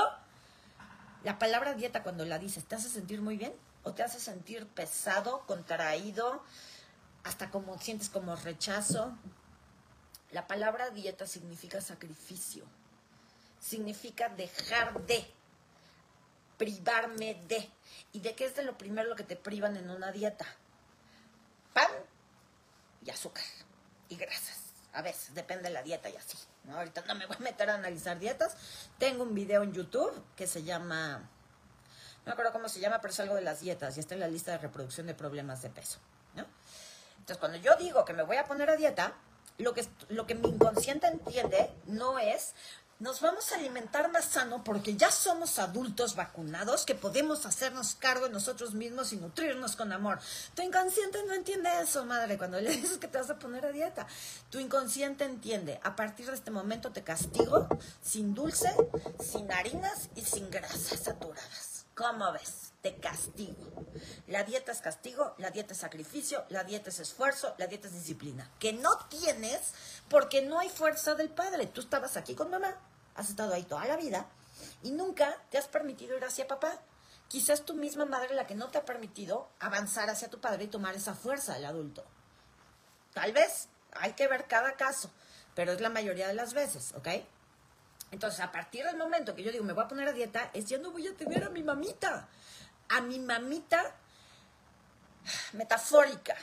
La 1.22 1.38
palabra 1.38 1.74
dieta 1.74 2.02
cuando 2.02 2.24
la 2.24 2.38
dices, 2.38 2.64
¿te 2.64 2.74
hace 2.74 2.88
sentir 2.88 3.20
muy 3.20 3.36
bien? 3.36 3.52
¿O 3.84 3.92
te 3.92 4.02
hace 4.02 4.18
sentir 4.18 4.66
pesado, 4.66 5.44
contraído, 5.46 6.42
hasta 7.24 7.50
como 7.50 7.78
sientes 7.78 8.08
como 8.08 8.34
rechazo? 8.36 9.16
La 10.32 10.46
palabra 10.46 10.90
dieta 10.90 11.26
significa 11.26 11.80
sacrificio 11.80 12.66
significa 13.60 14.28
dejar 14.28 15.00
de, 15.06 15.26
privarme 16.58 17.40
de. 17.48 17.70
¿Y 18.12 18.20
de 18.20 18.34
qué 18.34 18.44
es 18.44 18.56
de 18.56 18.62
lo 18.62 18.76
primero 18.76 19.08
lo 19.08 19.16
que 19.16 19.24
te 19.24 19.36
privan 19.36 19.76
en 19.76 19.88
una 19.88 20.12
dieta? 20.12 20.44
Pan 21.72 21.90
y 23.04 23.10
azúcar 23.10 23.44
y 24.08 24.16
grasas. 24.16 24.58
A 24.92 25.02
veces, 25.02 25.34
depende 25.34 25.64
de 25.64 25.70
la 25.70 25.82
dieta 25.82 26.10
y 26.10 26.16
así. 26.16 26.36
Ahorita 26.70 27.02
no 27.06 27.14
me 27.14 27.26
voy 27.26 27.36
a 27.36 27.40
meter 27.40 27.70
a 27.70 27.74
analizar 27.74 28.18
dietas. 28.18 28.56
Tengo 28.98 29.22
un 29.22 29.34
video 29.34 29.62
en 29.62 29.72
YouTube 29.72 30.12
que 30.36 30.46
se 30.46 30.64
llama, 30.64 31.18
no 31.18 32.24
me 32.26 32.32
acuerdo 32.32 32.52
cómo 32.52 32.68
se 32.68 32.80
llama, 32.80 33.00
pero 33.00 33.12
es 33.12 33.20
algo 33.20 33.34
de 33.36 33.42
las 33.42 33.60
dietas 33.60 33.96
y 33.96 34.00
está 34.00 34.14
en 34.14 34.20
la 34.20 34.28
lista 34.28 34.52
de 34.52 34.58
reproducción 34.58 35.06
de 35.06 35.14
problemas 35.14 35.62
de 35.62 35.70
peso. 35.70 35.98
Entonces, 36.34 37.38
cuando 37.38 37.58
yo 37.58 37.76
digo 37.76 38.04
que 38.04 38.14
me 38.14 38.22
voy 38.22 38.36
a 38.36 38.44
poner 38.44 38.70
a 38.70 38.76
dieta, 38.76 39.14
lo 39.58 39.74
que, 39.74 39.86
lo 40.08 40.26
que 40.26 40.34
mi 40.34 40.48
inconsciente 40.48 41.06
entiende 41.06 41.70
no 41.86 42.18
es 42.18 42.54
nos 43.00 43.20
vamos 43.20 43.52
a 43.52 43.56
alimentar 43.56 44.10
más 44.10 44.24
sano 44.24 44.64
porque 44.64 44.96
ya 44.96 45.10
somos 45.10 45.58
adultos 45.58 46.16
vacunados 46.16 46.84
que 46.84 46.96
podemos 46.96 47.46
hacernos 47.46 47.94
cargo 47.94 48.26
de 48.26 48.32
nosotros 48.32 48.74
mismos 48.74 49.12
y 49.12 49.16
nutrirnos 49.16 49.76
con 49.76 49.92
amor. 49.92 50.18
Tu 50.54 50.62
inconsciente 50.62 51.22
no 51.26 51.34
entiende 51.34 51.70
eso, 51.80 52.04
madre, 52.04 52.36
cuando 52.36 52.60
le 52.60 52.70
dices 52.76 52.98
que 52.98 53.08
te 53.08 53.18
vas 53.18 53.30
a 53.30 53.38
poner 53.38 53.64
a 53.66 53.72
dieta. 53.72 54.06
Tu 54.50 54.58
inconsciente 54.58 55.24
entiende, 55.24 55.78
a 55.84 55.94
partir 55.94 56.26
de 56.26 56.34
este 56.34 56.50
momento 56.50 56.90
te 56.90 57.04
castigo 57.04 57.68
sin 58.02 58.34
dulce, 58.34 58.74
sin 59.20 59.50
harinas 59.52 60.08
y 60.16 60.22
sin 60.22 60.50
grasas 60.50 61.00
saturadas. 61.00 61.77
¿Cómo 61.98 62.30
ves? 62.30 62.74
Te 62.80 62.94
castigo. 63.00 63.72
La 64.28 64.44
dieta 64.44 64.70
es 64.70 64.80
castigo, 64.80 65.34
la 65.38 65.50
dieta 65.50 65.72
es 65.72 65.80
sacrificio, 65.80 66.44
la 66.48 66.62
dieta 66.62 66.90
es 66.90 67.00
esfuerzo, 67.00 67.56
la 67.58 67.66
dieta 67.66 67.88
es 67.88 67.94
disciplina. 67.94 68.48
Que 68.60 68.72
no 68.72 68.96
tienes 69.08 69.74
porque 70.08 70.42
no 70.42 70.60
hay 70.60 70.68
fuerza 70.68 71.16
del 71.16 71.28
padre. 71.28 71.66
Tú 71.66 71.80
estabas 71.80 72.16
aquí 72.16 72.36
con 72.36 72.50
mamá, 72.50 72.72
has 73.16 73.30
estado 73.30 73.52
ahí 73.52 73.64
toda 73.64 73.84
la 73.86 73.96
vida 73.96 74.28
y 74.84 74.92
nunca 74.92 75.42
te 75.50 75.58
has 75.58 75.66
permitido 75.66 76.16
ir 76.16 76.24
hacia 76.24 76.46
papá. 76.46 76.78
Quizás 77.26 77.64
tu 77.64 77.74
misma 77.74 78.04
madre 78.04 78.32
la 78.36 78.46
que 78.46 78.54
no 78.54 78.68
te 78.68 78.78
ha 78.78 78.84
permitido 78.84 79.48
avanzar 79.58 80.08
hacia 80.08 80.30
tu 80.30 80.40
padre 80.40 80.64
y 80.64 80.68
tomar 80.68 80.94
esa 80.94 81.14
fuerza 81.14 81.54
del 81.54 81.64
adulto. 81.64 82.04
Tal 83.12 83.32
vez, 83.32 83.66
hay 83.90 84.12
que 84.12 84.28
ver 84.28 84.46
cada 84.46 84.74
caso, 84.76 85.10
pero 85.56 85.72
es 85.72 85.80
la 85.80 85.90
mayoría 85.90 86.28
de 86.28 86.34
las 86.34 86.54
veces, 86.54 86.94
¿ok? 86.94 87.08
Entonces, 88.10 88.40
a 88.40 88.50
partir 88.50 88.84
del 88.84 88.96
momento 88.96 89.34
que 89.34 89.42
yo 89.42 89.52
digo, 89.52 89.64
me 89.64 89.72
voy 89.72 89.84
a 89.84 89.88
poner 89.88 90.08
a 90.08 90.12
dieta, 90.12 90.50
es 90.54 90.66
ya 90.66 90.78
no 90.78 90.90
voy 90.90 91.06
a 91.06 91.14
tener 91.16 91.44
a 91.44 91.50
mi 91.50 91.62
mamita. 91.62 92.28
A 92.88 93.00
mi 93.00 93.18
mamita 93.18 93.94
metafórica. 95.52 96.34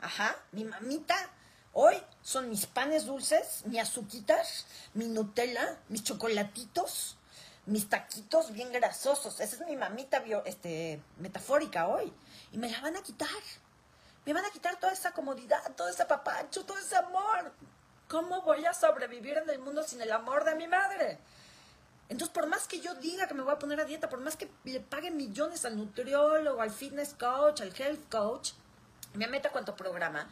Ajá, 0.00 0.34
mi 0.52 0.64
mamita 0.64 1.30
Hoy 1.72 2.02
son 2.22 2.48
mis 2.48 2.66
panes 2.66 3.06
dulces, 3.06 3.62
mi 3.66 3.78
azuquitas, 3.78 4.66
mi 4.94 5.06
Nutella, 5.06 5.78
mis 5.88 6.02
chocolatitos, 6.02 7.16
mis 7.66 7.88
taquitos 7.88 8.52
bien 8.52 8.72
grasosos. 8.72 9.38
Esa 9.38 9.56
es 9.56 9.66
mi 9.66 9.76
mamita 9.76 10.24
este, 10.46 11.00
metafórica 11.18 11.86
hoy. 11.86 12.12
Y 12.50 12.58
me 12.58 12.68
la 12.68 12.80
van 12.80 12.96
a 12.96 13.02
quitar. 13.02 13.28
Me 14.26 14.32
van 14.32 14.44
a 14.44 14.50
quitar 14.50 14.80
toda 14.80 14.92
esa 14.92 15.12
comodidad, 15.12 15.62
todo 15.76 15.88
ese 15.88 16.04
papacho, 16.06 16.64
todo 16.64 16.76
ese 16.76 16.96
amor. 16.96 17.52
¿Cómo 18.10 18.42
voy 18.42 18.66
a 18.66 18.74
sobrevivir 18.74 19.38
en 19.38 19.48
el 19.48 19.60
mundo 19.60 19.84
sin 19.84 20.00
el 20.00 20.10
amor 20.10 20.42
de 20.44 20.56
mi 20.56 20.66
madre? 20.66 21.18
Entonces, 22.08 22.34
por 22.34 22.48
más 22.48 22.66
que 22.66 22.80
yo 22.80 22.96
diga 22.96 23.28
que 23.28 23.34
me 23.34 23.42
voy 23.44 23.52
a 23.52 23.58
poner 23.60 23.78
a 23.78 23.84
dieta, 23.84 24.08
por 24.08 24.18
más 24.18 24.34
que 24.34 24.50
le 24.64 24.80
pague 24.80 25.12
millones 25.12 25.64
al 25.64 25.76
nutriólogo, 25.76 26.60
al 26.60 26.72
fitness 26.72 27.14
coach, 27.14 27.60
al 27.60 27.72
health 27.72 28.10
coach, 28.10 28.50
me 29.14 29.28
meta 29.28 29.52
cuanto 29.52 29.76
programa, 29.76 30.28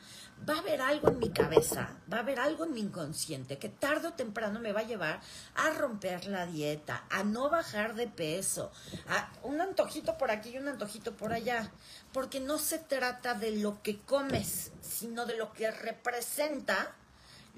va 0.48 0.54
a 0.54 0.58
haber 0.58 0.80
algo 0.80 1.10
en 1.10 1.20
mi 1.20 1.30
cabeza, 1.30 1.94
va 2.12 2.16
a 2.16 2.20
haber 2.20 2.40
algo 2.40 2.64
en 2.64 2.72
mi 2.72 2.80
inconsciente 2.80 3.58
que 3.58 3.68
tarde 3.68 4.08
o 4.08 4.12
temprano 4.12 4.58
me 4.58 4.72
va 4.72 4.80
a 4.80 4.84
llevar 4.84 5.20
a 5.54 5.70
romper 5.70 6.26
la 6.26 6.46
dieta, 6.46 7.04
a 7.10 7.22
no 7.22 7.48
bajar 7.48 7.94
de 7.94 8.08
peso, 8.08 8.72
a 9.08 9.30
un 9.44 9.60
antojito 9.60 10.18
por 10.18 10.32
aquí 10.32 10.50
y 10.50 10.58
un 10.58 10.66
antojito 10.66 11.16
por 11.16 11.32
allá, 11.32 11.70
porque 12.12 12.40
no 12.40 12.58
se 12.58 12.80
trata 12.80 13.34
de 13.34 13.52
lo 13.52 13.80
que 13.84 14.00
comes, 14.00 14.72
sino 14.80 15.26
de 15.26 15.36
lo 15.36 15.52
que 15.52 15.70
representa 15.70 16.96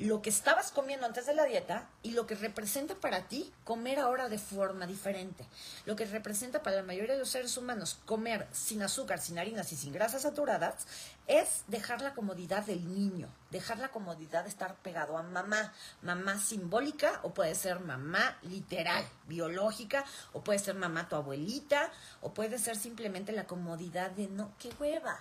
lo 0.00 0.22
que 0.22 0.30
estabas 0.30 0.72
comiendo 0.72 1.06
antes 1.06 1.26
de 1.26 1.34
la 1.34 1.44
dieta 1.44 1.86
y 2.02 2.12
lo 2.12 2.26
que 2.26 2.34
representa 2.34 2.94
para 2.94 3.28
ti 3.28 3.52
comer 3.64 3.98
ahora 3.98 4.30
de 4.30 4.38
forma 4.38 4.86
diferente. 4.86 5.46
Lo 5.84 5.94
que 5.94 6.06
representa 6.06 6.62
para 6.62 6.76
la 6.76 6.82
mayoría 6.82 7.12
de 7.12 7.18
los 7.18 7.28
seres 7.28 7.56
humanos 7.58 7.98
comer 8.06 8.48
sin 8.50 8.82
azúcar, 8.82 9.20
sin 9.20 9.38
harinas 9.38 9.72
y 9.72 9.76
sin 9.76 9.92
grasas 9.92 10.22
saturadas 10.22 10.86
es 11.26 11.64
dejar 11.68 12.00
la 12.00 12.14
comodidad 12.14 12.64
del 12.64 12.92
niño, 12.94 13.28
dejar 13.50 13.78
la 13.78 13.90
comodidad 13.90 14.44
de 14.44 14.48
estar 14.48 14.74
pegado 14.76 15.18
a 15.18 15.22
mamá, 15.22 15.74
mamá 16.00 16.38
simbólica 16.38 17.20
o 17.22 17.34
puede 17.34 17.54
ser 17.54 17.80
mamá 17.80 18.38
literal, 18.42 19.04
biológica, 19.26 20.04
o 20.32 20.42
puede 20.42 20.58
ser 20.58 20.76
mamá 20.76 21.10
tu 21.10 21.16
abuelita, 21.16 21.90
o 22.22 22.32
puede 22.32 22.58
ser 22.58 22.76
simplemente 22.76 23.32
la 23.32 23.46
comodidad 23.46 24.10
de 24.10 24.28
no, 24.28 24.52
qué 24.58 24.70
hueva, 24.80 25.20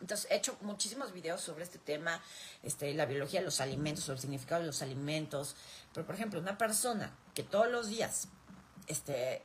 Entonces, 0.00 0.30
he 0.30 0.36
hecho 0.36 0.56
muchísimos 0.60 1.12
videos 1.12 1.40
sobre 1.40 1.64
este 1.64 1.78
tema, 1.78 2.22
este, 2.62 2.92
la 2.94 3.06
biología 3.06 3.40
de 3.40 3.46
los 3.46 3.60
alimentos, 3.60 4.08
el 4.08 4.18
significado 4.18 4.60
de 4.60 4.66
los 4.66 4.82
alimentos. 4.82 5.56
Pero, 5.92 6.06
por 6.06 6.14
ejemplo, 6.14 6.40
una 6.40 6.58
persona 6.58 7.16
que 7.34 7.42
todos 7.42 7.70
los 7.70 7.88
días 7.88 8.28
este, 8.86 9.42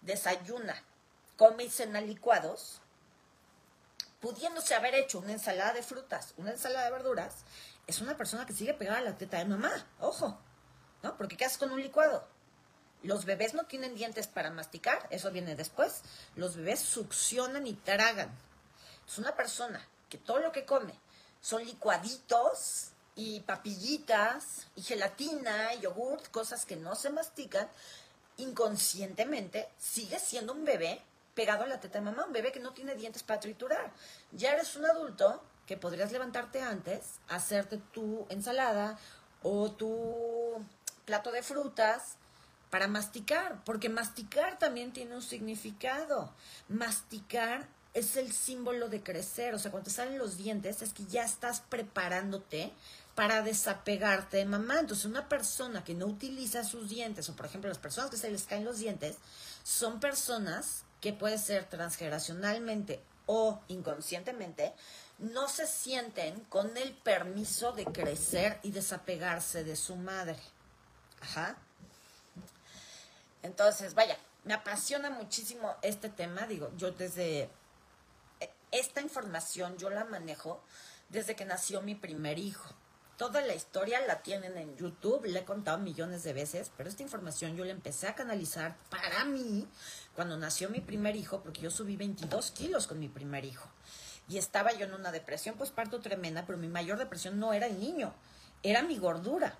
desayuna, 0.00 0.82
come 1.36 1.64
y 1.64 1.70
cena 1.70 2.00
licuados, 2.00 2.80
pudiéndose 4.20 4.74
haber 4.74 4.94
hecho 4.94 5.20
una 5.20 5.32
ensalada 5.32 5.72
de 5.72 5.82
frutas, 5.82 6.34
una 6.36 6.50
ensalada 6.50 6.86
de 6.86 6.90
verduras, 6.90 7.44
es 7.86 8.00
una 8.00 8.16
persona 8.16 8.46
que 8.46 8.52
sigue 8.52 8.74
pegada 8.74 8.98
a 8.98 9.02
la 9.02 9.16
teta 9.16 9.38
de 9.38 9.44
mamá. 9.44 9.72
Ojo, 10.00 10.38
¿no? 11.02 11.16
Porque 11.16 11.36
¿qué 11.36 11.44
haces 11.44 11.58
con 11.58 11.72
un 11.72 11.80
licuado? 11.80 12.28
Los 13.02 13.24
bebés 13.24 13.54
no 13.54 13.64
tienen 13.64 13.94
dientes 13.94 14.26
para 14.26 14.50
masticar, 14.50 15.06
eso 15.10 15.30
viene 15.30 15.54
después. 15.54 16.02
Los 16.34 16.56
bebés 16.56 16.80
succionan 16.80 17.66
y 17.66 17.74
tragan. 17.74 18.36
Es 19.08 19.18
una 19.18 19.34
persona 19.34 19.80
que 20.10 20.18
todo 20.18 20.38
lo 20.38 20.52
que 20.52 20.66
come 20.66 20.92
son 21.40 21.64
licuaditos 21.64 22.90
y 23.14 23.40
papillitas 23.40 24.66
y 24.76 24.82
gelatina 24.82 25.74
y 25.74 25.80
yogurt, 25.80 26.30
cosas 26.30 26.66
que 26.66 26.76
no 26.76 26.94
se 26.94 27.10
mastican, 27.10 27.68
inconscientemente 28.36 29.68
sigue 29.78 30.18
siendo 30.18 30.52
un 30.52 30.64
bebé 30.64 31.02
pegado 31.34 31.64
a 31.64 31.66
la 31.66 31.80
teta 31.80 31.98
de 31.98 32.04
mamá, 32.04 32.26
un 32.26 32.32
bebé 32.32 32.52
que 32.52 32.60
no 32.60 32.72
tiene 32.72 32.94
dientes 32.94 33.22
para 33.22 33.40
triturar. 33.40 33.92
Ya 34.32 34.52
eres 34.52 34.76
un 34.76 34.84
adulto 34.84 35.42
que 35.66 35.76
podrías 35.76 36.12
levantarte 36.12 36.60
antes, 36.60 37.20
hacerte 37.28 37.78
tu 37.92 38.26
ensalada 38.28 38.98
o 39.42 39.70
tu 39.70 40.64
plato 41.04 41.32
de 41.32 41.42
frutas 41.42 42.16
para 42.70 42.88
masticar, 42.88 43.64
porque 43.64 43.88
masticar 43.88 44.58
también 44.58 44.92
tiene 44.92 45.14
un 45.14 45.22
significado. 45.22 46.32
Masticar 46.68 47.68
es 47.98 48.16
el 48.16 48.32
símbolo 48.32 48.88
de 48.88 49.02
crecer. 49.02 49.54
O 49.54 49.58
sea, 49.58 49.70
cuando 49.70 49.88
te 49.88 49.94
salen 49.94 50.18
los 50.18 50.36
dientes 50.36 50.82
es 50.82 50.92
que 50.92 51.04
ya 51.04 51.24
estás 51.24 51.60
preparándote 51.60 52.72
para 53.14 53.42
desapegarte 53.42 54.36
de 54.36 54.44
mamá. 54.44 54.78
Entonces, 54.80 55.04
una 55.04 55.28
persona 55.28 55.82
que 55.84 55.94
no 55.94 56.06
utiliza 56.06 56.64
sus 56.64 56.88
dientes, 56.88 57.28
o 57.28 57.36
por 57.36 57.46
ejemplo, 57.46 57.68
las 57.68 57.78
personas 57.78 58.10
que 58.10 58.16
se 58.16 58.30
les 58.30 58.44
caen 58.44 58.64
los 58.64 58.78
dientes, 58.78 59.16
son 59.64 60.00
personas 60.00 60.84
que 61.00 61.12
puede 61.12 61.38
ser 61.38 61.64
transgeneracionalmente 61.64 63.02
o 63.26 63.60
inconscientemente, 63.68 64.72
no 65.18 65.48
se 65.48 65.66
sienten 65.66 66.40
con 66.44 66.76
el 66.76 66.92
permiso 66.92 67.72
de 67.72 67.84
crecer 67.84 68.58
y 68.62 68.70
desapegarse 68.70 69.64
de 69.64 69.76
su 69.76 69.96
madre. 69.96 70.38
Ajá. 71.20 71.56
Entonces, 73.42 73.94
vaya, 73.94 74.16
me 74.44 74.54
apasiona 74.54 75.10
muchísimo 75.10 75.74
este 75.82 76.08
tema. 76.08 76.46
Digo, 76.46 76.70
yo 76.76 76.92
desde 76.92 77.50
esta 78.70 79.00
información 79.00 79.76
yo 79.78 79.90
la 79.90 80.04
manejo 80.04 80.62
desde 81.08 81.36
que 81.36 81.44
nació 81.44 81.82
mi 81.82 81.94
primer 81.94 82.38
hijo. 82.38 82.68
Toda 83.16 83.40
la 83.40 83.54
historia 83.54 84.00
la 84.06 84.22
tienen 84.22 84.56
en 84.56 84.76
YouTube, 84.76 85.24
le 85.24 85.40
he 85.40 85.44
contado 85.44 85.78
millones 85.78 86.22
de 86.22 86.32
veces, 86.32 86.70
pero 86.76 86.88
esta 86.88 87.02
información 87.02 87.56
yo 87.56 87.64
la 87.64 87.72
empecé 87.72 88.06
a 88.06 88.14
canalizar 88.14 88.76
para 88.90 89.24
mí 89.24 89.66
cuando 90.14 90.36
nació 90.36 90.70
mi 90.70 90.80
primer 90.80 91.16
hijo, 91.16 91.42
porque 91.42 91.60
yo 91.60 91.70
subí 91.70 91.96
22 91.96 92.52
kilos 92.52 92.86
con 92.86 93.00
mi 93.00 93.08
primer 93.08 93.44
hijo. 93.44 93.68
Y 94.28 94.38
estaba 94.38 94.72
yo 94.72 94.86
en 94.86 94.94
una 94.94 95.10
depresión 95.10 95.56
postparto 95.56 96.00
tremenda, 96.00 96.46
pero 96.46 96.58
mi 96.58 96.68
mayor 96.68 96.98
depresión 96.98 97.40
no 97.40 97.52
era 97.52 97.66
el 97.66 97.80
niño, 97.80 98.14
era 98.62 98.82
mi 98.82 98.98
gordura. 98.98 99.58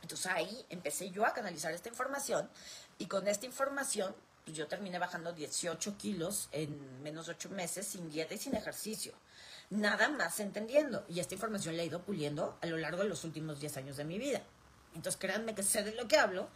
Entonces 0.00 0.26
ahí 0.26 0.64
empecé 0.70 1.10
yo 1.10 1.26
a 1.26 1.34
canalizar 1.34 1.74
esta 1.74 1.90
información 1.90 2.48
y 2.96 3.06
con 3.06 3.28
esta 3.28 3.44
información 3.44 4.14
pues 4.48 4.56
yo 4.56 4.66
terminé 4.66 4.98
bajando 4.98 5.34
18 5.34 5.98
kilos 5.98 6.48
en 6.52 7.02
menos 7.02 7.26
de 7.26 7.32
8 7.32 7.50
meses 7.50 7.86
sin 7.86 8.08
dieta 8.08 8.32
y 8.32 8.38
sin 8.38 8.54
ejercicio. 8.54 9.12
Nada 9.68 10.08
más 10.08 10.40
entendiendo. 10.40 11.04
Y 11.06 11.20
esta 11.20 11.34
información 11.34 11.76
la 11.76 11.82
he 11.82 11.86
ido 11.86 12.00
puliendo 12.00 12.56
a 12.62 12.66
lo 12.66 12.78
largo 12.78 13.02
de 13.02 13.10
los 13.10 13.24
últimos 13.24 13.60
10 13.60 13.76
años 13.76 13.98
de 13.98 14.04
mi 14.04 14.18
vida. 14.18 14.40
Entonces 14.94 15.20
créanme 15.20 15.54
que 15.54 15.62
sé 15.62 15.84
de 15.84 15.92
lo 15.92 16.08
que 16.08 16.16
hablo. 16.16 16.48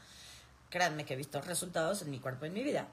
Créanme 0.70 1.05
que 1.05 1.12
he 1.12 1.16
visto 1.18 1.43
resultados 1.43 2.01
en 2.01 2.11
mi 2.11 2.18
cuerpo 2.18 2.47
y 2.47 2.49
en 2.49 2.55
mi 2.55 2.62
vida. 2.62 2.88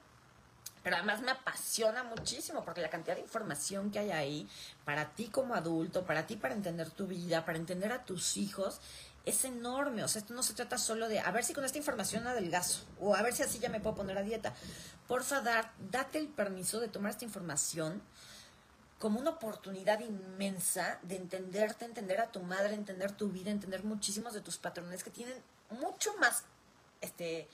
Pero 0.84 0.98
además 0.98 1.22
me 1.22 1.32
apasiona 1.32 2.04
muchísimo 2.04 2.66
porque 2.66 2.82
la 2.82 2.90
cantidad 2.90 3.16
de 3.16 3.22
información 3.22 3.92
que 3.92 4.00
hay 4.00 4.12
ahí 4.12 4.50
para 4.84 5.16
ti 5.16 5.30
como 5.30 5.56
adulto, 5.56 6.06
para 6.06 6.28
ti 6.28 6.36
para 6.36 6.56
entender 6.56 6.90
tu 6.90 7.08
vida, 7.08 7.46
para 7.46 7.58
entender 7.58 7.94
a 7.94 8.04
tus 8.04 8.36
hijos, 8.36 8.82
es 9.26 9.46
enorme. 9.46 10.04
O 10.04 10.08
sea, 10.08 10.22
esto 10.22 10.34
no 10.34 10.44
se 10.44 10.54
trata 10.54 10.78
solo 10.78 11.08
de 11.08 11.20
a 11.20 11.32
ver 11.32 11.44
si 11.44 11.54
con 11.54 11.66
esta 11.66 11.78
información 11.78 12.28
adelgazo 12.28 12.86
o 13.00 13.16
a 13.16 13.22
ver 13.22 13.34
si 13.34 13.44
así 13.44 13.60
ya 13.60 13.70
me 13.70 13.80
puedo 13.80 13.96
poner 13.96 14.18
a 14.18 14.24
dieta. 14.24 14.54
Porfa, 15.08 15.42
dar, 15.42 15.74
date 15.92 16.18
el 16.18 16.28
permiso 16.28 16.80
de 16.80 16.88
tomar 16.88 17.12
esta 17.12 17.26
información 17.26 18.02
como 19.00 19.20
una 19.20 19.32
oportunidad 19.32 20.02
inmensa 20.02 21.00
de 21.04 21.16
entenderte, 21.16 21.86
entender 21.86 22.20
a 22.20 22.32
tu 22.32 22.42
madre, 22.42 22.74
entender 22.74 23.14
tu 23.14 23.30
vida, 23.30 23.50
entender 23.50 23.84
muchísimos 23.84 24.34
de 24.34 24.42
tus 24.42 24.58
patrones 24.58 25.04
que 25.04 25.10
tienen 25.10 25.42
mucho 25.70 26.14
más 26.18 26.44
este 27.02 27.48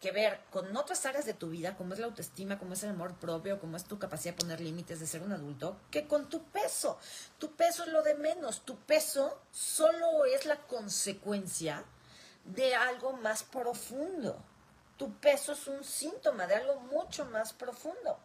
que 0.00 0.12
ver 0.12 0.40
con 0.50 0.74
otras 0.76 1.04
áreas 1.04 1.26
de 1.26 1.34
tu 1.34 1.50
vida, 1.50 1.76
como 1.76 1.92
es 1.92 2.00
la 2.00 2.06
autoestima, 2.06 2.58
como 2.58 2.72
es 2.72 2.82
el 2.82 2.90
amor 2.90 3.14
propio, 3.16 3.60
como 3.60 3.76
es 3.76 3.84
tu 3.84 3.98
capacidad 3.98 4.34
de 4.34 4.40
poner 4.40 4.60
límites, 4.60 4.98
de 4.98 5.06
ser 5.06 5.22
un 5.22 5.32
adulto, 5.32 5.76
que 5.90 6.08
con 6.08 6.30
tu 6.30 6.42
peso. 6.44 6.98
Tu 7.38 7.54
peso 7.54 7.84
es 7.84 7.90
lo 7.92 8.02
de 8.02 8.14
menos. 8.14 8.62
Tu 8.64 8.78
peso 8.78 9.42
solo 9.52 10.24
es 10.24 10.46
la 10.46 10.56
consecuencia 10.56 11.84
de 12.44 12.74
algo 12.74 13.12
más 13.12 13.42
profundo. 13.42 14.42
Tu 14.96 15.12
peso 15.18 15.52
es 15.52 15.66
un 15.66 15.84
síntoma 15.84 16.46
de 16.46 16.54
algo 16.54 16.80
mucho 16.80 17.26
más 17.26 17.52
profundo. 17.52 18.18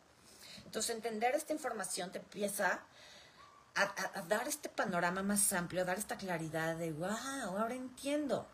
Entonces, 0.63 0.95
entender 0.95 1.35
esta 1.35 1.51
información 1.51 2.09
te 2.09 2.19
empieza 2.19 2.85
a, 3.75 4.19
a 4.19 4.21
dar 4.21 4.47
este 4.47 4.69
panorama 4.69 5.23
más 5.23 5.51
amplio, 5.51 5.81
a 5.81 5.85
dar 5.85 5.97
esta 5.97 6.15
claridad 6.15 6.77
de, 6.77 6.93
wow, 6.93 7.09
ahora 7.57 7.75
entiendo 7.75 8.47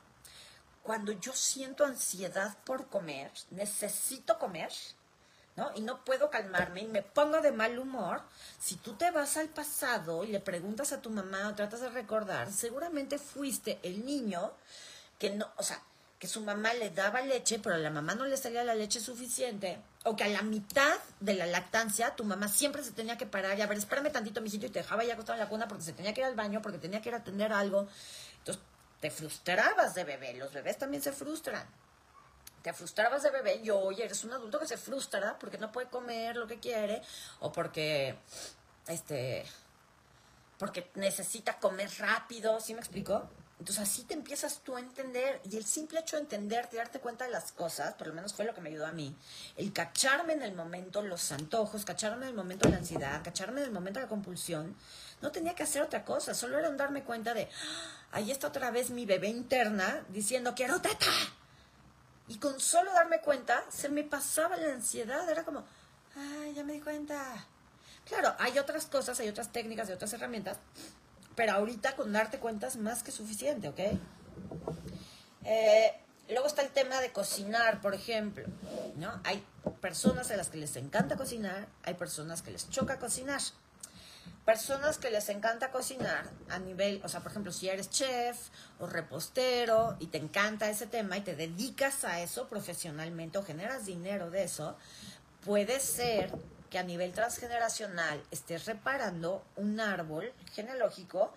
cuando 0.84 1.12
yo 1.12 1.34
siento 1.34 1.86
ansiedad 1.86 2.58
por 2.64 2.88
comer, 2.88 3.32
necesito 3.52 4.40
comer, 4.40 4.72
¿no? 5.56 5.72
Y 5.76 5.82
no 5.82 6.04
puedo 6.04 6.30
calmarme 6.30 6.82
y 6.82 6.88
me 6.88 7.04
pongo 7.04 7.42
de 7.42 7.52
mal 7.52 7.78
humor, 7.78 8.22
si 8.60 8.76
tú 8.76 8.94
te 8.94 9.12
vas 9.12 9.38
al 9.38 9.50
pasado 9.50 10.24
y 10.24 10.28
le 10.28 10.40
preguntas 10.40 10.92
a 10.92 11.02
tu 11.02 11.10
mamá 11.10 11.50
o 11.50 11.56
tratas 11.56 11.82
de 11.82 11.90
recordar, 11.90 12.52
seguramente 12.52 13.20
fuiste 13.20 13.80
el 13.84 14.06
niño 14.06 14.52
que 15.20 15.30
no, 15.32 15.52
o 15.58 15.64
sea, 15.64 15.82
que 16.18 16.28
su 16.28 16.42
mamá 16.42 16.74
le 16.76 16.92
daba 16.92 17.22
leche, 17.22 17.58
pero 17.58 17.76
a 17.76 17.80
la 17.80 17.90
mamá 17.90 18.14
no 18.14 18.26
le 18.26 18.38
salía 18.38 18.64
la 18.64 18.76
leche 18.76 19.00
suficiente, 19.00 19.80
o 20.04 20.16
que 20.16 20.24
a 20.24 20.30
la 20.30 20.44
mitad 20.44 21.00
de 21.20 21.34
la 21.34 21.48
lactancia 21.48 22.16
tu 22.16 22.24
mamá 22.24 22.48
siempre 22.48 22.84
se 22.84 22.92
tenía 22.92 23.18
que 23.18 23.26
parar 23.26 23.58
y 23.58 23.62
a 23.62 23.68
ver, 23.68 23.80
espérame 23.80 24.12
tantito, 24.12 24.40
mijito, 24.40 24.68
y 24.68 24.70
te 24.70 24.80
dejaba 24.80 25.04
ya 25.04 25.16
acostado 25.16 25.38
en 25.38 25.44
la 25.44 25.50
cuna 25.50 25.68
porque 25.68 25.84
se 25.84 25.94
tenía 25.94 26.14
que 26.14 26.22
ir 26.22 26.28
al 26.28 26.36
baño, 26.36 26.62
porque 26.62 26.78
tenía 26.78 27.02
que 27.02 27.10
ir 27.10 27.16
a 27.16 27.20
atender 27.20 27.52
algo. 27.52 27.88
Entonces, 28.38 28.64
te 29.02 29.10
frustrabas 29.10 29.96
de 29.96 30.04
bebé, 30.04 30.36
los 30.36 30.54
bebés 30.54 30.78
también 30.78 31.04
se 31.04 31.12
frustran. 31.12 31.68
Te 32.62 32.72
frustrabas 32.72 33.24
de 33.24 33.32
bebé 33.32 33.56
y 33.56 33.72
hoy 33.72 34.02
eres 34.02 34.24
un 34.24 34.32
adulto 34.32 34.60
que 34.60 34.68
se 34.68 34.78
frustra 34.78 35.38
porque 35.40 35.58
no 35.58 35.72
puede 35.72 35.90
comer 35.90 36.38
lo 36.38 36.46
que 36.46 36.60
quiere 36.60 37.02
o 37.40 37.52
porque 37.52 38.16
este 38.88 39.44
porque 40.60 40.92
necesita 40.94 41.58
comer 41.58 41.90
rápido, 41.98 42.60
¿sí 42.60 42.76
me 42.76 42.82
explico? 42.82 43.28
Entonces 43.62 43.84
así 43.88 44.06
te 44.06 44.16
empiezas 44.16 44.62
tú 44.64 44.76
a 44.76 44.80
entender 44.80 45.40
y 45.48 45.56
el 45.56 45.64
simple 45.66 46.00
hecho 46.00 46.16
de 46.16 46.24
entenderte 46.24 46.76
y 46.76 46.80
darte 46.80 47.00
cuenta 47.00 47.26
de 47.26 47.30
las 47.30 47.52
cosas, 47.52 47.94
por 47.94 48.08
lo 48.08 48.14
menos 48.16 48.34
fue 48.34 48.44
lo 48.44 48.56
que 48.56 48.62
me 48.62 48.70
ayudó 48.70 48.88
a 48.88 48.92
mí, 48.92 49.16
el 49.56 49.72
cacharme 49.72 50.34
en 50.34 50.42
el 50.42 50.56
momento 50.56 51.04
los 51.04 51.32
antojos, 51.32 51.86
cacharme 51.86 52.24
en 52.24 52.30
el 52.30 52.36
momento 52.36 52.68
la 52.68 52.78
ansiedad, 52.78 53.24
cacharme 53.24 53.62
en 53.62 53.68
el 53.68 53.72
momento 53.72 54.00
la 54.00 54.08
compulsión, 54.08 54.76
no 55.22 55.32
tenía 55.32 55.54
que 55.54 55.62
hacer 55.62 55.84
otra 55.84 56.04
cosa, 56.04 56.34
solo 56.34 56.58
era 56.58 56.72
darme 56.72 57.04
cuenta 57.04 57.36
de, 57.36 57.44
ah, 57.44 58.08
ahí 58.14 58.32
está 58.32 58.48
otra 58.48 58.72
vez 58.72 58.90
mi 58.90 59.06
bebé 59.06 59.28
interna 59.28 60.04
diciendo, 60.10 60.56
quiero 60.56 60.82
teta. 60.82 61.06
Y 62.30 62.40
con 62.40 62.60
solo 62.60 62.92
darme 62.94 63.22
cuenta, 63.22 63.64
se 63.70 63.90
me 63.90 64.04
pasaba 64.04 64.58
la 64.58 64.74
ansiedad, 64.74 65.30
era 65.30 65.46
como, 65.46 65.64
ay, 66.16 66.56
ya 66.56 66.64
me 66.64 66.74
di 66.74 66.80
cuenta. 66.80 67.46
Claro, 68.06 68.34
hay 68.40 68.58
otras 68.58 68.88
cosas, 68.88 69.20
hay 69.20 69.30
otras 69.30 69.52
técnicas, 69.52 69.88
hay 69.88 69.94
otras 69.94 70.14
herramientas, 70.14 70.58
pero 71.36 71.54
ahorita 71.54 71.96
con 71.96 72.12
darte 72.12 72.40
cuenta 72.40 72.68
es 72.68 72.78
más 72.78 73.04
que 73.04 73.12
suficiente, 73.12 73.70
¿ok? 73.70 73.80
Eh, 75.44 75.94
luego 76.30 76.48
está 76.48 76.62
el 76.62 76.70
tema 76.70 77.00
de 77.00 77.12
cocinar, 77.12 77.82
por 77.82 77.94
ejemplo, 77.94 78.46
¿no? 78.98 79.20
Hay 79.24 79.44
personas 79.82 80.32
a 80.32 80.38
las 80.38 80.50
que 80.50 80.58
les 80.58 80.76
encanta 80.76 81.16
cocinar, 81.16 81.68
hay 81.84 81.94
personas 81.96 82.42
que 82.42 82.52
les 82.52 82.70
choca 82.70 83.00
cocinar. 83.00 83.42
Personas 84.46 84.98
que 84.98 85.12
les 85.12 85.30
encanta 85.30 85.72
cocinar 85.72 86.28
a 86.50 86.58
nivel, 86.58 87.00
o 87.04 87.10
sea, 87.10 87.20
por 87.20 87.32
ejemplo, 87.32 87.52
si 87.52 87.70
eres 87.70 87.92
chef 87.92 88.50
o 88.80 88.88
repostero 88.88 89.96
y 90.00 90.08
te 90.08 90.18
encanta 90.18 90.70
ese 90.70 90.88
tema 90.88 91.16
y 91.18 91.22
te 91.22 91.36
dedicas 91.36 92.04
a 92.06 92.22
eso 92.22 92.48
profesionalmente 92.48 93.38
o 93.38 93.44
generas 93.44 93.86
dinero 93.86 94.32
de 94.32 94.44
eso, 94.44 94.76
puede 95.46 95.80
ser 95.80 96.32
que 96.72 96.80
a 96.80 96.84
nivel 96.84 97.12
transgeneracional 97.12 98.24
estés 98.32 98.66
reparando 98.66 99.44
un 99.58 99.80
árbol 99.82 100.34
genealógico 100.54 101.34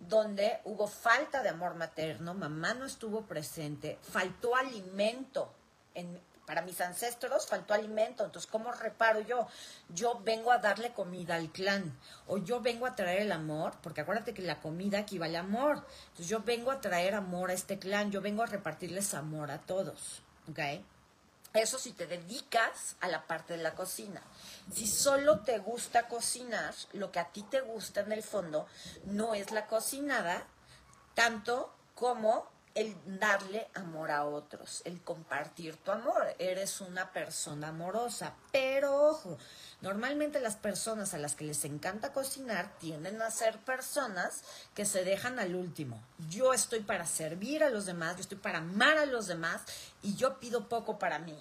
donde 0.00 0.60
hubo 0.64 0.88
falta 0.88 1.42
de 1.42 1.50
amor 1.50 1.74
materno, 1.74 2.32
mamá 2.32 2.72
no 2.72 2.86
estuvo 2.86 3.22
presente, 3.22 3.98
faltó 4.02 4.56
alimento. 4.56 5.52
En, 5.94 6.18
para 6.46 6.62
mis 6.62 6.80
ancestros 6.80 7.46
faltó 7.46 7.74
alimento, 7.74 8.24
entonces 8.24 8.50
¿cómo 8.50 8.72
reparo 8.72 9.20
yo? 9.20 9.46
Yo 9.90 10.22
vengo 10.24 10.50
a 10.50 10.56
darle 10.56 10.94
comida 10.94 11.34
al 11.34 11.52
clan, 11.52 11.94
o 12.26 12.38
yo 12.38 12.62
vengo 12.62 12.86
a 12.86 12.94
traer 12.94 13.20
el 13.20 13.32
amor, 13.32 13.74
porque 13.82 14.00
acuérdate 14.00 14.32
que 14.32 14.40
la 14.40 14.58
comida 14.58 15.00
equivale 15.00 15.36
a 15.36 15.40
amor, 15.40 15.84
entonces 16.06 16.28
yo 16.28 16.40
vengo 16.40 16.70
a 16.70 16.80
traer 16.80 17.14
amor 17.14 17.50
a 17.50 17.52
este 17.52 17.78
clan, 17.78 18.10
yo 18.10 18.22
vengo 18.22 18.42
a 18.42 18.46
repartirles 18.46 19.12
amor 19.12 19.50
a 19.50 19.58
todos, 19.58 20.22
¿ok? 20.48 20.60
Eso 21.54 21.78
si 21.78 21.92
te 21.92 22.06
dedicas 22.06 22.96
a 23.00 23.08
la 23.08 23.26
parte 23.26 23.56
de 23.56 23.62
la 23.62 23.74
cocina. 23.74 24.22
Si 24.72 24.86
solo 24.86 25.40
te 25.40 25.58
gusta 25.58 26.06
cocinar, 26.06 26.74
lo 26.92 27.10
que 27.10 27.20
a 27.20 27.28
ti 27.28 27.42
te 27.42 27.60
gusta 27.62 28.00
en 28.00 28.12
el 28.12 28.22
fondo 28.22 28.66
no 29.04 29.34
es 29.34 29.50
la 29.50 29.66
cocinada, 29.66 30.46
tanto 31.14 31.74
como 31.94 32.46
el 32.74 32.94
darle 33.18 33.68
amor 33.74 34.10
a 34.10 34.24
otros, 34.24 34.82
el 34.84 35.02
compartir 35.02 35.76
tu 35.76 35.90
amor. 35.90 36.34
Eres 36.38 36.80
una 36.80 37.10
persona 37.12 37.68
amorosa, 37.68 38.34
pero 38.52 39.08
ojo, 39.08 39.38
normalmente 39.80 40.40
las 40.40 40.56
personas 40.56 41.14
a 41.14 41.18
las 41.18 41.34
que 41.34 41.44
les 41.44 41.64
encanta 41.64 42.12
cocinar 42.12 42.76
tienden 42.78 43.22
a 43.22 43.30
ser 43.30 43.58
personas 43.58 44.42
que 44.74 44.84
se 44.84 45.04
dejan 45.04 45.38
al 45.38 45.54
último. 45.54 46.02
Yo 46.28 46.52
estoy 46.52 46.80
para 46.80 47.06
servir 47.06 47.62
a 47.62 47.70
los 47.70 47.86
demás, 47.86 48.16
yo 48.16 48.22
estoy 48.22 48.38
para 48.38 48.58
amar 48.58 48.98
a 48.98 49.06
los 49.06 49.26
demás 49.26 49.62
y 50.02 50.14
yo 50.16 50.38
pido 50.38 50.68
poco 50.68 50.98
para 50.98 51.18
mí. 51.18 51.38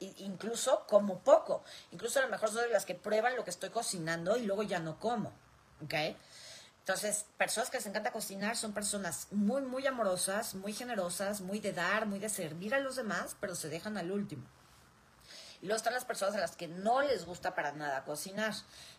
incluso 0.00 0.84
como 0.86 1.20
poco. 1.20 1.64
Incluso 1.90 2.18
a 2.18 2.22
lo 2.22 2.28
mejor 2.28 2.50
soy 2.50 2.64
de 2.64 2.72
las 2.72 2.84
que 2.84 2.94
prueban 2.94 3.36
lo 3.36 3.44
que 3.44 3.50
estoy 3.50 3.70
cocinando 3.70 4.36
y 4.36 4.44
luego 4.44 4.62
ya 4.62 4.78
no 4.78 4.98
como. 4.98 5.32
¿Ok? 5.82 5.94
Entonces, 6.84 7.24
personas 7.38 7.70
que 7.70 7.78
les 7.78 7.86
encanta 7.86 8.12
cocinar 8.12 8.58
son 8.58 8.74
personas 8.74 9.28
muy, 9.30 9.62
muy 9.62 9.86
amorosas, 9.86 10.54
muy 10.54 10.74
generosas, 10.74 11.40
muy 11.40 11.58
de 11.58 11.72
dar, 11.72 12.04
muy 12.04 12.18
de 12.18 12.28
servir 12.28 12.74
a 12.74 12.78
los 12.78 12.96
demás, 12.96 13.36
pero 13.40 13.54
se 13.54 13.70
dejan 13.70 13.96
al 13.96 14.12
último. 14.12 14.44
Luego 15.64 15.76
están 15.76 15.94
las 15.94 16.04
personas 16.04 16.34
a 16.34 16.40
las 16.40 16.56
que 16.56 16.68
no 16.68 17.00
les 17.00 17.24
gusta 17.24 17.54
para 17.54 17.72
nada 17.72 18.04
cocinar. 18.04 18.52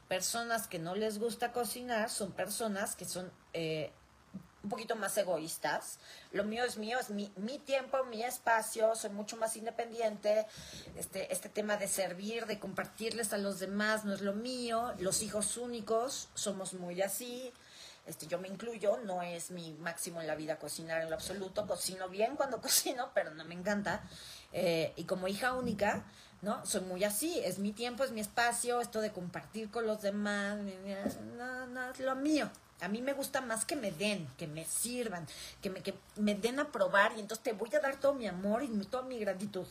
Personas 0.07 0.67
que 0.67 0.79
no 0.79 0.95
les 0.95 1.19
gusta 1.19 1.51
cocinar 1.51 2.09
son 2.09 2.31
personas 2.31 2.95
que 2.95 3.05
son 3.05 3.31
eh, 3.53 3.91
un 4.63 4.69
poquito 4.69 4.95
más 4.95 5.15
egoístas. 5.15 5.99
Lo 6.31 6.43
mío 6.43 6.63
es 6.63 6.77
mío, 6.77 6.97
es 6.99 7.11
mi, 7.11 7.31
mi, 7.37 7.59
tiempo, 7.59 8.03
mi 8.05 8.23
espacio, 8.23 8.95
soy 8.95 9.11
mucho 9.11 9.37
más 9.37 9.55
independiente. 9.57 10.47
Este, 10.95 11.31
este 11.31 11.49
tema 11.49 11.77
de 11.77 11.87
servir, 11.87 12.47
de 12.47 12.59
compartirles 12.59 13.31
a 13.33 13.37
los 13.37 13.59
demás 13.59 14.03
no 14.03 14.15
es 14.15 14.21
lo 14.21 14.33
mío. 14.33 14.91
Los 14.97 15.21
hijos 15.21 15.57
únicos 15.57 16.29
somos 16.33 16.73
muy 16.73 16.99
así. 17.03 17.53
Este, 18.07 18.27
yo 18.27 18.39
me 18.39 18.47
incluyo, 18.47 18.97
no 18.97 19.23
es 19.23 19.49
mi 19.49 19.73
máximo 19.73 20.21
en 20.21 20.27
la 20.27 20.35
vida 20.35 20.59
cocinar 20.59 21.01
en 21.01 21.09
lo 21.09 21.15
absoluto, 21.15 21.65
cocino 21.65 22.07
bien 22.07 22.35
cuando 22.35 22.61
cocino, 22.61 23.11
pero 23.13 23.31
no 23.31 23.45
me 23.45 23.55
encanta. 23.55 24.03
Eh, 24.51 24.93
y 24.95 25.05
como 25.05 25.27
hija 25.27 25.53
única, 25.53 26.05
¿no? 26.41 26.65
Soy 26.65 26.81
muy 26.81 27.03
así, 27.03 27.39
es 27.43 27.59
mi 27.59 27.71
tiempo, 27.71 28.03
es 28.03 28.11
mi 28.11 28.21
espacio, 28.21 28.81
esto 28.81 29.01
de 29.01 29.11
compartir 29.11 29.69
con 29.71 29.87
los 29.87 30.01
demás, 30.01 30.57
no, 31.37 31.67
no, 31.67 31.89
es 31.91 31.99
lo 31.99 32.15
mío. 32.15 32.49
A 32.81 32.87
mí 32.87 33.01
me 33.01 33.13
gusta 33.13 33.41
más 33.41 33.65
que 33.65 33.75
me 33.75 33.91
den, 33.91 34.27
que 34.37 34.47
me 34.47 34.65
sirvan, 34.65 35.25
que 35.61 35.69
me, 35.69 35.81
que 35.81 35.93
me 36.17 36.35
den 36.35 36.59
a 36.59 36.71
probar 36.71 37.13
y 37.15 37.21
entonces 37.21 37.43
te 37.43 37.53
voy 37.53 37.73
a 37.73 37.79
dar 37.79 37.95
todo 37.97 38.13
mi 38.13 38.27
amor 38.27 38.63
y 38.63 38.67
toda 38.85 39.03
mi 39.03 39.17
gratitud. 39.17 39.65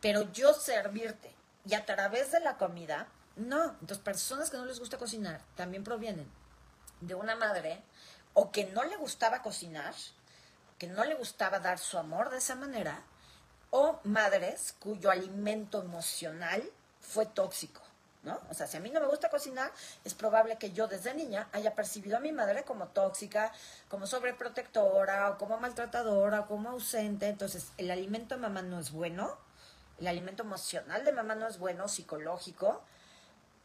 Pero 0.00 0.32
yo 0.32 0.54
servirte 0.54 1.34
y 1.66 1.74
a 1.74 1.84
través 1.84 2.32
de 2.32 2.40
la 2.40 2.56
comida, 2.56 3.08
no. 3.36 3.76
Entonces 3.80 3.98
personas 3.98 4.50
que 4.50 4.56
no 4.56 4.64
les 4.64 4.80
gusta 4.80 4.98
cocinar 4.98 5.40
también 5.56 5.84
provienen 5.84 6.26
de 7.00 7.14
una 7.14 7.36
madre 7.36 7.82
o 8.32 8.50
que 8.50 8.64
no 8.66 8.84
le 8.84 8.96
gustaba 8.96 9.42
cocinar, 9.42 9.94
que 10.78 10.86
no 10.86 11.04
le 11.04 11.14
gustaba 11.14 11.58
dar 11.58 11.78
su 11.78 11.98
amor 11.98 12.30
de 12.30 12.38
esa 12.38 12.54
manera, 12.54 13.02
o 13.70 14.00
madres 14.04 14.74
cuyo 14.78 15.10
alimento 15.10 15.80
emocional 15.82 16.62
fue 17.00 17.26
tóxico. 17.26 17.82
¿No? 18.22 18.40
O 18.50 18.54
sea, 18.54 18.66
si 18.66 18.76
a 18.76 18.80
mí 18.80 18.90
no 18.90 19.00
me 19.00 19.06
gusta 19.06 19.30
cocinar, 19.30 19.70
es 20.02 20.12
probable 20.12 20.58
que 20.58 20.72
yo 20.72 20.88
desde 20.88 21.14
niña 21.14 21.48
haya 21.52 21.76
percibido 21.76 22.16
a 22.16 22.20
mi 22.20 22.32
madre 22.32 22.64
como 22.64 22.88
tóxica, 22.88 23.52
como 23.88 24.08
sobreprotectora, 24.08 25.30
o 25.30 25.38
como 25.38 25.58
maltratadora, 25.58 26.40
o 26.40 26.46
como 26.48 26.70
ausente. 26.70 27.28
Entonces, 27.28 27.70
el 27.78 27.88
alimento 27.88 28.34
de 28.34 28.40
mamá 28.40 28.62
no 28.62 28.80
es 28.80 28.90
bueno, 28.90 29.38
el 30.00 30.08
alimento 30.08 30.42
emocional 30.42 31.04
de 31.04 31.12
mamá 31.12 31.36
no 31.36 31.46
es 31.46 31.58
bueno, 31.58 31.86
psicológico. 31.86 32.82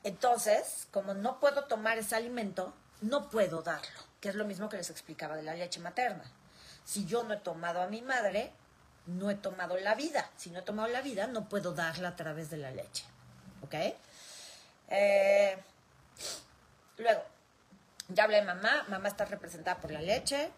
Entonces, 0.04 0.88
como 0.92 1.16
no 1.16 1.40
puedo 1.40 1.66
tomar 1.66 1.98
ese 1.98 2.16
alimento, 2.16 2.74
no 3.02 3.30
puedo 3.30 3.64
darlo, 3.64 4.00
que 4.20 4.30
es 4.30 4.36
lo 4.36 4.46
mismo 4.46 4.70
que 4.70 4.78
les 4.78 4.90
explicaba 4.90 5.36
de 5.36 5.44
la 5.44 5.56
leche 5.56 5.80
materna. 5.80 6.24
Si 6.86 7.06
yo 7.06 7.24
no 7.24 7.34
he 7.34 7.38
tomado 7.38 7.82
a 7.82 7.88
mi 7.88 8.02
madre, 8.02 8.54
no 9.06 9.30
he 9.30 9.36
tomado 9.36 9.78
la 9.78 9.96
vida. 9.96 10.30
Si 10.38 10.50
no 10.50 10.60
he 10.60 10.64
tomado 10.64 10.88
la 10.88 11.02
vida, 11.02 11.28
no 11.28 11.50
puedo 11.50 11.74
darla 11.74 12.10
a 12.10 12.16
través 12.16 12.50
de 12.50 12.58
la 12.58 12.72
leche. 12.72 13.06
¿Ok? 13.64 13.76
Eh, 14.90 15.58
luego, 16.98 17.24
ya 18.10 18.24
hablé 18.24 18.38
de 18.38 18.44
mamá. 18.44 18.86
Mamá 18.88 19.08
está 19.08 19.26
representada 19.26 19.80
por 19.80 19.92
la 19.92 20.02
leche, 20.02 20.52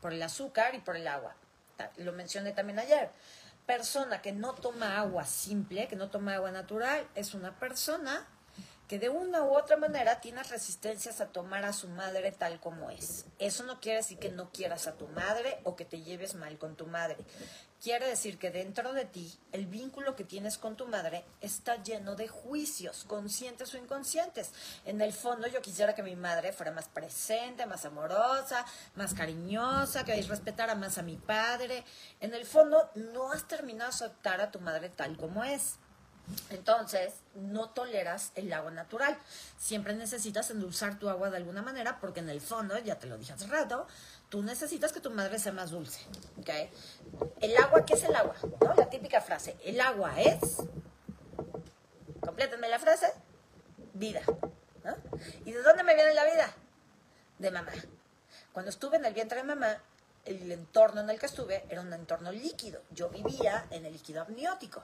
por 0.00 0.12
el 0.12 0.22
azúcar 0.22 0.74
y 0.74 0.80
por 0.80 0.96
el 0.96 1.08
agua. 1.08 1.34
Lo 1.96 2.12
mencioné 2.12 2.52
también 2.52 2.78
ayer. 2.78 3.10
Persona 3.66 4.20
que 4.20 4.32
no 4.32 4.54
toma 4.54 4.98
agua 4.98 5.24
simple, 5.24 5.86
que 5.88 5.96
no 5.96 6.10
toma 6.10 6.34
agua 6.34 6.50
natural, 6.50 7.06
es 7.14 7.34
una 7.34 7.58
persona 7.58 8.26
que 8.88 8.98
de 8.98 9.08
una 9.08 9.44
u 9.44 9.56
otra 9.56 9.76
manera 9.76 10.20
tienes 10.20 10.50
resistencias 10.50 11.20
a 11.20 11.28
tomar 11.28 11.64
a 11.64 11.72
su 11.72 11.88
madre 11.88 12.32
tal 12.32 12.58
como 12.58 12.90
es. 12.90 13.24
Eso 13.38 13.62
no 13.62 13.78
quiere 13.78 13.98
decir 13.98 14.18
que 14.18 14.30
no 14.30 14.50
quieras 14.50 14.88
a 14.88 14.94
tu 14.94 15.06
madre 15.06 15.60
o 15.62 15.76
que 15.76 15.84
te 15.84 16.02
lleves 16.02 16.34
mal 16.34 16.58
con 16.58 16.74
tu 16.74 16.88
madre. 16.88 17.16
Quiere 17.82 18.08
decir 18.08 18.38
que 18.38 18.50
dentro 18.50 18.92
de 18.92 19.06
ti 19.06 19.32
el 19.52 19.64
vínculo 19.64 20.14
que 20.14 20.24
tienes 20.24 20.58
con 20.58 20.76
tu 20.76 20.86
madre 20.86 21.24
está 21.40 21.82
lleno 21.82 22.14
de 22.14 22.28
juicios, 22.28 23.04
conscientes 23.04 23.72
o 23.72 23.78
inconscientes. 23.78 24.52
En 24.84 25.00
el 25.00 25.14
fondo 25.14 25.46
yo 25.46 25.62
quisiera 25.62 25.94
que 25.94 26.02
mi 26.02 26.14
madre 26.14 26.52
fuera 26.52 26.72
más 26.72 26.88
presente, 26.88 27.64
más 27.64 27.86
amorosa, 27.86 28.66
más 28.96 29.14
cariñosa, 29.14 30.04
que 30.04 30.20
respetara 30.20 30.74
más 30.74 30.98
a 30.98 31.02
mi 31.02 31.16
padre. 31.16 31.82
En 32.20 32.34
el 32.34 32.44
fondo 32.44 32.90
no 32.96 33.32
has 33.32 33.48
terminado 33.48 33.90
de 33.90 33.96
aceptar 33.96 34.42
a 34.42 34.50
tu 34.50 34.60
madre 34.60 34.90
tal 34.90 35.16
como 35.16 35.42
es. 35.42 35.78
Entonces, 36.50 37.14
no 37.34 37.70
toleras 37.70 38.32
el 38.34 38.52
agua 38.52 38.70
natural. 38.70 39.16
Siempre 39.58 39.94
necesitas 39.94 40.50
endulzar 40.50 40.98
tu 40.98 41.08
agua 41.08 41.30
de 41.30 41.36
alguna 41.36 41.62
manera 41.62 41.98
porque 42.00 42.20
en 42.20 42.28
el 42.28 42.40
fondo, 42.40 42.78
ya 42.78 42.98
te 42.98 43.06
lo 43.06 43.18
dije 43.18 43.32
hace 43.32 43.46
rato, 43.46 43.86
tú 44.28 44.42
necesitas 44.42 44.92
que 44.92 45.00
tu 45.00 45.10
madre 45.10 45.38
sea 45.38 45.52
más 45.52 45.70
dulce. 45.70 46.00
¿okay? 46.38 46.70
El 47.40 47.56
agua, 47.56 47.84
¿qué 47.84 47.94
es 47.94 48.04
el 48.04 48.14
agua? 48.14 48.34
La 48.76 48.88
típica 48.88 49.20
frase, 49.20 49.56
el 49.64 49.80
agua 49.80 50.20
es, 50.20 50.38
complétenme 52.20 52.68
la 52.68 52.78
frase, 52.78 53.12
vida. 53.94 54.22
¿Y 55.44 55.52
de 55.52 55.62
dónde 55.62 55.82
me 55.82 55.94
viene 55.94 56.14
la 56.14 56.24
vida? 56.24 56.54
De 57.38 57.50
mamá. 57.50 57.72
Cuando 58.52 58.70
estuve 58.70 58.96
en 58.96 59.04
el 59.04 59.14
vientre 59.14 59.38
de 59.38 59.44
mamá, 59.44 59.78
el 60.24 60.50
entorno 60.52 61.00
en 61.00 61.10
el 61.10 61.18
que 61.18 61.26
estuve 61.26 61.64
era 61.68 61.80
un 61.80 61.92
entorno 61.92 62.30
líquido. 62.32 62.82
Yo 62.90 63.08
vivía 63.08 63.66
en 63.70 63.86
el 63.86 63.92
líquido 63.92 64.22
amniótico. 64.22 64.82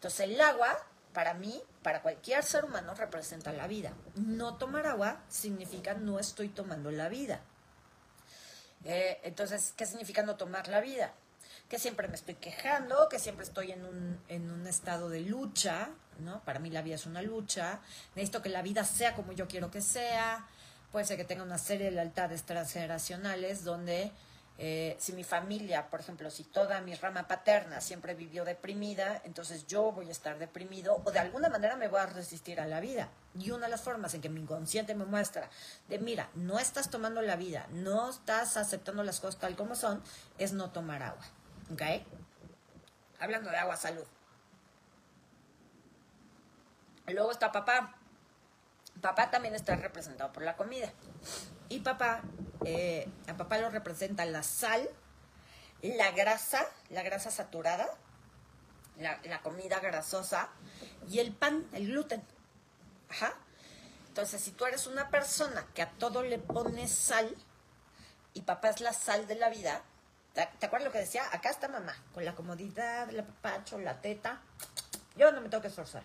Entonces 0.00 0.20
el 0.30 0.40
agua, 0.40 0.78
para 1.12 1.34
mí, 1.34 1.62
para 1.82 2.00
cualquier 2.00 2.42
ser 2.42 2.64
humano, 2.64 2.94
representa 2.94 3.52
la 3.52 3.66
vida. 3.66 3.92
No 4.14 4.56
tomar 4.56 4.86
agua 4.86 5.22
significa 5.28 5.92
no 5.92 6.18
estoy 6.18 6.48
tomando 6.48 6.90
la 6.90 7.10
vida. 7.10 7.42
Eh, 8.84 9.20
entonces, 9.24 9.74
¿qué 9.76 9.84
significa 9.84 10.22
no 10.22 10.36
tomar 10.36 10.68
la 10.68 10.80
vida? 10.80 11.12
Que 11.68 11.78
siempre 11.78 12.08
me 12.08 12.14
estoy 12.14 12.36
quejando, 12.36 13.10
que 13.10 13.18
siempre 13.18 13.44
estoy 13.44 13.72
en 13.72 13.84
un, 13.84 14.18
en 14.28 14.50
un 14.50 14.66
estado 14.66 15.10
de 15.10 15.20
lucha, 15.20 15.90
¿no? 16.20 16.42
Para 16.44 16.60
mí 16.60 16.70
la 16.70 16.80
vida 16.80 16.94
es 16.94 17.04
una 17.04 17.20
lucha. 17.20 17.80
Necesito 18.14 18.40
que 18.40 18.48
la 18.48 18.62
vida 18.62 18.84
sea 18.84 19.14
como 19.14 19.32
yo 19.32 19.48
quiero 19.48 19.70
que 19.70 19.82
sea. 19.82 20.48
Puede 20.92 21.04
ser 21.04 21.18
que 21.18 21.24
tenga 21.24 21.42
una 21.42 21.58
serie 21.58 21.84
de 21.84 21.92
lealtades 21.92 22.44
transgeneracionales 22.44 23.64
donde 23.64 24.12
eh, 24.62 24.94
si 24.98 25.14
mi 25.14 25.24
familia, 25.24 25.88
por 25.88 26.00
ejemplo, 26.00 26.30
si 26.30 26.44
toda 26.44 26.82
mi 26.82 26.94
rama 26.94 27.26
paterna 27.26 27.80
siempre 27.80 28.12
vivió 28.14 28.44
deprimida, 28.44 29.22
entonces 29.24 29.66
yo 29.66 29.90
voy 29.90 30.08
a 30.08 30.12
estar 30.12 30.38
deprimido 30.38 31.00
o 31.02 31.10
de 31.10 31.18
alguna 31.18 31.48
manera 31.48 31.76
me 31.76 31.88
voy 31.88 31.98
a 31.98 32.04
resistir 32.04 32.60
a 32.60 32.66
la 32.66 32.78
vida. 32.78 33.08
Y 33.34 33.52
una 33.52 33.64
de 33.64 33.70
las 33.70 33.80
formas 33.80 34.12
en 34.12 34.20
que 34.20 34.28
mi 34.28 34.42
inconsciente 34.42 34.94
me 34.94 35.06
muestra 35.06 35.48
de, 35.88 35.98
mira, 35.98 36.28
no 36.34 36.58
estás 36.58 36.90
tomando 36.90 37.22
la 37.22 37.36
vida, 37.36 37.68
no 37.70 38.10
estás 38.10 38.58
aceptando 38.58 39.02
las 39.02 39.18
cosas 39.18 39.40
tal 39.40 39.56
como 39.56 39.74
son, 39.74 40.02
es 40.36 40.52
no 40.52 40.68
tomar 40.68 41.04
agua. 41.04 41.24
¿Ok? 41.72 41.80
Hablando 43.18 43.48
de 43.48 43.56
agua, 43.56 43.78
salud. 43.78 44.04
luego 47.06 47.30
está 47.30 47.50
papá. 47.50 47.94
Papá 49.00 49.30
también 49.30 49.54
está 49.54 49.74
representado 49.76 50.30
por 50.34 50.42
la 50.42 50.54
comida. 50.54 50.92
Y 51.70 51.80
papá, 51.80 52.20
eh, 52.64 53.08
a 53.28 53.36
papá 53.36 53.56
lo 53.58 53.70
representa 53.70 54.24
la 54.26 54.42
sal, 54.42 54.90
la 55.82 56.10
grasa, 56.10 56.66
la 56.90 57.02
grasa 57.02 57.30
saturada, 57.30 57.88
la, 58.98 59.20
la 59.22 59.40
comida 59.40 59.78
grasosa 59.78 60.50
y 61.08 61.20
el 61.20 61.32
pan, 61.32 61.64
el 61.72 61.86
gluten. 61.86 62.22
Ajá. 63.08 63.34
Entonces, 64.08 64.42
si 64.42 64.50
tú 64.50 64.66
eres 64.66 64.88
una 64.88 65.10
persona 65.10 65.64
que 65.72 65.82
a 65.82 65.90
todo 65.92 66.24
le 66.24 66.40
pones 66.40 66.90
sal, 66.90 67.34
y 68.34 68.42
papá 68.42 68.70
es 68.70 68.80
la 68.80 68.92
sal 68.92 69.28
de 69.28 69.36
la 69.36 69.48
vida, 69.48 69.82
¿te, 70.34 70.48
te 70.58 70.66
acuerdas 70.66 70.86
lo 70.86 70.92
que 70.92 70.98
decía? 70.98 71.22
Acá 71.32 71.50
está 71.50 71.68
mamá, 71.68 71.94
con 72.12 72.24
la 72.24 72.34
comodidad, 72.34 73.08
el 73.10 73.22
papacho, 73.22 73.78
la 73.78 74.00
teta. 74.00 74.40
Yo 75.16 75.30
no 75.30 75.40
me 75.40 75.48
tengo 75.48 75.62
que 75.62 75.68
esforzar. 75.68 76.02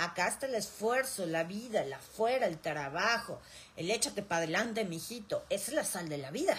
Acá 0.00 0.28
está 0.28 0.46
el 0.46 0.54
esfuerzo, 0.54 1.26
la 1.26 1.44
vida, 1.44 1.82
el 1.82 1.92
afuera, 1.92 2.46
el 2.46 2.58
trabajo, 2.58 3.38
el 3.76 3.90
échate 3.90 4.22
para 4.22 4.38
adelante, 4.38 4.86
mijito. 4.86 5.44
Esa 5.50 5.72
es 5.72 5.74
la 5.74 5.84
sal 5.84 6.08
de 6.08 6.16
la 6.16 6.30
vida. 6.30 6.56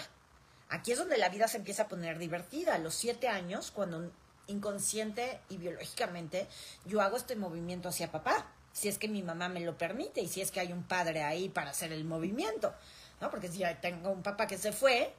Aquí 0.68 0.92
es 0.92 0.98
donde 0.98 1.18
la 1.18 1.28
vida 1.28 1.48
se 1.48 1.56
empieza 1.56 1.82
a 1.82 1.88
poner 1.88 2.20
divertida. 2.20 2.76
A 2.76 2.78
los 2.78 2.94
siete 2.94 3.26
años, 3.26 3.72
cuando 3.72 4.12
inconsciente 4.46 5.40
y 5.48 5.56
biológicamente 5.56 6.46
yo 6.84 7.00
hago 7.00 7.16
este 7.16 7.34
movimiento 7.34 7.88
hacia 7.88 8.12
papá. 8.12 8.46
Si 8.72 8.86
es 8.86 8.96
que 8.96 9.08
mi 9.08 9.24
mamá 9.24 9.48
me 9.48 9.58
lo 9.58 9.76
permite 9.76 10.20
y 10.20 10.28
si 10.28 10.40
es 10.40 10.52
que 10.52 10.60
hay 10.60 10.72
un 10.72 10.84
padre 10.84 11.24
ahí 11.24 11.48
para 11.48 11.70
hacer 11.70 11.92
el 11.92 12.04
movimiento. 12.04 12.72
¿no? 13.20 13.28
Porque 13.28 13.48
si 13.48 13.64
tengo 13.80 14.10
un 14.10 14.22
papá 14.22 14.46
que 14.46 14.56
se 14.56 14.70
fue, 14.70 15.12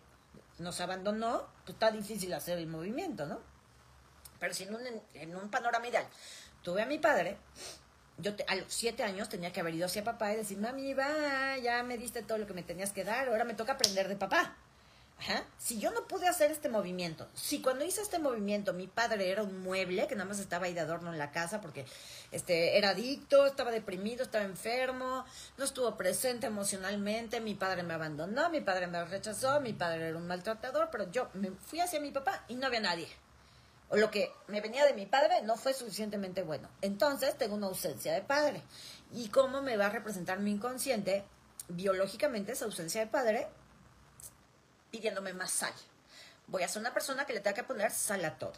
nos 0.60 0.80
abandonó, 0.80 1.46
pues 1.66 1.74
está 1.74 1.92
difícil 1.92 2.34
hacer 2.34 2.58
el 2.58 2.68
movimiento, 2.68 3.26
¿no? 3.26 3.42
Pero 4.40 4.54
si 4.54 4.64
en 4.64 5.02
en 5.14 5.36
un 5.36 5.52
panorama 5.52 5.86
ideal 5.90 6.08
tuve 6.62 6.82
a 6.82 6.86
mi 6.86 7.00
padre, 7.00 7.38
yo 8.18 8.36
te- 8.36 8.46
a 8.48 8.56
los 8.56 8.66
siete 8.74 9.04
años 9.04 9.30
tenía 9.30 9.52
que 9.52 9.60
haber 9.60 9.74
ido 9.76 9.86
hacia 9.86 10.04
papá 10.04 10.34
y 10.34 10.38
decir, 10.38 10.58
mami, 10.58 10.94
va, 10.94 11.58
ya 11.58 11.84
me 11.84 11.98
diste 11.98 12.22
todo 12.24 12.38
lo 12.38 12.48
que 12.48 12.54
me 12.54 12.64
tenías 12.64 12.92
que 12.92 13.04
dar, 13.04 13.28
ahora 13.28 13.44
me 13.44 13.54
toca 13.54 13.74
aprender 13.74 14.08
de 14.08 14.16
papá. 14.16 14.56
Ajá. 15.20 15.46
Si 15.58 15.80
yo 15.80 15.92
no 15.92 16.08
pude 16.08 16.28
hacer 16.28 16.52
este 16.52 16.70
movimiento, 16.70 17.30
si 17.34 17.62
cuando 17.62 17.86
hice 17.86 18.02
este 18.02 18.20
movimiento 18.20 18.74
mi 18.74 18.88
padre 18.88 19.30
era 19.30 19.44
un 19.44 19.62
mueble 19.62 20.08
que 20.08 20.16
nada 20.16 20.28
más 20.28 20.40
estaba 20.40 20.66
ahí 20.66 20.74
de 20.74 20.82
adorno 20.82 21.14
en 21.14 21.20
la 21.20 21.32
casa 21.32 21.62
porque 21.62 21.86
este 22.32 22.78
era 22.78 22.90
adicto, 22.90 23.46
estaba 23.46 23.72
deprimido, 23.72 24.24
estaba 24.24 24.44
enfermo, 24.44 25.24
no 25.58 25.64
estuvo 25.64 25.96
presente 25.96 26.48
emocionalmente, 26.48 27.40
mi 27.42 27.54
padre 27.54 27.84
me 27.84 27.94
abandonó, 27.94 28.50
mi 28.50 28.60
padre 28.62 28.88
me 28.88 29.06
rechazó, 29.06 29.62
mi 29.62 29.72
padre 29.72 30.10
era 30.10 30.18
un 30.18 30.28
maltratador, 30.28 30.90
pero 30.92 31.10
yo 31.12 31.30
me 31.36 31.52
fui 31.52 31.80
hacia 31.80 32.02
mi 32.02 32.12
papá 32.12 32.44
y 32.48 32.56
no 32.56 32.66
había 32.68 32.82
nadie 32.82 33.08
lo 33.96 34.10
que 34.10 34.32
me 34.48 34.62
venía 34.62 34.86
de 34.86 34.94
mi 34.94 35.06
padre 35.06 35.42
no 35.44 35.56
fue 35.56 35.74
suficientemente 35.74 36.44
bueno. 36.44 36.70
Entonces 36.82 37.38
tengo 37.38 37.56
una 37.56 37.68
ausencia 37.68 38.14
de 38.14 38.22
padre. 38.22 38.64
¿Y 39.12 39.30
cómo 39.30 39.62
me 39.62 39.78
va 39.78 39.88
a 39.88 39.90
representar 39.90 40.40
mi 40.40 40.52
inconsciente 40.52 41.24
biológicamente 41.68 42.54
esa 42.54 42.66
ausencia 42.66 43.02
de 43.02 43.08
padre? 43.08 43.48
Pidiéndome 44.92 45.34
más 45.34 45.52
sal. 45.52 45.74
Voy 46.48 46.64
a 46.64 46.68
ser 46.68 46.82
una 46.82 46.94
persona 46.94 47.26
que 47.26 47.34
le 47.34 47.40
tenga 47.40 47.56
que 47.56 47.64
poner 47.64 47.92
sal 47.92 48.24
a 48.26 48.38
todo. 48.38 48.54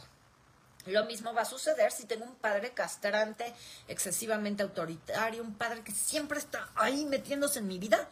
Lo 0.86 1.04
mismo 1.06 1.34
va 1.34 1.42
a 1.42 1.46
suceder 1.46 1.92
si 1.92 2.06
tengo 2.06 2.26
un 2.26 2.36
padre 2.36 2.72
castrante, 2.72 3.54
excesivamente 3.88 4.62
autoritario, 4.64 5.42
un 5.42 5.56
padre 5.56 5.84
que 5.84 5.92
siempre 5.92 6.38
está 6.38 6.70
ahí 6.76 7.06
metiéndose 7.06 7.60
en 7.60 7.68
mi 7.68 7.80
vida. 7.80 8.08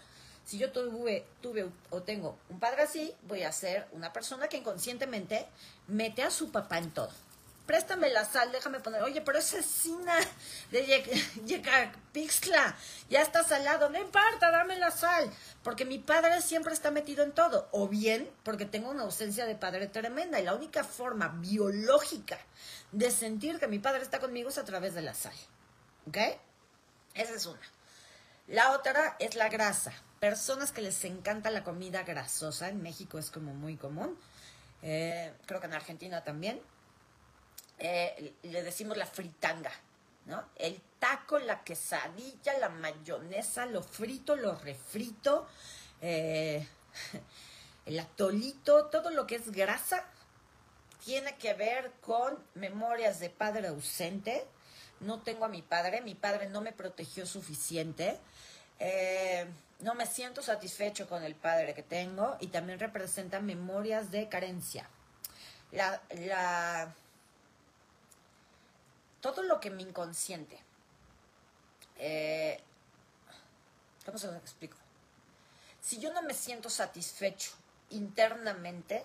Si 0.45 0.57
yo 0.57 0.71
tuve, 0.71 1.25
tuve 1.41 1.69
o 1.89 2.01
tengo 2.01 2.37
un 2.49 2.59
padre 2.59 2.83
así, 2.83 3.13
voy 3.23 3.43
a 3.43 3.51
ser 3.51 3.87
una 3.91 4.11
persona 4.11 4.47
que 4.47 4.57
inconscientemente 4.57 5.47
mete 5.87 6.23
a 6.23 6.31
su 6.31 6.51
papá 6.51 6.79
en 6.79 6.91
todo. 6.91 7.11
Préstame 7.65 8.09
la 8.09 8.25
sal, 8.25 8.51
déjame 8.51 8.81
poner, 8.81 9.01
oye, 9.03 9.21
pero 9.21 9.39
esa 9.39 9.63
cina 9.63 10.13
de 10.71 10.85
Yecapixtla 11.45 12.75
ya 13.09 13.21
está 13.21 13.41
salado, 13.45 13.89
no 13.89 13.97
importa, 13.97 14.51
dame 14.51 14.77
la 14.77 14.91
sal, 14.91 15.31
porque 15.63 15.85
mi 15.85 15.97
padre 15.97 16.41
siempre 16.41 16.73
está 16.73 16.91
metido 16.91 17.23
en 17.23 17.31
todo, 17.31 17.69
o 17.71 17.87
bien 17.87 18.29
porque 18.43 18.65
tengo 18.65 18.89
una 18.89 19.03
ausencia 19.03 19.45
de 19.45 19.55
padre 19.55 19.87
tremenda 19.87 20.41
y 20.41 20.43
la 20.43 20.55
única 20.55 20.83
forma 20.83 21.29
biológica 21.39 22.37
de 22.91 23.09
sentir 23.11 23.59
que 23.59 23.67
mi 23.69 23.79
padre 23.79 24.01
está 24.01 24.19
conmigo 24.19 24.49
es 24.49 24.57
a 24.57 24.65
través 24.65 24.93
de 24.93 25.01
la 25.01 25.13
sal, 25.13 25.35
¿ok? 26.09 26.17
Esa 27.13 27.33
es 27.33 27.45
una. 27.45 27.61
La 28.47 28.71
otra 28.71 29.15
es 29.19 29.35
la 29.35 29.49
grasa. 29.49 29.93
Personas 30.19 30.71
que 30.71 30.81
les 30.81 31.03
encanta 31.05 31.49
la 31.49 31.63
comida 31.63 32.03
grasosa, 32.03 32.69
en 32.69 32.81
México 32.81 33.17
es 33.17 33.29
como 33.29 33.53
muy 33.53 33.77
común, 33.77 34.17
eh, 34.81 35.33
creo 35.45 35.59
que 35.59 35.67
en 35.67 35.73
Argentina 35.73 36.23
también, 36.23 36.61
eh, 37.79 38.33
le 38.43 38.63
decimos 38.63 38.97
la 38.97 39.05
fritanga, 39.05 39.71
¿no? 40.25 40.43
El 40.55 40.81
taco, 40.99 41.39
la 41.39 41.63
quesadilla, 41.63 42.57
la 42.59 42.69
mayonesa, 42.69 43.65
lo 43.65 43.81
frito, 43.81 44.35
lo 44.35 44.55
refrito, 44.55 45.47
eh, 46.01 46.67
el 47.85 47.99
atolito, 47.99 48.85
todo 48.87 49.09
lo 49.09 49.25
que 49.25 49.35
es 49.35 49.51
grasa 49.51 50.05
tiene 51.03 51.35
que 51.37 51.53
ver 51.53 51.91
con 52.01 52.37
memorias 52.53 53.19
de 53.19 53.29
padre 53.29 53.67
ausente. 53.67 54.45
No 54.99 55.21
tengo 55.21 55.45
a 55.45 55.49
mi 55.49 55.61
padre, 55.61 56.01
mi 56.01 56.15
padre 56.15 56.47
no 56.47 56.61
me 56.61 56.71
protegió 56.71 57.25
suficiente. 57.25 58.19
Eh, 58.79 59.47
no 59.79 59.95
me 59.95 60.05
siento 60.05 60.41
satisfecho 60.41 61.07
con 61.07 61.23
el 61.23 61.35
padre 61.35 61.73
que 61.73 61.83
tengo 61.83 62.37
y 62.39 62.47
también 62.47 62.79
representa 62.79 63.39
memorias 63.39 64.11
de 64.11 64.29
carencia. 64.29 64.89
La, 65.71 66.93
todo 69.19 69.41
lo 69.43 69.59
que 69.59 69.71
mi 69.71 69.83
inconsciente, 69.83 70.59
eh, 71.97 72.61
¿cómo 74.05 74.17
se 74.17 74.27
explico? 74.37 74.77
Si 75.81 75.99
yo 75.99 76.13
no 76.13 76.21
me 76.21 76.33
siento 76.33 76.69
satisfecho 76.69 77.51
internamente, 77.89 79.03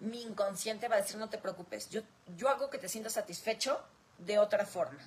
mi 0.00 0.22
inconsciente 0.22 0.88
va 0.88 0.96
a 0.96 1.00
decir, 1.00 1.16
no 1.16 1.30
te 1.30 1.38
preocupes, 1.38 1.88
yo, 1.90 2.02
yo 2.36 2.48
hago 2.48 2.68
que 2.68 2.78
te 2.78 2.88
sientas 2.88 3.14
satisfecho 3.14 3.80
de 4.18 4.38
otra 4.38 4.66
forma. 4.66 5.00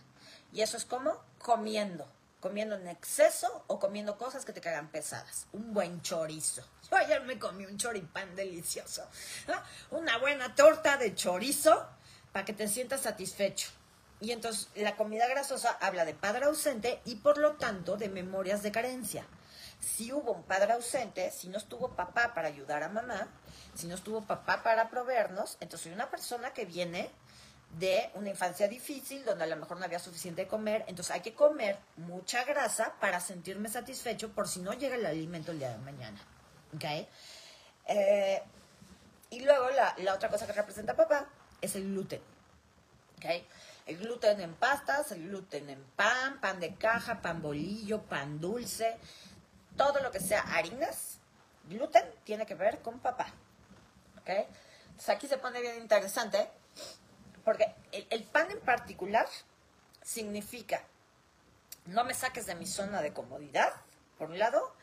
Y 0.54 0.62
eso 0.62 0.78
es 0.78 0.86
como 0.86 1.22
comiendo, 1.40 2.08
comiendo 2.40 2.76
en 2.76 2.88
exceso 2.88 3.64
o 3.68 3.80
comiendo 3.80 4.18
cosas 4.18 4.46
que 4.46 4.54
te 4.54 4.62
cagan 4.62 4.90
pesadas. 4.90 5.48
Un 5.54 5.74
buen 5.74 6.02
chorizo. 6.02 6.64
Yo 6.92 6.98
ayer 6.98 7.22
me 7.24 7.40
comí 7.40 7.66
un 7.66 7.78
choripán 7.78 8.36
delicioso. 8.36 9.08
Una 9.92 10.18
buena 10.18 10.56
torta 10.56 10.98
de 10.98 11.16
chorizo 11.16 11.88
para 12.32 12.46
que 12.46 12.54
te 12.54 12.68
sientas 12.68 13.02
satisfecho. 13.02 13.70
Y 14.20 14.32
entonces 14.32 14.70
la 14.76 14.96
comida 14.96 15.28
grasosa 15.28 15.78
habla 15.80 16.06
de 16.06 16.16
padre 16.16 16.46
ausente 16.46 17.02
y 17.06 17.18
por 17.18 17.38
lo 17.38 17.54
tanto 17.54 17.98
de 17.98 18.10
memorias 18.10 18.64
de 18.64 18.72
carencia. 18.72 19.28
Si 19.80 20.12
hubo 20.12 20.32
un 20.32 20.44
padre 20.44 20.74
ausente, 20.74 21.30
si 21.32 21.50
no 21.50 21.58
estuvo 21.58 21.96
papá 21.96 22.34
para 22.34 22.48
ayudar 22.48 22.82
a 22.82 22.90
mamá, 22.90 23.28
si 23.76 23.86
no 23.86 23.94
estuvo 23.94 24.26
papá 24.26 24.64
para 24.64 24.90
proveernos, 24.90 25.58
entonces 25.60 25.82
soy 25.82 25.92
una 25.94 26.10
persona 26.10 26.52
que 26.52 26.66
viene 26.66 27.12
de 27.72 28.10
una 28.16 28.30
infancia 28.30 28.68
difícil 28.68 29.24
donde 29.24 29.44
a 29.44 29.48
lo 29.48 29.56
mejor 29.56 29.78
no 29.78 29.86
había 29.86 30.00
suficiente 30.00 30.44
de 30.44 30.48
comer, 30.48 30.84
entonces 30.88 31.14
hay 31.14 31.22
que 31.22 31.34
comer 31.34 31.78
mucha 31.98 32.44
grasa 32.44 32.96
para 33.00 33.20
sentirme 33.20 33.70
satisfecho 33.70 34.30
por 34.30 34.48
si 34.48 34.62
no 34.62 34.74
llega 34.74 34.96
el 34.96 35.06
alimento 35.06 35.52
el 35.52 35.60
día 35.60 35.72
de 35.72 35.78
mañana. 35.78 36.18
¿Ok? 36.76 36.84
Eh, 37.88 38.42
y 39.30 39.42
luego 39.42 39.70
la, 39.72 39.94
la 40.00 40.14
otra 40.14 40.30
cosa 40.30 40.48
que 40.48 40.54
representa 40.54 40.96
papá 40.96 41.30
es 41.62 41.76
el 41.76 41.84
gluten. 41.84 42.22
¿Ok? 43.18 43.26
El 43.86 43.98
gluten 43.98 44.42
en 44.42 44.54
pastas, 44.56 45.12
el 45.12 45.28
gluten 45.28 45.70
en 45.70 45.84
pan, 45.96 46.42
pan 46.42 46.60
de 46.60 46.76
caja, 46.76 47.22
pan 47.22 47.42
bolillo, 47.42 48.02
pan 48.02 48.40
dulce, 48.40 48.98
todo 49.78 50.02
lo 50.02 50.12
que 50.12 50.20
sea 50.20 50.42
harinas, 50.42 51.20
gluten 51.70 52.04
tiene 52.24 52.46
que 52.46 52.56
ver 52.56 52.82
con 52.82 53.00
papá. 53.00 53.28
¿Ok? 54.20 54.30
Entonces 54.30 55.10
aquí 55.10 55.28
se 55.28 55.38
pone 55.38 55.62
bien 55.62 55.78
interesante 55.78 56.50
porque 57.48 57.74
el, 58.10 58.26
pan 58.26 58.52
en 58.52 58.60
particular 58.60 59.26
significa 60.02 60.84
no 61.86 62.04
me 62.04 62.14
saques 62.14 62.46
de 62.46 62.56
mi 62.56 62.66
zona 62.66 63.02
de 63.02 63.14
comodidad, 63.14 63.72
por 64.18 64.32
un 64.32 64.38
lado, 64.38 64.76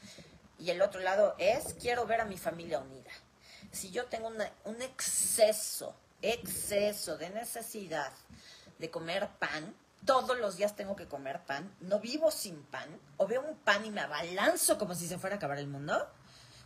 y 0.59 0.71
el 0.71 0.81
otro 0.81 1.03
lado 1.03 1.35
es 1.37 1.75
quiero 1.75 2.07
ver 2.07 2.23
a 2.23 2.25
mi 2.25 2.39
familia 2.39 2.79
unida. 2.79 3.11
Si 3.71 3.91
yo 3.91 4.07
tengo 4.07 4.33
un 4.65 4.81
exceso, 4.81 5.95
exceso 6.23 7.19
de 7.19 7.29
necesidad 7.29 8.15
de 8.79 8.91
comer 8.91 9.29
pan, 9.39 9.77
todos 10.07 10.39
los 10.39 10.57
días 10.57 10.75
tengo 10.75 10.97
que 10.97 11.07
comer 11.07 11.43
pan, 11.43 11.71
no 11.81 12.01
vivo 12.01 12.31
sin 12.31 12.62
pan, 12.62 12.99
o 13.19 13.27
veo 13.27 13.43
un 13.43 13.59
pan 13.59 13.85
y 13.85 13.91
me 13.91 14.01
abalanzo 14.01 14.79
como 14.79 14.95
si 14.95 15.07
se 15.07 15.19
fuera 15.19 15.37
a 15.37 15.37
acabar 15.37 15.59
el 15.59 15.67
mundo, 15.67 16.09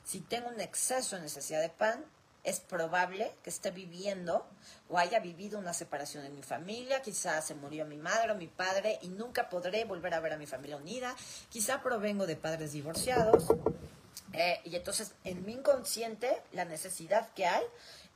si 0.05 0.21
tengo 0.21 0.49
un 0.49 0.61
exceso 0.61 1.17
de 1.17 1.23
necesidad 1.23 1.61
de 1.61 1.71
pan, 1.71 2.05
es 2.45 2.61
probable 2.61 3.33
que 3.43 3.51
esté 3.51 3.71
viviendo 3.71 4.47
o 4.89 4.99
haya 4.99 5.21
vivido 5.21 5.59
una 5.59 5.73
separación 5.73 6.25
en 6.25 6.35
mi 6.35 6.43
familia, 6.43 7.03
quizás 7.03 7.47
se 7.47 7.55
murió 7.55 7.85
mi 7.85 7.97
madre 7.97 8.33
o 8.33 8.37
mi 8.37 8.47
padre 8.47 8.99
y 9.03 9.09
nunca 9.09 9.49
podré 9.49 9.85
volver 9.85 10.15
a 10.15 10.21
ver 10.21 10.33
a 10.33 10.37
mi 10.37 10.47
familia 10.47 10.77
unida, 10.77 11.15
quizá 11.51 11.83
provengo 11.83 12.27
de 12.27 12.37
padres 12.37 12.73
divorciados, 12.73 13.49
eh, 14.33 14.61
y 14.65 14.77
entonces 14.77 15.15
en 15.25 15.45
mi 15.45 15.53
inconsciente 15.53 16.43
la 16.53 16.65
necesidad 16.65 17.29
que 17.35 17.47
hay 17.47 17.65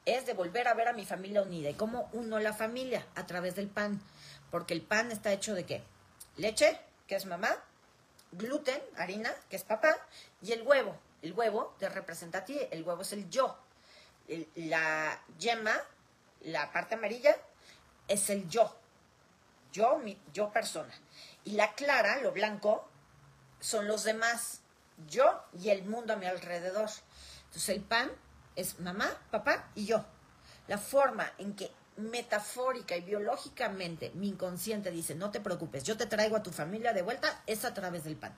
es 0.05 0.27
de 0.27 0.35
volver 0.35 0.69
a 0.69 0.75
ver 0.75 0.89
a 0.89 0.93
mi 0.93 1.05
familia 1.05 1.43
unida. 1.43 1.71
¿Y 1.71 1.75
cómo 1.75 2.09
uno 2.13 2.39
la 2.41 2.53
familia? 2.53 3.07
A 3.15 3.27
través 3.27 3.55
del 3.55 3.69
pan. 3.69 4.01
Porque 4.51 4.75
el 4.75 4.83
pan 4.83 5.13
está 5.13 5.33
hecho 5.33 5.55
de 5.55 5.65
qué? 5.65 5.83
Leche, 6.37 6.79
que 7.07 7.15
es 7.15 7.27
mamá, 7.27 7.57
gluten, 8.33 8.81
harina, 8.97 9.33
que 9.49 9.57
es 9.57 9.65
papá, 9.65 9.97
y 10.41 10.53
el 10.53 10.63
huevo. 10.63 10.97
El 11.23 11.33
huevo 11.35 11.75
te 11.79 11.89
representa 11.89 12.39
a 12.39 12.45
ti, 12.45 12.59
el 12.71 12.83
huevo 12.83 13.03
es 13.03 13.13
el 13.13 13.31
yo. 13.31 13.57
La 14.55 15.23
yema, 15.39 15.75
la 16.41 16.73
parte 16.73 16.95
amarilla, 16.95 17.37
es 18.09 18.31
el 18.31 18.49
yo. 18.49 18.77
Yo, 19.73 19.99
mi, 19.99 20.21
yo 20.33 20.53
persona. 20.53 20.93
Y 21.45 21.53
la 21.53 21.75
clara, 21.75 22.21
lo 22.21 22.33
blanco, 22.33 22.89
son 23.61 23.89
los 23.89 24.05
demás. 24.05 24.61
Yo 25.09 25.43
y 25.59 25.71
el 25.71 25.85
mundo 25.85 26.13
a 26.13 26.17
mi 26.17 26.27
alrededor. 26.27 26.91
Entonces 27.47 27.69
el 27.71 27.83
pan 27.83 28.11
es 28.57 28.81
mamá, 28.81 29.11
papá 29.31 29.71
y 29.75 29.87
yo. 29.87 30.05
La 30.69 30.79
forma 30.79 31.33
en 31.39 31.55
que 31.55 31.73
metafórica 31.97 32.97
y 32.97 33.03
biológicamente 33.03 34.11
mi 34.15 34.29
inconsciente 34.29 34.91
dice, 34.91 35.15
no 35.15 35.31
te 35.31 35.41
preocupes, 35.41 35.85
yo 35.85 35.97
te 35.97 36.07
traigo 36.07 36.37
a 36.37 36.43
tu 36.43 36.51
familia 36.51 36.93
de 36.93 37.03
vuelta, 37.03 37.43
es 37.47 37.65
a 37.65 37.75
través 37.75 38.05
del 38.05 38.17
pan. 38.17 38.35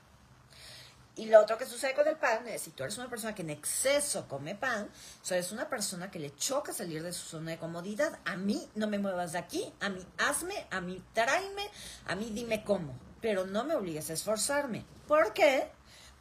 Y 1.17 1.27
lo 1.27 1.41
otro 1.41 1.57
que 1.57 1.67
sucede 1.67 1.95
con 1.95 2.09
el 2.09 2.17
pan 2.17 2.47
es, 2.49 2.63
si 2.63 2.73
tú 2.73 2.83
eres 2.83 2.99
una 2.99 3.09
persona 3.09 3.35
que 3.35 3.43
en 3.43 3.51
exceso 3.51 4.27
come 4.27 4.57
pan, 4.57 4.89
o 4.89 5.35
eres 5.35 5.53
una 5.53 5.69
persona 5.69 6.11
que 6.11 6.19
le 6.19 6.35
choca 6.35 6.73
salir 6.73 7.05
de 7.05 7.13
su 7.13 7.25
zona 7.25 7.53
de 7.53 7.59
comodidad, 7.59 8.19
a 8.25 8.37
mí 8.37 8.69
no 8.75 8.89
me 8.89 8.99
muevas 8.99 9.33
de 9.33 9.39
aquí, 9.39 9.73
a 9.81 9.91
mí 9.91 10.05
hazme, 10.19 10.67
a 10.73 10.81
mí 10.81 11.01
tráeme, 11.13 11.71
a 12.07 12.17
mí 12.17 12.31
dime 12.33 12.65
cómo, 12.65 12.99
pero 13.21 13.47
no 13.47 13.65
me 13.65 13.77
obligues 13.77 14.11
a 14.11 14.15
esforzarme. 14.15 14.85
¿Por 15.07 15.33
qué? 15.35 15.71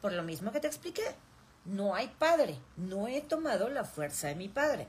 Por 0.00 0.12
lo 0.12 0.22
mismo 0.22 0.52
que 0.52 0.60
te 0.60 0.68
expliqué. 0.68 1.16
No 1.64 1.94
hay 1.94 2.08
padre, 2.08 2.60
no 2.76 3.08
he 3.08 3.20
tomado 3.20 3.68
la 3.70 3.84
fuerza 3.84 4.28
de 4.28 4.36
mi 4.36 4.48
padre. 4.48 4.86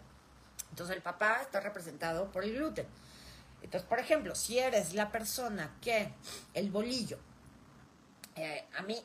Entonces 0.69 0.95
el 0.95 1.01
papá 1.01 1.39
está 1.41 1.61
representado 1.61 2.31
por 2.31 2.43
el 2.43 2.53
gluten. 2.53 2.85
Entonces, 3.63 3.87
por 3.89 3.97
ejemplo, 3.97 4.35
si 4.35 4.59
eres 4.59 4.93
la 4.93 5.11
persona 5.11 5.75
que 5.81 6.13
el 6.53 6.69
bolillo, 6.69 7.17
eh, 8.35 8.67
a 8.77 8.83
mí 8.83 9.01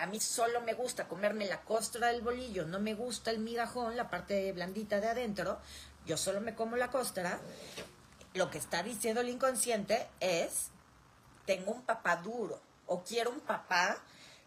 a 0.00 0.06
mí 0.06 0.20
solo 0.20 0.60
me 0.60 0.74
gusta 0.74 1.08
comerme 1.08 1.46
la 1.46 1.62
costra 1.62 2.08
del 2.08 2.22
bolillo, 2.22 2.66
no 2.66 2.78
me 2.80 2.94
gusta 2.94 3.30
el 3.30 3.40
migajón, 3.40 3.96
la 3.96 4.10
parte 4.10 4.52
blandita 4.52 5.00
de 5.00 5.08
adentro, 5.08 5.58
yo 6.06 6.16
solo 6.16 6.40
me 6.40 6.54
como 6.54 6.76
la 6.76 6.90
costra, 6.90 7.40
lo 8.34 8.50
que 8.50 8.58
está 8.58 8.82
diciendo 8.82 9.20
el 9.20 9.28
inconsciente 9.28 10.08
es, 10.20 10.68
tengo 11.46 11.72
un 11.72 11.82
papá 11.82 12.16
duro, 12.16 12.60
o 12.86 13.02
quiero 13.02 13.30
un 13.30 13.40
papá 13.40 13.98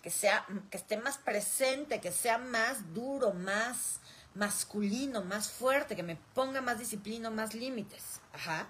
que 0.02 0.10
sea, 0.10 0.46
que 0.70 0.78
esté 0.78 0.98
más 0.98 1.18
presente, 1.18 2.00
que 2.00 2.12
sea 2.12 2.38
más 2.38 2.94
duro, 2.94 3.34
más 3.34 4.00
masculino, 4.34 5.22
más 5.22 5.50
fuerte, 5.50 5.96
que 5.96 6.04
me 6.04 6.16
ponga 6.34 6.62
más 6.62 6.80
disciplina, 6.80 7.30
más 7.30 7.54
límites. 7.54 8.22
Ajá. 8.34 8.68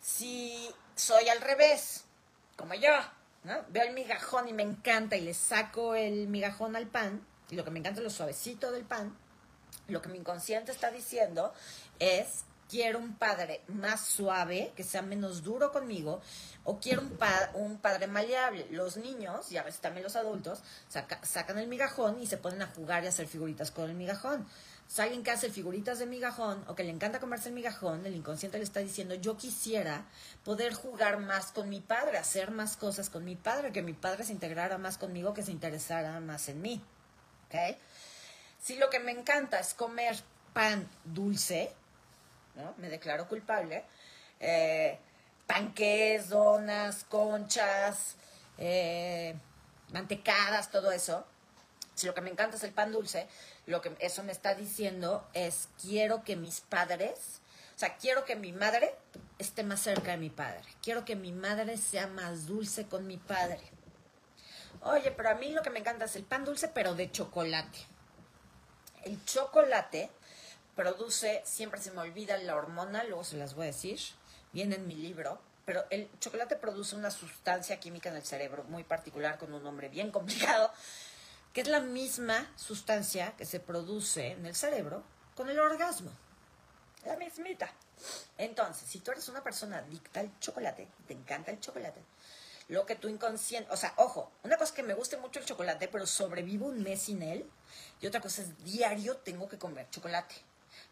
Si 0.00 0.74
soy 0.94 1.28
al 1.28 1.40
revés, 1.40 2.04
como 2.56 2.74
yo, 2.74 2.90
Veo 3.68 3.84
el 3.84 3.94
migajón 3.94 4.48
y 4.48 4.52
me 4.52 4.62
encanta 4.62 5.16
y 5.16 5.20
le 5.20 5.34
saco 5.34 5.94
el 5.94 6.28
migajón 6.28 6.76
al 6.76 6.86
pan, 6.86 7.24
y 7.50 7.54
lo 7.54 7.64
que 7.64 7.70
me 7.70 7.78
encanta 7.78 8.00
es 8.00 8.04
lo 8.04 8.10
suavecito 8.10 8.72
del 8.72 8.84
pan, 8.84 9.16
lo 9.88 10.02
que 10.02 10.08
mi 10.08 10.18
inconsciente 10.18 10.72
está 10.72 10.90
diciendo 10.90 11.52
es, 11.98 12.44
quiero 12.68 12.98
un 12.98 13.14
padre 13.14 13.62
más 13.68 14.00
suave, 14.00 14.72
que 14.74 14.82
sea 14.82 15.02
menos 15.02 15.42
duro 15.42 15.70
conmigo, 15.70 16.20
o 16.64 16.80
quiero 16.80 17.02
un, 17.02 17.16
un 17.54 17.78
padre 17.78 18.08
maleable. 18.08 18.66
Los 18.70 18.96
niños, 18.96 19.52
y 19.52 19.58
a 19.58 19.62
veces 19.62 19.80
también 19.80 20.02
los 20.02 20.16
adultos, 20.16 20.62
sacan 20.88 21.58
el 21.58 21.68
migajón 21.68 22.20
y 22.20 22.26
se 22.26 22.38
ponen 22.38 22.62
a 22.62 22.66
jugar 22.66 23.04
y 23.04 23.06
a 23.06 23.10
hacer 23.10 23.28
figuritas 23.28 23.70
con 23.70 23.88
el 23.88 23.96
migajón 23.96 24.46
si 24.88 25.02
alguien 25.02 25.24
que 25.24 25.32
hace 25.32 25.50
figuritas 25.50 25.98
de 25.98 26.06
migajón 26.06 26.64
o 26.68 26.74
que 26.74 26.84
le 26.84 26.90
encanta 26.90 27.18
comerse 27.18 27.48
el 27.48 27.54
migajón, 27.54 28.06
el 28.06 28.14
inconsciente 28.14 28.58
le 28.58 28.64
está 28.64 28.80
diciendo, 28.80 29.14
yo 29.14 29.36
quisiera 29.36 30.04
poder 30.44 30.74
jugar 30.74 31.18
más 31.18 31.50
con 31.50 31.68
mi 31.68 31.80
padre, 31.80 32.18
hacer 32.18 32.50
más 32.52 32.76
cosas 32.76 33.10
con 33.10 33.24
mi 33.24 33.34
padre, 33.34 33.72
que 33.72 33.82
mi 33.82 33.94
padre 33.94 34.24
se 34.24 34.32
integrara 34.32 34.78
más 34.78 34.96
conmigo, 34.96 35.34
que 35.34 35.42
se 35.42 35.50
interesara 35.50 36.20
más 36.20 36.48
en 36.48 36.62
mí. 36.62 36.82
¿Okay? 37.48 37.76
Si 38.60 38.76
lo 38.76 38.88
que 38.88 39.00
me 39.00 39.12
encanta 39.12 39.58
es 39.58 39.74
comer 39.74 40.16
pan 40.52 40.88
dulce, 41.04 41.72
¿no? 42.54 42.74
me 42.78 42.88
declaro 42.88 43.28
culpable, 43.28 43.84
eh, 44.38 44.98
panques, 45.46 46.28
donas, 46.28 47.04
conchas, 47.04 48.16
eh, 48.58 49.34
mantecadas, 49.92 50.70
todo 50.70 50.90
eso, 50.92 51.26
si 51.94 52.06
lo 52.06 52.14
que 52.14 52.20
me 52.20 52.30
encanta 52.30 52.56
es 52.56 52.62
el 52.64 52.72
pan 52.72 52.92
dulce, 52.92 53.26
lo 53.66 53.80
que 53.80 53.96
eso 54.00 54.22
me 54.22 54.32
está 54.32 54.54
diciendo 54.54 55.28
es 55.34 55.68
quiero 55.80 56.22
que 56.24 56.36
mis 56.36 56.60
padres, 56.60 57.40
o 57.74 57.78
sea, 57.78 57.96
quiero 57.96 58.24
que 58.24 58.36
mi 58.36 58.52
madre 58.52 58.94
esté 59.38 59.62
más 59.64 59.80
cerca 59.80 60.12
de 60.12 60.16
mi 60.16 60.30
padre. 60.30 60.64
Quiero 60.82 61.04
que 61.04 61.16
mi 61.16 61.32
madre 61.32 61.76
sea 61.76 62.06
más 62.06 62.46
dulce 62.46 62.86
con 62.86 63.06
mi 63.06 63.18
padre. 63.18 63.60
Oye, 64.82 65.10
pero 65.10 65.30
a 65.30 65.34
mí 65.34 65.50
lo 65.50 65.62
que 65.62 65.70
me 65.70 65.80
encanta 65.80 66.04
es 66.04 66.16
el 66.16 66.24
pan 66.24 66.44
dulce, 66.44 66.68
pero 66.68 66.94
de 66.94 67.10
chocolate. 67.10 67.78
El 69.04 69.22
chocolate 69.24 70.10
produce, 70.76 71.42
siempre 71.44 71.80
se 71.80 71.90
me 71.90 72.02
olvida 72.02 72.38
la 72.38 72.54
hormona, 72.54 73.02
luego 73.04 73.24
se 73.24 73.36
las 73.36 73.54
voy 73.54 73.64
a 73.64 73.66
decir, 73.68 73.98
viene 74.52 74.76
en 74.76 74.86
mi 74.86 74.94
libro, 74.94 75.40
pero 75.64 75.84
el 75.90 76.08
chocolate 76.20 76.54
produce 76.56 76.94
una 76.94 77.10
sustancia 77.10 77.80
química 77.80 78.10
en 78.10 78.16
el 78.16 78.24
cerebro 78.24 78.62
muy 78.64 78.84
particular, 78.84 79.38
con 79.38 79.52
un 79.52 79.62
nombre 79.64 79.88
bien 79.88 80.12
complicado, 80.12 80.72
que 81.56 81.62
es 81.62 81.68
la 81.68 81.80
misma 81.80 82.52
sustancia 82.54 83.34
que 83.34 83.46
se 83.46 83.60
produce 83.60 84.32
en 84.32 84.44
el 84.44 84.54
cerebro 84.54 85.02
con 85.34 85.48
el 85.48 85.58
orgasmo. 85.58 86.10
La 87.06 87.16
mismita. 87.16 87.72
Entonces, 88.36 88.86
si 88.86 88.98
tú 88.98 89.10
eres 89.10 89.26
una 89.30 89.42
persona 89.42 89.78
adicta 89.78 90.20
al 90.20 90.38
chocolate, 90.38 90.86
te 91.06 91.14
encanta 91.14 91.50
el 91.50 91.58
chocolate, 91.58 92.02
lo 92.68 92.84
que 92.84 92.96
tu 92.96 93.08
inconsciente, 93.08 93.72
o 93.72 93.76
sea, 93.78 93.94
ojo, 93.96 94.30
una 94.42 94.58
cosa 94.58 94.72
es 94.72 94.72
que 94.72 94.82
me 94.82 94.92
guste 94.92 95.16
mucho 95.16 95.40
el 95.40 95.46
chocolate, 95.46 95.88
pero 95.88 96.06
sobrevivo 96.06 96.66
un 96.66 96.82
mes 96.82 97.00
sin 97.00 97.22
él, 97.22 97.50
y 98.02 98.06
otra 98.06 98.20
cosa 98.20 98.42
es 98.42 98.62
diario 98.62 99.16
tengo 99.16 99.48
que 99.48 99.56
comer 99.56 99.88
chocolate. 99.88 100.34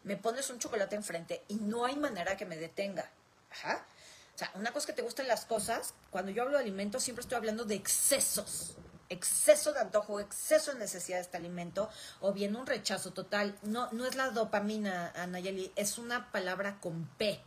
Me 0.01 0.17
pones 0.17 0.49
un 0.49 0.57
chocolate 0.57 0.95
enfrente 0.95 1.43
y 1.47 1.57
no 1.57 1.85
hay 1.85 1.95
manera 1.95 2.37
que 2.37 2.47
me 2.47 2.57
detenga. 2.57 3.07
Ajá. 3.51 3.85
O 4.33 4.37
sea, 4.39 4.49
una 4.55 4.71
cosa 4.71 4.79
es 4.79 4.85
que 4.87 4.93
te 4.93 5.03
gusten 5.03 5.27
las 5.27 5.45
cosas, 5.45 5.93
cuando 6.09 6.31
yo 6.31 6.41
hablo 6.41 6.57
de 6.57 6.63
alimentos 6.63 7.03
siempre 7.03 7.21
estoy 7.21 7.37
hablando 7.37 7.65
de 7.65 7.75
excesos 7.75 8.77
exceso 9.09 9.73
de 9.73 9.79
antojo, 9.79 10.19
exceso 10.19 10.73
de 10.73 10.79
necesidad 10.79 11.17
de 11.17 11.23
este 11.23 11.37
alimento, 11.37 11.89
o 12.21 12.33
bien 12.33 12.55
un 12.55 12.65
rechazo 12.65 13.11
total. 13.11 13.57
No, 13.63 13.91
no 13.91 14.05
es 14.05 14.15
la 14.15 14.29
dopamina, 14.29 15.11
Anayeli, 15.15 15.71
es 15.75 15.97
una 15.97 16.31
palabra 16.31 16.79
con 16.79 17.05
P, 17.17 17.41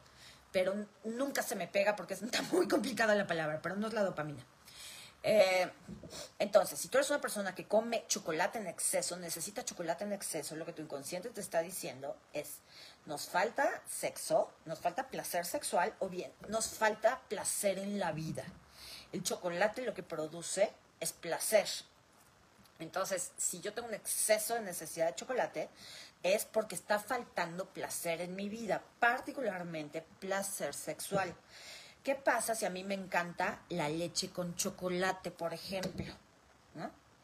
pero 0.53 0.75
nunca 1.05 1.43
se 1.43 1.57
me 1.57 1.69
pega 1.69 1.97
porque 1.97 2.15
está 2.15 2.43
muy 2.43 2.69
complicada 2.69 3.15
la 3.15 3.27
palabra, 3.27 3.61
pero 3.63 3.77
no 3.77 3.89
es 3.89 3.95
la 3.95 4.05
dopamina. 4.05 4.45
Eh, 5.23 5.69
entonces, 6.39 6.79
si 6.79 6.89
tú 6.89 6.99
eres 6.99 7.11
una 7.11 7.21
persona 7.21 7.55
que 7.55 7.67
come 7.67 8.05
chocolate 8.07 8.59
en 8.59 8.69
exceso, 8.69 9.17
necesita 9.17 9.65
chocolate 9.65 10.05
en 10.05 10.13
exceso, 10.13 10.55
lo 10.55 10.65
que 10.65 10.73
tu 10.73 10.83
inconsciente 10.83 11.31
te 11.31 11.41
está 11.41 11.61
diciendo 11.61 12.17
es, 12.33 12.61
nos 13.05 13.29
falta 13.29 13.83
sexo, 13.89 14.53
nos 14.65 14.79
falta 14.79 15.09
placer 15.09 15.45
sexual 15.45 15.95
o 15.99 16.09
bien 16.09 16.33
nos 16.49 16.69
falta 16.69 17.21
placer 17.29 17.79
en 17.79 17.99
la 17.99 18.13
vida. 18.13 18.45
El 19.13 19.23
chocolate 19.23 19.83
lo 19.83 19.95
que 19.95 20.03
produce 20.03 20.73
es 21.01 21.13
placer. 21.13 21.69
Entonces, 22.79 23.33
si 23.37 23.61
yo 23.61 23.73
tengo 23.73 23.89
un 23.89 23.95
exceso 23.95 24.55
de 24.55 24.61
necesidad 24.61 25.07
de 25.09 25.15
chocolate, 25.17 25.69
es 26.23 26.45
porque 26.45 26.75
está 26.75 26.99
faltando 26.99 27.67
placer 27.67 28.21
en 28.21 28.35
mi 28.35 28.49
vida, 28.49 28.83
particularmente 28.99 30.05
placer 30.21 30.75
sexual. 30.75 31.35
¿Qué 32.05 32.15
pasa 32.15 32.55
si 32.55 32.65
a 32.65 32.71
mí 32.71 32.85
me 32.85 32.95
encanta 32.95 33.63
la 33.69 33.89
leche 33.89 34.31
con 34.31 34.55
chocolate, 34.55 35.31
por 35.31 35.53
ejemplo? 35.53 36.13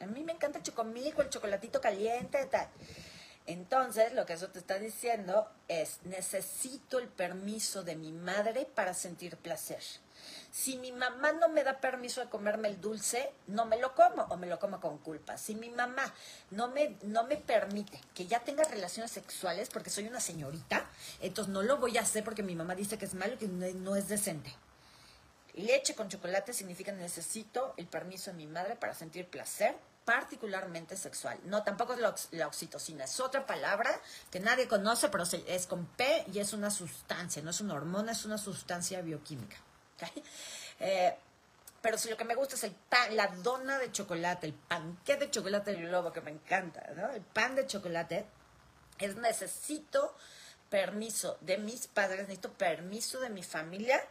A 0.00 0.06
mí 0.06 0.24
me 0.24 0.32
encanta 0.32 0.58
el 0.58 0.64
chocomilco, 0.64 1.22
el 1.22 1.30
chocolatito 1.30 1.80
caliente, 1.80 2.44
tal. 2.46 2.68
Entonces, 3.46 4.12
lo 4.12 4.26
que 4.26 4.34
eso 4.34 4.48
te 4.48 4.58
está 4.58 4.78
diciendo 4.78 5.48
es, 5.68 6.00
necesito 6.04 6.98
el 6.98 7.08
permiso 7.08 7.84
de 7.84 7.94
mi 7.94 8.12
madre 8.12 8.66
para 8.66 8.92
sentir 8.94 9.36
placer. 9.36 9.82
Si 10.50 10.76
mi 10.76 10.92
mamá 10.92 11.32
no 11.32 11.48
me 11.48 11.64
da 11.64 11.80
permiso 11.80 12.20
de 12.20 12.28
comerme 12.28 12.68
el 12.68 12.80
dulce, 12.80 13.32
no 13.48 13.66
me 13.66 13.78
lo 13.78 13.94
como 13.94 14.22
o 14.22 14.36
me 14.36 14.46
lo 14.46 14.58
como 14.58 14.80
con 14.80 14.98
culpa. 14.98 15.36
Si 15.36 15.54
mi 15.54 15.68
mamá 15.68 16.14
no 16.50 16.68
me, 16.68 16.96
no 17.02 17.24
me 17.24 17.36
permite 17.36 18.00
que 18.14 18.26
ya 18.26 18.40
tenga 18.40 18.64
relaciones 18.64 19.10
sexuales 19.10 19.68
porque 19.70 19.90
soy 19.90 20.06
una 20.06 20.20
señorita, 20.20 20.88
entonces 21.20 21.52
no 21.52 21.62
lo 21.62 21.78
voy 21.78 21.98
a 21.98 22.02
hacer 22.02 22.24
porque 22.24 22.42
mi 22.42 22.54
mamá 22.54 22.74
dice 22.74 22.98
que 22.98 23.04
es 23.04 23.14
malo 23.14 23.34
y 23.34 23.38
que 23.38 23.48
no, 23.48 23.96
es 23.96 24.08
decente. 24.08 24.54
Leche 25.54 25.94
con 25.94 26.08
chocolate 26.08 26.52
significa 26.52 26.92
necesito 26.92 27.74
el 27.76 27.86
permiso 27.86 28.30
de 28.30 28.36
mi 28.36 28.46
madre 28.46 28.76
para 28.76 28.94
sentir 28.94 29.28
placer, 29.28 29.76
particularmente 30.04 30.96
sexual. 30.96 31.38
No, 31.44 31.62
tampoco 31.62 31.94
es 31.94 32.00
la, 32.00 32.46
oxitocina, 32.46 33.04
es 33.04 33.20
otra 33.20 33.46
palabra 33.46 33.90
que 34.30 34.40
nadie 34.40 34.68
conoce, 34.68 35.08
pero 35.08 35.24
es 35.24 35.66
con 35.66 35.86
P 35.86 36.26
y 36.32 36.38
es 36.40 36.52
una 36.52 36.70
sustancia, 36.70 37.42
no 37.42 37.50
es 37.50 37.60
una 37.60 37.74
hormona, 37.74 38.12
es 38.12 38.24
una 38.24 38.38
sustancia 38.38 39.00
bioquímica. 39.00 39.56
Eh, 40.80 41.14
pero 41.80 41.96
si 41.98 42.10
lo 42.10 42.16
que 42.16 42.24
me 42.24 42.34
gusta 42.34 42.56
es 42.56 42.64
el 42.64 42.72
pan, 42.72 43.14
la 43.14 43.28
dona 43.28 43.78
de 43.78 43.92
chocolate, 43.92 44.48
el 44.48 44.54
panque 44.54 45.16
de 45.16 45.30
chocolate 45.30 45.72
del 45.72 45.86
globo, 45.86 46.12
que 46.12 46.20
me 46.20 46.32
encanta, 46.32 46.84
¿no? 46.96 47.10
El 47.10 47.22
pan 47.22 47.54
de 47.54 47.66
chocolate, 47.66 48.26
es 48.98 49.16
necesito 49.16 50.16
permiso 50.68 51.38
de 51.42 51.58
mis 51.58 51.86
padres, 51.86 52.22
necesito 52.22 52.52
permiso 52.54 53.20
de 53.20 53.28
mi 53.28 53.42
familia 53.42 54.04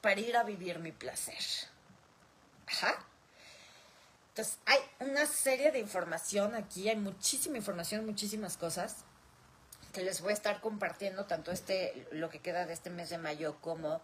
para 0.00 0.20
ir 0.20 0.36
a 0.36 0.44
vivir 0.44 0.78
mi 0.78 0.92
placer. 0.92 1.42
Ajá. 2.66 3.04
Entonces, 4.28 4.58
hay 4.66 4.78
una 5.00 5.26
serie 5.26 5.72
de 5.72 5.78
información 5.78 6.54
aquí, 6.54 6.88
hay 6.88 6.96
muchísima 6.96 7.56
información, 7.56 8.04
muchísimas 8.04 8.56
cosas 8.56 8.98
que 9.94 10.02
les 10.02 10.20
voy 10.20 10.32
a 10.32 10.34
estar 10.34 10.60
compartiendo, 10.60 11.24
tanto 11.24 11.52
este, 11.52 12.06
lo 12.10 12.28
que 12.28 12.40
queda 12.40 12.66
de 12.66 12.72
este 12.74 12.90
mes 12.90 13.10
de 13.10 13.18
mayo 13.18 13.56
como 13.60 14.02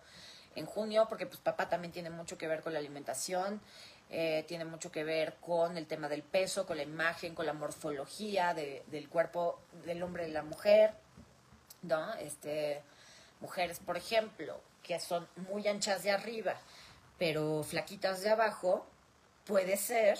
en 0.55 0.67
junio, 0.67 1.07
porque 1.09 1.27
pues 1.27 1.41
papá 1.41 1.69
también 1.69 1.93
tiene 1.93 2.11
mucho 2.11 2.37
que 2.37 2.49
ver 2.49 2.63
con 2.63 2.73
la 2.73 2.79
alimentación, 2.79 3.61
eh, 4.09 4.45
tiene 4.49 4.65
mucho 4.65 4.91
que 4.91 5.05
ver 5.05 5.37
con 5.41 5.77
el 5.77 5.87
tema 5.87 6.09
del 6.09 6.23
peso, 6.23 6.67
con 6.67 6.77
la 6.77 6.83
imagen, 6.83 7.35
con 7.35 7.47
la 7.47 7.53
morfología 7.53 8.55
del 8.55 9.09
cuerpo 9.09 9.61
del 9.85 10.03
hombre 10.03 10.25
y 10.25 10.27
de 10.27 10.33
la 10.33 10.43
mujer, 10.43 10.95
¿no? 11.83 12.15
Este, 12.15 12.83
mujeres, 13.41 13.79
por 13.79 13.97
ejemplo, 13.97 14.61
que 14.83 14.99
son 14.99 15.29
muy 15.49 15.67
anchas 15.69 16.03
de 16.03 16.11
arriba, 16.11 16.57
pero 17.19 17.63
flaquitas 17.63 18.23
de 18.23 18.31
abajo, 18.31 18.87
puede 19.45 19.77
ser 19.77 20.19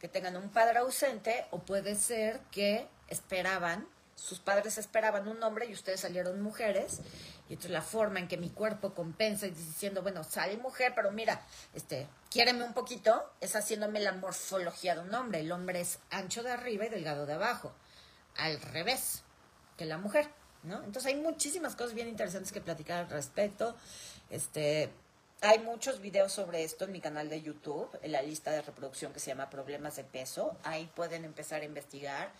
que 0.00 0.08
tengan 0.08 0.36
un 0.36 0.50
padre 0.50 0.78
ausente 0.78 1.46
o 1.50 1.58
puede 1.58 1.96
ser 1.96 2.40
que 2.50 2.86
esperaban, 3.08 3.86
sus 4.14 4.38
padres 4.38 4.78
esperaban 4.78 5.28
un 5.28 5.42
hombre 5.42 5.66
y 5.66 5.72
ustedes 5.72 6.00
salieron 6.00 6.40
mujeres. 6.40 7.00
Y 7.48 7.54
entonces 7.54 7.70
la 7.70 7.82
forma 7.82 8.18
en 8.18 8.28
que 8.28 8.36
mi 8.36 8.50
cuerpo 8.50 8.94
compensa 8.94 9.46
y 9.46 9.50
diciendo, 9.50 10.02
bueno, 10.02 10.22
sale 10.22 10.56
mujer, 10.58 10.92
pero 10.94 11.10
mira, 11.10 11.40
este, 11.74 12.06
quiéreme 12.30 12.64
un 12.64 12.74
poquito, 12.74 13.32
es 13.40 13.56
haciéndome 13.56 14.00
la 14.00 14.12
morfología 14.12 14.94
de 14.94 15.00
un 15.00 15.14
hombre. 15.14 15.40
El 15.40 15.52
hombre 15.52 15.80
es 15.80 15.98
ancho 16.10 16.42
de 16.42 16.50
arriba 16.50 16.86
y 16.86 16.88
delgado 16.90 17.26
de 17.26 17.34
abajo. 17.34 17.72
Al 18.36 18.60
revés 18.60 19.22
que 19.76 19.86
la 19.86 19.96
mujer, 19.96 20.28
¿no? 20.62 20.76
Entonces 20.84 21.06
hay 21.06 21.16
muchísimas 21.16 21.74
cosas 21.74 21.94
bien 21.94 22.08
interesantes 22.08 22.52
que 22.52 22.60
platicar 22.60 23.04
al 23.04 23.10
respecto. 23.10 23.76
Este, 24.28 24.90
hay 25.40 25.60
muchos 25.60 26.00
videos 26.00 26.32
sobre 26.32 26.64
esto 26.64 26.84
en 26.84 26.92
mi 26.92 27.00
canal 27.00 27.28
de 27.28 27.40
YouTube, 27.40 27.88
en 28.02 28.10
la 28.10 28.22
lista 28.22 28.50
de 28.50 28.60
reproducción 28.60 29.12
que 29.12 29.20
se 29.20 29.30
llama 29.30 29.48
Problemas 29.48 29.94
de 29.94 30.02
Peso. 30.02 30.56
Ahí 30.64 30.90
pueden 30.96 31.24
empezar 31.24 31.62
a 31.62 31.64
investigar. 31.64 32.32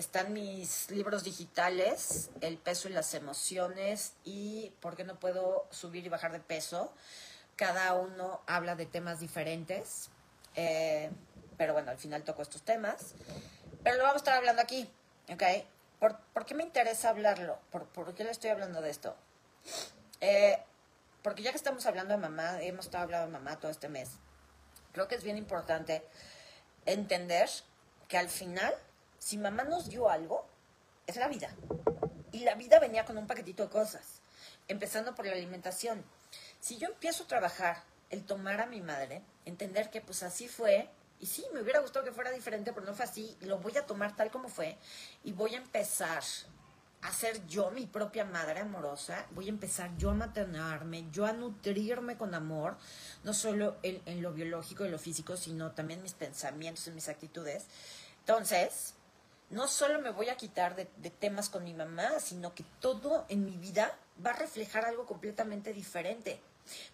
Están 0.00 0.32
mis 0.32 0.90
libros 0.90 1.24
digitales, 1.24 2.30
El 2.40 2.56
peso 2.56 2.88
y 2.88 2.92
las 2.92 3.12
emociones 3.12 4.14
y 4.24 4.72
¿Por 4.80 4.96
qué 4.96 5.04
no 5.04 5.20
puedo 5.20 5.66
subir 5.70 6.06
y 6.06 6.08
bajar 6.08 6.32
de 6.32 6.40
peso? 6.40 6.90
Cada 7.54 7.92
uno 7.92 8.40
habla 8.46 8.76
de 8.76 8.86
temas 8.86 9.20
diferentes, 9.20 10.08
eh, 10.56 11.10
pero 11.58 11.74
bueno, 11.74 11.90
al 11.90 11.98
final 11.98 12.24
toco 12.24 12.40
estos 12.40 12.62
temas. 12.62 13.14
Pero 13.84 13.98
lo 13.98 14.04
vamos 14.04 14.14
a 14.14 14.24
estar 14.24 14.34
hablando 14.38 14.62
aquí, 14.62 14.90
¿ok? 15.28 15.42
¿Por, 15.98 16.46
qué 16.46 16.54
me 16.54 16.62
interesa 16.62 17.10
hablarlo? 17.10 17.58
¿Por, 17.70 17.84
¿Por, 17.88 18.14
qué 18.14 18.24
le 18.24 18.30
estoy 18.30 18.48
hablando 18.48 18.80
de 18.80 18.88
esto? 18.88 19.14
Eh, 20.22 20.58
porque 21.20 21.42
ya 21.42 21.50
que 21.50 21.58
estamos 21.58 21.84
hablando 21.84 22.14
de 22.14 22.20
mamá, 22.20 22.62
hemos 22.62 22.86
estado 22.86 23.04
hablando 23.04 23.26
de 23.26 23.32
mamá 23.34 23.60
todo 23.60 23.70
este 23.70 23.90
mes, 23.90 24.12
creo 24.92 25.08
que 25.08 25.16
es 25.16 25.24
bien 25.24 25.36
importante 25.36 26.02
entender 26.86 27.50
que 28.08 28.16
al 28.16 28.30
final, 28.30 28.74
si 29.20 29.38
mamá 29.38 29.62
nos 29.62 29.88
dio 29.88 30.10
algo, 30.10 30.44
es 31.06 31.14
la 31.14 31.28
vida. 31.28 31.54
Y 32.32 32.40
la 32.40 32.56
vida 32.56 32.80
venía 32.80 33.04
con 33.04 33.18
un 33.18 33.28
paquetito 33.28 33.62
de 33.62 33.68
cosas, 33.70 34.20
empezando 34.66 35.14
por 35.14 35.26
la 35.26 35.32
alimentación. 35.32 36.02
Si 36.58 36.78
yo 36.78 36.88
empiezo 36.88 37.24
a 37.24 37.28
trabajar 37.28 37.84
el 38.08 38.24
tomar 38.24 38.60
a 38.60 38.66
mi 38.66 38.80
madre, 38.80 39.22
entender 39.44 39.90
que 39.90 40.00
pues 40.00 40.24
así 40.24 40.48
fue, 40.48 40.88
y 41.20 41.26
sí, 41.26 41.44
me 41.52 41.60
hubiera 41.60 41.80
gustado 41.80 42.04
que 42.04 42.12
fuera 42.12 42.32
diferente, 42.32 42.72
pero 42.72 42.86
no 42.86 42.94
fue 42.94 43.04
así, 43.04 43.36
lo 43.42 43.58
voy 43.58 43.76
a 43.76 43.86
tomar 43.86 44.16
tal 44.16 44.30
como 44.30 44.48
fue, 44.48 44.78
y 45.22 45.32
voy 45.32 45.54
a 45.54 45.58
empezar 45.58 46.22
a 47.02 47.12
ser 47.12 47.46
yo 47.46 47.70
mi 47.70 47.86
propia 47.86 48.24
madre 48.24 48.60
amorosa, 48.60 49.26
voy 49.30 49.46
a 49.46 49.50
empezar 49.50 49.96
yo 49.96 50.10
a 50.10 50.14
maternarme, 50.14 51.06
yo 51.10 51.26
a 51.26 51.32
nutrirme 51.32 52.16
con 52.16 52.34
amor, 52.34 52.76
no 53.24 53.32
solo 53.32 53.76
en, 53.82 54.22
lo 54.22 54.32
biológico 54.32 54.84
y 54.84 54.90
lo 54.90 54.98
físico, 54.98 55.36
sino 55.36 55.72
también 55.72 56.02
mis 56.02 56.14
pensamientos 56.14 56.86
y 56.86 56.90
mis 56.90 57.08
actitudes. 57.08 57.64
Entonces, 58.20 58.94
no 59.50 59.66
solo 59.66 60.00
me 60.00 60.10
voy 60.10 60.28
a 60.28 60.36
quitar 60.36 60.76
de, 60.76 60.86
temas 61.10 61.48
con 61.48 61.64
mi 61.64 61.74
mamá, 61.74 62.20
sino 62.20 62.54
que 62.54 62.64
todo 62.80 63.26
en 63.28 63.44
mi 63.44 63.56
vida 63.56 63.98
va 64.24 64.30
a 64.30 64.36
reflejar 64.36 64.84
algo 64.84 65.06
completamente 65.06 65.72
diferente. 65.72 66.40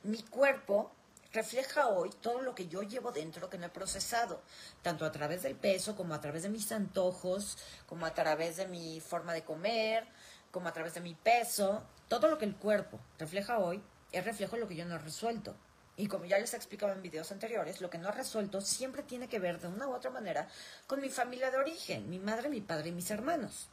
Mi 0.03 0.23
cuerpo 0.23 0.91
refleja 1.33 1.89
hoy 1.89 2.11
todo 2.23 2.41
lo 2.41 2.55
que 2.55 2.67
yo 2.67 2.83
llevo 2.83 3.13
dentro 3.13 3.51
que 3.51 3.59
no 3.59 3.67
he 3.67 3.71
procesado, 3.71 4.41
tanto 4.83 5.05
a 5.05 5.13
través 5.13 5.43
del 5.43 5.55
peso 5.55 5.97
como 5.97 6.15
a 6.15 6.21
través 6.21 6.45
de 6.45 6.49
mis 6.49 6.73
antojos, 6.73 7.59
como 7.87 8.07
a 8.07 8.15
través 8.15 8.57
de 8.57 8.67
mi 8.67 9.01
forma 9.01 9.35
de 9.35 9.45
comer, 9.45 10.07
como 10.51 10.69
a 10.69 10.73
través 10.73 10.95
de 10.95 11.03
mi 11.03 11.15
peso. 11.15 11.83
Todo 12.09 12.29
lo 12.29 12.39
que 12.39 12.47
el 12.47 12.57
cuerpo 12.57 12.99
refleja 13.19 13.59
hoy 13.59 13.83
es 14.13 14.25
reflejo 14.25 14.57
de 14.57 14.63
lo 14.63 14.69
que 14.69 14.77
yo 14.77 14.87
no 14.87 14.95
he 14.95 14.99
resuelto. 14.99 15.55
Y 15.97 16.09
como 16.09 16.27
ya 16.27 16.39
les 16.39 16.53
he 16.53 16.57
explicado 16.57 16.93
en 16.93 17.03
videos 17.03 17.33
anteriores, 17.33 17.81
lo 17.81 17.89
que 17.89 17.99
no 17.99 18.09
he 18.09 18.13
resuelto 18.13 18.61
siempre 18.61 19.03
tiene 19.03 19.29
que 19.29 19.39
ver 19.39 19.61
de 19.61 19.69
una 19.69 19.89
u 19.89 19.95
otra 19.95 20.11
manera 20.11 20.47
con 20.87 21.01
mi 21.01 21.09
familia 21.09 21.51
de 21.51 21.57
origen, 21.57 22.11
mi 22.11 22.19
madre, 22.19 22.49
mi 22.49 22.61
padre 22.61 22.91
y 22.91 22.93
mis 22.93 23.11
hermanos. 23.11 23.69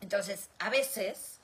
Entonces, 0.00 0.48
a 0.58 0.70
veces 0.70 1.40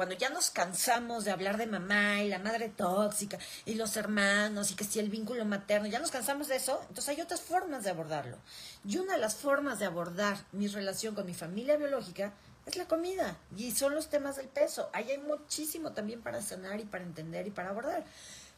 cuando 0.00 0.14
ya 0.14 0.30
nos 0.30 0.50
cansamos 0.50 1.26
de 1.26 1.30
hablar 1.30 1.58
de 1.58 1.66
mamá 1.66 2.22
y 2.22 2.30
la 2.30 2.38
madre 2.38 2.70
tóxica 2.70 3.38
y 3.66 3.74
los 3.74 3.98
hermanos 3.98 4.70
y 4.70 4.74
que 4.74 4.84
si 4.84 4.98
el 4.98 5.10
vínculo 5.10 5.44
materno, 5.44 5.88
ya 5.88 5.98
nos 5.98 6.10
cansamos 6.10 6.48
de 6.48 6.56
eso, 6.56 6.80
entonces 6.88 7.10
hay 7.10 7.20
otras 7.20 7.42
formas 7.42 7.84
de 7.84 7.90
abordarlo. 7.90 8.38
Y 8.82 8.96
una 8.96 9.12
de 9.12 9.18
las 9.18 9.34
formas 9.34 9.78
de 9.78 9.84
abordar 9.84 10.38
mi 10.52 10.68
relación 10.68 11.14
con 11.14 11.26
mi 11.26 11.34
familia 11.34 11.76
biológica 11.76 12.32
es 12.64 12.76
la 12.76 12.86
comida 12.86 13.36
y 13.54 13.72
son 13.72 13.94
los 13.94 14.08
temas 14.08 14.36
del 14.36 14.48
peso. 14.48 14.88
Ahí 14.94 15.10
hay 15.10 15.18
muchísimo 15.18 15.92
también 15.92 16.22
para 16.22 16.40
sanar 16.40 16.80
y 16.80 16.84
para 16.84 17.04
entender 17.04 17.46
y 17.46 17.50
para 17.50 17.68
abordar. 17.68 18.02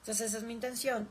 Entonces 0.03 0.31
esa 0.31 0.39
es 0.39 0.45
mi 0.45 0.53
intención. 0.53 1.09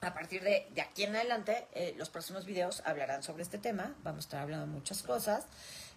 A 0.00 0.14
partir 0.14 0.44
de, 0.44 0.68
de 0.72 0.80
aquí 0.82 1.02
en 1.02 1.16
adelante, 1.16 1.66
eh, 1.72 1.94
los 1.96 2.10
próximos 2.10 2.44
videos 2.44 2.80
hablarán 2.84 3.24
sobre 3.24 3.42
este 3.42 3.58
tema. 3.58 3.92
Vamos 4.04 4.18
a 4.18 4.26
estar 4.26 4.40
hablando 4.40 4.66
de 4.66 4.72
muchas 4.72 5.02
cosas. 5.02 5.46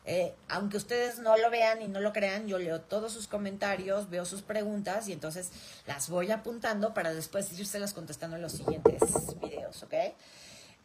Eh, 0.04 0.34
aunque 0.50 0.78
ustedes 0.78 1.20
no 1.20 1.38
lo 1.38 1.52
vean 1.52 1.84
y 1.84 1.88
no 1.88 2.00
lo 2.00 2.14
crean, 2.14 2.48
yo 2.48 2.58
leo 2.58 2.82
todos 2.82 3.14
sus 3.14 3.28
comentarios, 3.28 4.10
veo 4.10 4.26
sus 4.26 4.42
preguntas 4.42 5.08
y 5.10 5.14
entonces 5.14 5.52
las 5.86 6.10
voy 6.10 6.32
apuntando 6.32 6.96
para 6.96 7.14
después 7.14 7.52
las 7.76 7.94
contestando 7.94 8.38
en 8.38 8.42
los 8.42 8.54
siguientes 8.54 9.02
videos, 9.40 9.84
¿ok? 9.84 9.94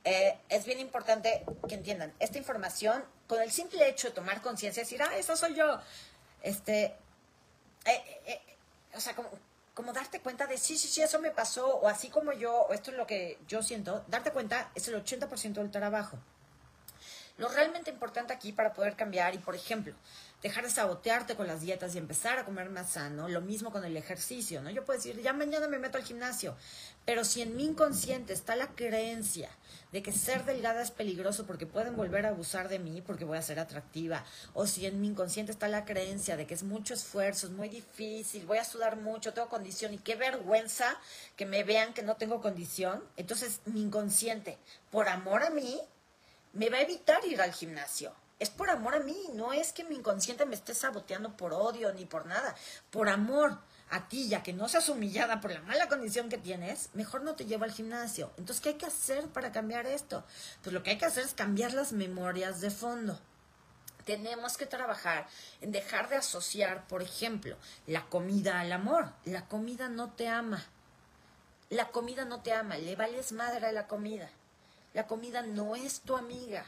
Eh, 0.05 0.39
es 0.51 0.67
bien 0.67 0.81
importante 0.81 1.47
que 1.67 1.77
entiendan 1.77 2.13
esta 2.19 2.37
información 2.37 3.05
con 3.27 3.41
el 3.41 3.51
simple 3.53 3.89
hecho 3.89 4.09
de 4.09 4.15
tomar 4.15 4.43
conciencia, 4.43 4.83
decir, 4.83 5.01
ah, 5.01 5.17
eso 5.17 5.35
soy 5.37 5.55
yo, 5.55 5.79
este, 6.43 6.95
o 8.95 9.01
sea, 9.01 9.15
como, 9.15 9.31
como 9.75 9.93
darte 9.93 10.21
cuenta 10.21 10.47
de, 10.47 10.59
sí, 10.59 10.77
sí, 10.77 10.89
sí, 10.89 11.01
eso 11.03 11.19
me 11.21 11.31
pasó, 11.31 11.77
o 11.77 11.89
así 11.89 12.09
como 12.09 12.33
yo, 12.33 12.53
o 12.63 12.73
esto 12.73 12.91
es 12.91 12.97
lo 12.97 13.07
que 13.07 13.39
yo 13.49 13.63
siento, 13.63 14.05
darte 14.09 14.31
cuenta 14.31 14.71
es 14.75 14.89
el 14.89 15.03
80% 15.03 15.55
del 15.55 15.71
trabajo. 15.71 16.19
Lo 17.43 17.49
realmente 17.49 17.91
importante 17.91 18.33
aquí 18.33 18.53
para 18.53 18.73
poder 18.73 18.95
cambiar 18.95 19.35
y, 19.35 19.39
por 19.39 19.57
ejemplo, 19.57 19.95
dejar 20.45 20.63
de 20.63 20.71
sabotearte 20.71 21.35
con 21.35 21.49
las 21.49 21.61
dietas 21.61 21.93
y 21.93 21.99
empezar 21.99 22.39
a 22.39 22.45
comer 22.45 22.71
más 22.71 22.91
sano, 22.91 23.29
lo 23.29 23.41
mismo 23.41 23.73
con 23.73 23.85
el 23.85 23.97
ejercicio, 23.97 24.63
¿no? 24.63 24.71
Yo 24.71 24.85
puedo 24.85 24.97
decir, 24.97 25.21
ya 25.21 25.33
mañana 25.33 25.67
me 25.67 25.81
meto 25.81 25.99
al 25.99 26.05
gimnasio, 26.05 26.55
pero 27.05 27.25
si 27.25 27.43
en 27.43 27.57
mi 27.57 27.65
inconsciente 27.65 28.33
está 28.33 28.55
la 28.55 28.69
creencia 28.69 29.51
de 29.91 30.05
que 30.05 30.13
ser 30.13 30.45
delgada 30.45 30.83
es 30.83 30.93
peligroso 30.93 31.45
porque 31.45 31.67
pueden 31.67 31.97
volver 31.97 32.27
a 32.27 32.29
abusar 32.29 32.69
de 32.69 32.79
mí 32.79 33.03
porque 33.05 33.25
voy 33.25 33.39
a 33.39 33.43
ser 33.43 33.59
atractiva, 33.59 34.25
o 34.55 34.69
si 34.69 34.87
en 34.87 35.01
mi 35.01 35.09
inconsciente 35.09 35.51
está 35.51 35.67
la 35.67 35.85
creencia 35.85 36.37
de 36.37 36.47
que 36.47 36.55
es 36.55 36.63
mucho 36.63 36.95
esfuerzo, 36.95 37.49
es 37.49 37.53
muy 37.53 37.69
difícil, 37.69 38.47
voy 38.47 38.59
a 38.59 38.65
sudar 38.65 38.99
mucho, 38.99 39.35
tengo 39.35 39.49
condición 39.49 39.95
y 39.95 39.99
qué 39.99 40.15
vergüenza 40.15 40.97
que 41.35 41.45
me 41.45 41.65
vean 41.65 41.93
que 41.93 42.05
no 42.05 42.15
tengo 42.15 42.41
condición, 42.41 43.03
entonces 43.17 43.63
mi 43.65 43.83
inconsciente, 43.83 44.59
por 44.93 45.09
amor 45.09 45.43
a 45.43 45.51
mí, 45.51 45.81
me 46.53 46.69
va 46.69 46.79
a 46.79 46.83
evitar 46.83 47.25
ir 47.25 47.41
al 47.41 47.53
gimnasio. 47.53 48.15
Es 48.39 48.51
por 48.51 48.71
amor 48.71 48.97
a 48.97 49.01
mí, 49.01 49.17
no 49.35 49.53
es 49.53 49.73
que 49.73 49.85
mi 49.85 49.95
inconsciente 49.95 50.47
me 50.47 50.57
esté 50.57 50.75
saboteando 50.75 51.37
por 51.37 51.55
odio 51.55 51.93
ni 51.93 52.07
por 52.07 52.27
nada. 52.27 52.57
Por 52.91 53.09
amor 53.09 53.59
a 53.91 54.09
ti, 54.09 54.29
ya 54.29 54.43
que 54.43 54.53
no 54.53 54.69
seas 54.69 54.89
humillada 54.89 55.41
por 55.41 55.53
la 55.53 55.61
mala 55.61 55.89
condición 55.89 56.29
que 56.29 56.39
tienes, 56.39 56.91
mejor 56.95 57.23
no 57.23 57.37
te 57.37 57.45
llevo 57.45 57.65
al 57.65 57.73
gimnasio. 57.73 58.33
Entonces, 58.39 58.61
¿qué 58.61 58.71
hay 58.71 58.75
que 58.75 58.87
hacer 58.87 59.29
para 59.29 59.53
cambiar 59.53 59.87
esto? 59.87 60.25
Pues 60.63 60.75
lo 60.75 60.83
que 60.83 60.91
hay 60.91 60.99
que 60.99 61.05
hacer 61.05 61.25
es 61.25 61.35
cambiar 61.35 61.73
las 61.73 61.93
memorias 61.93 62.61
de 62.61 62.71
fondo. 62.71 63.21
Tenemos 64.05 64.57
que 64.57 64.67
trabajar 64.67 65.29
en 65.61 65.71
dejar 65.71 66.09
de 66.09 66.17
asociar, 66.17 66.89
por 66.89 67.03
ejemplo, 67.03 67.57
la 67.87 68.07
comida 68.07 68.59
al 68.59 68.73
amor. 68.73 69.13
La 69.25 69.47
comida 69.47 69.89
no 69.89 70.11
te 70.15 70.29
ama. 70.29 70.67
La 71.71 71.89
comida 71.89 72.25
no 72.25 72.43
te 72.43 72.53
ama, 72.53 72.77
le 72.77 72.97
vales 72.97 73.31
madre 73.33 73.69
a 73.69 73.73
la 73.73 73.87
comida. 73.87 74.29
La 74.95 75.07
comida 75.07 75.43
no 75.43 75.75
es 75.77 76.01
tu 76.01 76.17
amiga. 76.17 76.65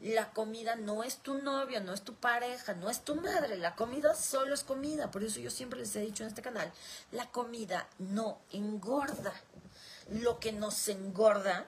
La 0.00 0.30
comida 0.32 0.76
no 0.76 1.04
es 1.04 1.18
tu 1.18 1.34
novio, 1.42 1.80
no 1.80 1.92
es 1.92 2.02
tu 2.02 2.14
pareja, 2.14 2.74
no 2.74 2.90
es 2.90 3.00
tu 3.04 3.14
madre. 3.16 3.56
La 3.56 3.74
comida 3.74 4.14
solo 4.14 4.54
es 4.54 4.64
comida. 4.64 5.10
Por 5.10 5.22
eso 5.22 5.40
yo 5.40 5.50
siempre 5.50 5.80
les 5.80 5.94
he 5.96 6.00
dicho 6.00 6.22
en 6.22 6.28
este 6.30 6.42
canal, 6.42 6.72
la 7.12 7.30
comida 7.30 7.88
no 7.98 8.38
engorda. 8.52 9.32
Lo 10.10 10.38
que 10.38 10.52
nos 10.52 10.88
engorda 10.88 11.66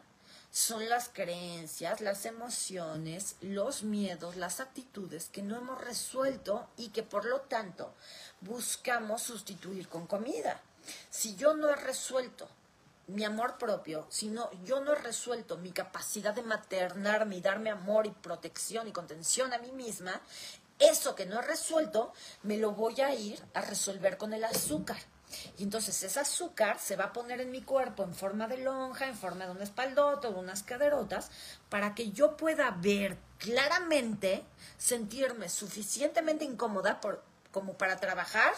son 0.50 0.88
las 0.88 1.08
creencias, 1.08 2.00
las 2.00 2.24
emociones, 2.24 3.36
los 3.42 3.82
miedos, 3.82 4.36
las 4.36 4.60
actitudes 4.60 5.28
que 5.28 5.42
no 5.42 5.56
hemos 5.56 5.80
resuelto 5.82 6.68
y 6.76 6.88
que 6.88 7.02
por 7.02 7.26
lo 7.26 7.42
tanto 7.42 7.94
buscamos 8.40 9.22
sustituir 9.22 9.88
con 9.88 10.06
comida. 10.06 10.60
Si 11.10 11.36
yo 11.36 11.54
no 11.54 11.68
he 11.68 11.76
resuelto 11.76 12.48
mi 13.08 13.24
amor 13.24 13.56
propio, 13.56 14.06
si 14.10 14.28
no, 14.28 14.50
yo 14.64 14.80
no 14.80 14.92
he 14.92 14.96
resuelto 14.96 15.56
mi 15.56 15.72
capacidad 15.72 16.34
de 16.34 16.42
maternarme 16.42 17.36
y 17.36 17.40
darme 17.40 17.70
amor 17.70 18.06
y 18.06 18.10
protección 18.10 18.86
y 18.86 18.92
contención 18.92 19.52
a 19.52 19.58
mí 19.58 19.72
misma, 19.72 20.20
eso 20.78 21.14
que 21.14 21.26
no 21.26 21.38
he 21.38 21.42
resuelto 21.42 22.12
me 22.42 22.58
lo 22.58 22.72
voy 22.72 23.00
a 23.00 23.14
ir 23.14 23.42
a 23.54 23.62
resolver 23.62 24.18
con 24.18 24.32
el 24.32 24.44
azúcar. 24.44 24.98
Y 25.58 25.62
entonces 25.62 26.02
ese 26.02 26.20
azúcar 26.20 26.78
se 26.78 26.96
va 26.96 27.04
a 27.04 27.12
poner 27.12 27.40
en 27.40 27.50
mi 27.50 27.62
cuerpo 27.62 28.02
en 28.02 28.14
forma 28.14 28.46
de 28.46 28.58
lonja, 28.58 29.06
en 29.06 29.16
forma 29.16 29.44
de 29.46 29.52
una 29.52 29.64
espaldota 29.64 30.28
de 30.28 30.34
unas 30.34 30.62
caderotas, 30.62 31.30
para 31.68 31.94
que 31.94 32.12
yo 32.12 32.36
pueda 32.36 32.70
ver 32.70 33.18
claramente, 33.38 34.44
sentirme 34.76 35.48
suficientemente 35.48 36.44
incómoda 36.44 37.00
por, 37.00 37.22
como 37.52 37.76
para 37.76 37.96
trabajar 37.98 38.54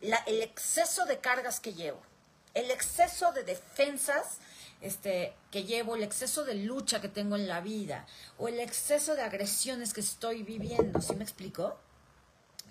el 0.00 0.42
exceso 0.42 1.04
de 1.04 1.18
cargas 1.18 1.60
que 1.60 1.74
llevo 1.74 2.09
el 2.54 2.70
exceso 2.70 3.32
de 3.32 3.44
defensas 3.44 4.38
este, 4.80 5.34
que 5.50 5.64
llevo, 5.64 5.96
el 5.96 6.02
exceso 6.02 6.44
de 6.44 6.54
lucha 6.54 7.00
que 7.00 7.08
tengo 7.08 7.36
en 7.36 7.48
la 7.48 7.60
vida 7.60 8.06
o 8.38 8.48
el 8.48 8.60
exceso 8.60 9.14
de 9.14 9.22
agresiones 9.22 9.92
que 9.92 10.00
estoy 10.00 10.42
viviendo, 10.42 11.00
¿sí 11.00 11.14
me 11.14 11.24
explico? 11.24 11.78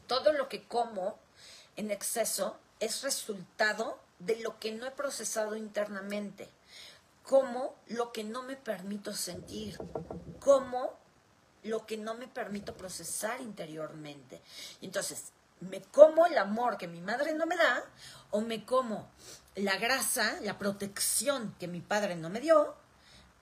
Todo 0.07 0.33
lo 0.33 0.49
que 0.49 0.63
como 0.63 1.19
en 1.75 1.91
exceso 1.91 2.57
es 2.79 3.03
resultado 3.03 3.99
de 4.17 4.37
lo 4.37 4.59
que 4.59 4.71
no 4.71 4.85
he 4.85 4.91
procesado 4.91 5.55
internamente, 5.55 6.49
como 7.23 7.75
lo 7.87 8.11
que 8.11 8.23
no 8.23 8.43
me 8.43 8.55
permito 8.55 9.13
sentir, 9.13 9.77
como 10.39 10.97
lo 11.63 11.85
que 11.85 11.97
no 11.97 12.15
me 12.15 12.27
permito 12.27 12.75
procesar 12.75 13.39
interiormente. 13.41 14.41
Entonces, 14.81 15.31
me 15.59 15.81
como 15.81 16.25
el 16.25 16.37
amor 16.37 16.77
que 16.77 16.87
mi 16.87 17.01
madre 17.01 17.33
no 17.33 17.45
me 17.45 17.57
da 17.57 17.83
o 18.31 18.41
me 18.41 18.65
como 18.65 19.09
la 19.55 19.77
grasa, 19.77 20.39
la 20.41 20.57
protección 20.57 21.55
que 21.59 21.67
mi 21.67 21.81
padre 21.81 22.15
no 22.15 22.29
me 22.29 22.39
dio, 22.39 22.75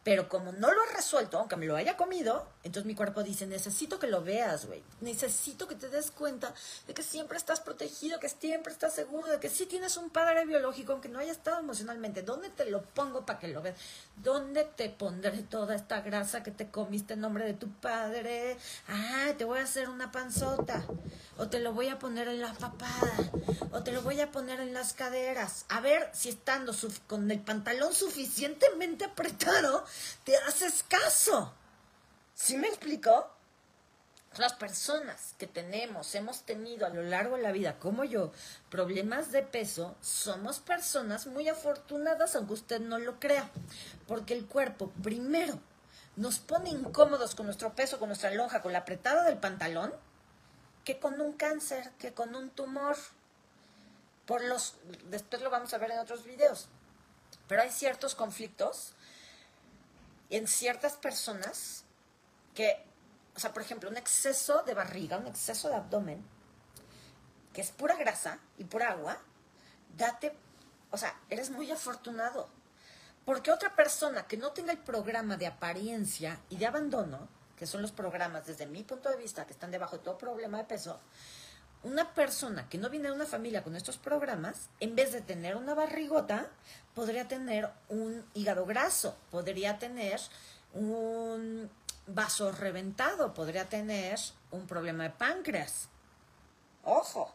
pero 0.08 0.30
como 0.30 0.54
no 0.54 0.72
lo 0.72 0.86
he 0.86 0.96
resuelto, 0.96 1.38
aunque 1.38 1.58
me 1.58 1.66
lo 1.66 1.76
haya 1.76 1.98
comido, 1.98 2.48
entonces 2.64 2.86
mi 2.86 2.96
cuerpo 2.96 3.24
dice, 3.24 3.46
necesito 3.46 4.00
que 4.00 4.08
lo 4.08 4.24
veas, 4.24 4.66
güey. 4.66 4.82
Necesito 5.02 5.68
que 5.68 5.76
te 5.76 5.90
des 5.90 6.12
cuenta 6.12 6.54
de 6.88 6.94
que 6.94 7.04
siempre 7.04 7.38
estás 7.38 7.60
protegido, 7.60 8.18
que 8.18 8.30
siempre 8.30 8.72
estás 8.72 8.96
seguro, 8.96 9.28
de 9.28 9.42
que 9.42 9.50
sí 9.50 9.66
tienes 9.66 9.98
un 9.98 10.10
padre 10.10 10.46
biológico, 10.46 10.94
aunque 10.94 11.10
no 11.10 11.20
haya 11.20 11.34
estado 11.34 11.60
emocionalmente. 11.60 12.22
¿Dónde 12.22 12.50
te 12.50 12.72
lo 12.72 12.84
pongo 12.84 13.26
para 13.26 13.38
que 13.38 13.50
lo 13.50 13.62
veas? 13.62 13.76
¿Dónde 14.16 14.64
te 14.64 14.90
pondré 14.90 15.44
toda 15.44 15.76
esta 15.76 16.00
grasa 16.00 16.42
que 16.42 16.52
te 16.52 16.72
comiste 16.72 17.16
en 17.16 17.20
nombre 17.20 17.44
de 17.44 17.56
tu 17.56 17.70
padre? 17.70 18.56
Ah, 18.88 19.34
te 19.38 19.44
voy 19.44 19.60
a 19.60 19.64
hacer 19.64 19.90
una 19.90 20.14
panzota. 20.14 20.86
O 21.38 21.50
te 21.50 21.60
lo 21.60 21.74
voy 21.74 21.90
a 21.90 22.00
poner 22.00 22.30
en 22.30 22.40
la 22.40 22.54
papada. 22.54 23.14
O 23.74 23.84
te 23.84 23.92
lo 23.92 24.02
voy 24.02 24.22
a 24.22 24.32
poner 24.32 24.62
en 24.62 24.74
las 24.74 24.94
caderas. 24.94 25.66
A 25.68 25.82
ver 25.82 26.10
si 26.14 26.30
estando 26.30 26.74
con 27.08 27.30
el 27.30 27.42
pantalón 27.42 27.94
suficientemente 27.94 29.04
apretado, 29.04 29.86
te 30.24 30.36
haces 30.38 30.84
caso. 30.84 31.54
¿Sí 32.34 32.58
me 32.58 32.68
explicó? 32.68 33.32
Las 34.38 34.54
personas 34.54 35.34
que 35.40 35.48
tenemos, 35.48 36.14
hemos 36.14 36.44
tenido 36.44 36.86
a 36.86 36.90
lo 36.90 37.02
largo 37.02 37.38
de 37.38 37.42
la 37.42 37.52
vida, 37.52 37.80
como 37.80 38.04
yo, 38.04 38.32
problemas 38.70 39.32
de 39.32 39.42
peso, 39.42 39.96
somos 40.02 40.60
personas 40.60 41.26
muy 41.26 41.50
afortunadas, 41.50 42.36
aunque 42.36 42.54
usted 42.54 42.80
no 42.80 43.00
lo 43.00 43.20
crea, 43.20 43.50
porque 44.06 44.36
el 44.36 44.46
cuerpo 44.46 44.92
primero 45.02 45.60
nos 46.18 46.40
pone 46.40 46.70
incómodos 46.70 47.36
con 47.36 47.46
nuestro 47.46 47.74
peso, 47.74 48.00
con 48.00 48.10
nuestra 48.10 48.32
lonja, 48.32 48.62
con 48.62 48.74
la 48.74 48.80
apretada 48.80 49.24
del 49.24 49.38
pantalón, 49.38 49.94
que 50.84 51.00
con 51.00 51.20
un 51.20 51.34
cáncer, 51.34 51.92
que 52.00 52.14
con 52.14 52.36
un 52.36 52.50
tumor. 52.50 52.96
Por 54.26 54.44
los, 54.44 54.76
después 55.10 55.42
lo 55.42 55.50
vamos 55.50 55.74
a 55.74 55.78
ver 55.78 55.92
en 55.92 56.00
otros 56.00 56.24
videos. 56.24 56.70
Pero 57.48 57.62
hay 57.62 57.70
ciertos 57.70 58.16
conflictos 58.16 58.94
en 60.30 60.48
ciertas 60.48 60.94
personas 60.94 61.86
que, 62.54 62.84
o 63.36 63.40
sea, 63.40 63.54
por 63.54 63.62
ejemplo, 63.62 63.90
un 63.90 63.98
exceso 63.98 64.64
de 64.64 64.74
barriga, 64.74 65.18
un 65.18 65.28
exceso 65.28 65.70
de 65.70 65.76
abdomen, 65.76 66.26
que 67.54 67.62
es 67.62 67.72
pura 67.72 67.96
grasa 67.96 68.40
y 68.58 68.66
pura 68.66 68.92
agua, 68.92 69.18
date, 69.96 70.36
o 70.92 70.98
sea, 70.98 71.20
eres 71.30 71.50
muy 71.50 71.72
afortunado. 71.72 72.50
Porque 73.26 73.52
otra 73.52 73.76
persona 73.76 74.26
que 74.28 74.38
no 74.38 74.52
tenga 74.52 74.72
el 74.72 74.78
programa 74.78 75.38
de 75.38 75.48
apariencia 75.48 76.40
y 76.50 76.58
de 76.58 76.66
abandono, 76.66 77.28
que 77.58 77.68
son 77.68 77.82
los 77.82 77.92
programas 77.92 78.46
desde 78.46 78.68
mi 78.68 78.84
punto 78.84 79.10
de 79.10 79.18
vista 79.18 79.46
que 79.46 79.54
están 79.54 79.72
debajo 79.72 79.98
de 79.98 80.04
todo 80.04 80.18
problema 80.18 80.60
de 80.60 80.64
peso, 80.64 81.02
una 81.84 82.14
persona 82.14 82.68
que 82.70 82.78
no 82.78 82.90
viene 82.90 83.10
de 83.10 83.16
una 83.16 83.26
familia 83.26 83.64
con 83.64 83.76
estos 83.76 83.98
programas, 83.98 84.70
en 84.80 84.96
vez 84.96 85.12
de 85.12 85.22
tener 85.22 85.56
una 85.56 85.74
barrigota, 85.74 86.50
podría 86.94 87.28
tener 87.28 87.70
un 87.90 88.26
hígado 88.34 88.66
graso, 88.66 89.18
podría 89.30 89.78
tener 89.78 90.20
un 90.74 91.70
vaso 92.08 92.52
reventado, 92.52 93.34
podría 93.34 93.70
tener 93.70 94.20
un 94.52 94.66
problema 94.66 95.04
de 95.04 95.10
páncreas. 95.12 95.90
Ojo, 96.84 97.34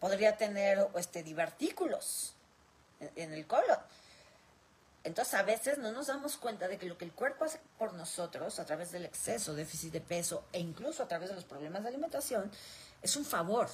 podría 0.00 0.36
tener 0.36 0.88
este, 0.94 1.22
divertículos 1.22 2.34
en 3.16 3.32
el 3.32 3.46
colon. 3.46 3.78
Entonces 5.04 5.34
a 5.34 5.42
veces 5.42 5.78
no 5.78 5.92
nos 5.92 6.08
damos 6.08 6.36
cuenta 6.36 6.68
de 6.68 6.76
que 6.76 6.86
lo 6.86 6.98
que 6.98 7.04
el 7.04 7.12
cuerpo 7.12 7.44
hace 7.44 7.60
por 7.78 7.94
nosotros 7.94 8.58
a 8.58 8.66
través 8.66 8.90
del 8.90 9.04
exceso, 9.04 9.54
déficit 9.54 9.92
de 9.92 10.00
peso 10.00 10.44
e 10.52 10.58
incluso 10.58 11.02
a 11.02 11.08
través 11.08 11.30
de 11.30 11.34
los 11.34 11.44
problemas 11.44 11.82
de 11.82 11.88
alimentación 11.88 12.50
es 13.02 13.16
un 13.16 13.24
favor. 13.24 13.68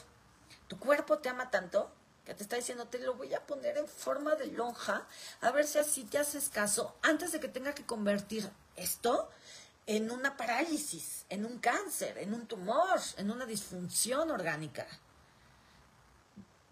Tu 0.68 0.78
cuerpo 0.78 1.18
te 1.18 1.28
ama 1.28 1.50
tanto 1.50 1.92
que 2.24 2.34
te 2.34 2.42
está 2.42 2.56
diciendo, 2.56 2.86
te 2.86 2.98
lo 2.98 3.14
voy 3.14 3.34
a 3.34 3.46
poner 3.46 3.76
en 3.76 3.86
forma 3.86 4.34
de 4.34 4.46
lonja, 4.46 5.06
a 5.42 5.50
ver 5.50 5.66
si 5.66 5.78
así 5.78 6.04
te 6.04 6.18
haces 6.18 6.48
caso, 6.48 6.96
antes 7.02 7.32
de 7.32 7.40
que 7.40 7.48
tenga 7.48 7.74
que 7.74 7.84
convertir 7.84 8.50
esto 8.76 9.28
en 9.86 10.10
una 10.10 10.36
parálisis, 10.36 11.26
en 11.28 11.44
un 11.44 11.58
cáncer, 11.58 12.16
en 12.18 12.32
un 12.32 12.46
tumor, 12.46 12.98
en 13.18 13.30
una 13.30 13.44
disfunción 13.44 14.30
orgánica. 14.30 14.86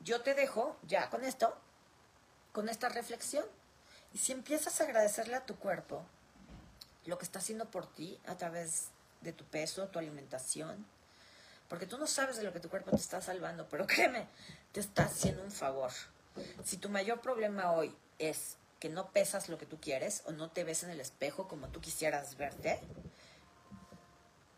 Yo 0.00 0.22
te 0.22 0.34
dejo 0.34 0.78
ya 0.82 1.10
con 1.10 1.22
esto, 1.22 1.54
con 2.52 2.68
esta 2.68 2.88
reflexión. 2.88 3.44
Y 4.14 4.18
si 4.18 4.32
empiezas 4.32 4.80
a 4.80 4.84
agradecerle 4.84 5.36
a 5.36 5.46
tu 5.46 5.56
cuerpo 5.56 6.04
lo 7.04 7.18
que 7.18 7.24
está 7.24 7.38
haciendo 7.38 7.70
por 7.70 7.86
ti 7.92 8.18
a 8.26 8.36
través 8.36 8.88
de 9.20 9.32
tu 9.32 9.44
peso, 9.44 9.88
tu 9.88 9.98
alimentación, 9.98 10.86
porque 11.72 11.86
tú 11.86 11.96
no 11.96 12.06
sabes 12.06 12.36
de 12.36 12.42
lo 12.42 12.52
que 12.52 12.60
tu 12.60 12.68
cuerpo 12.68 12.90
te 12.90 12.98
está 12.98 13.22
salvando, 13.22 13.66
pero 13.66 13.86
créeme, 13.86 14.28
te 14.72 14.80
está 14.80 15.04
haciendo 15.04 15.42
un 15.42 15.50
favor. 15.50 15.90
Si 16.62 16.76
tu 16.76 16.90
mayor 16.90 17.22
problema 17.22 17.72
hoy 17.72 17.96
es 18.18 18.58
que 18.78 18.90
no 18.90 19.08
pesas 19.08 19.48
lo 19.48 19.56
que 19.56 19.64
tú 19.64 19.80
quieres 19.80 20.22
o 20.26 20.32
no 20.32 20.50
te 20.50 20.64
ves 20.64 20.82
en 20.82 20.90
el 20.90 21.00
espejo 21.00 21.48
como 21.48 21.68
tú 21.68 21.80
quisieras 21.80 22.36
verte, 22.36 22.78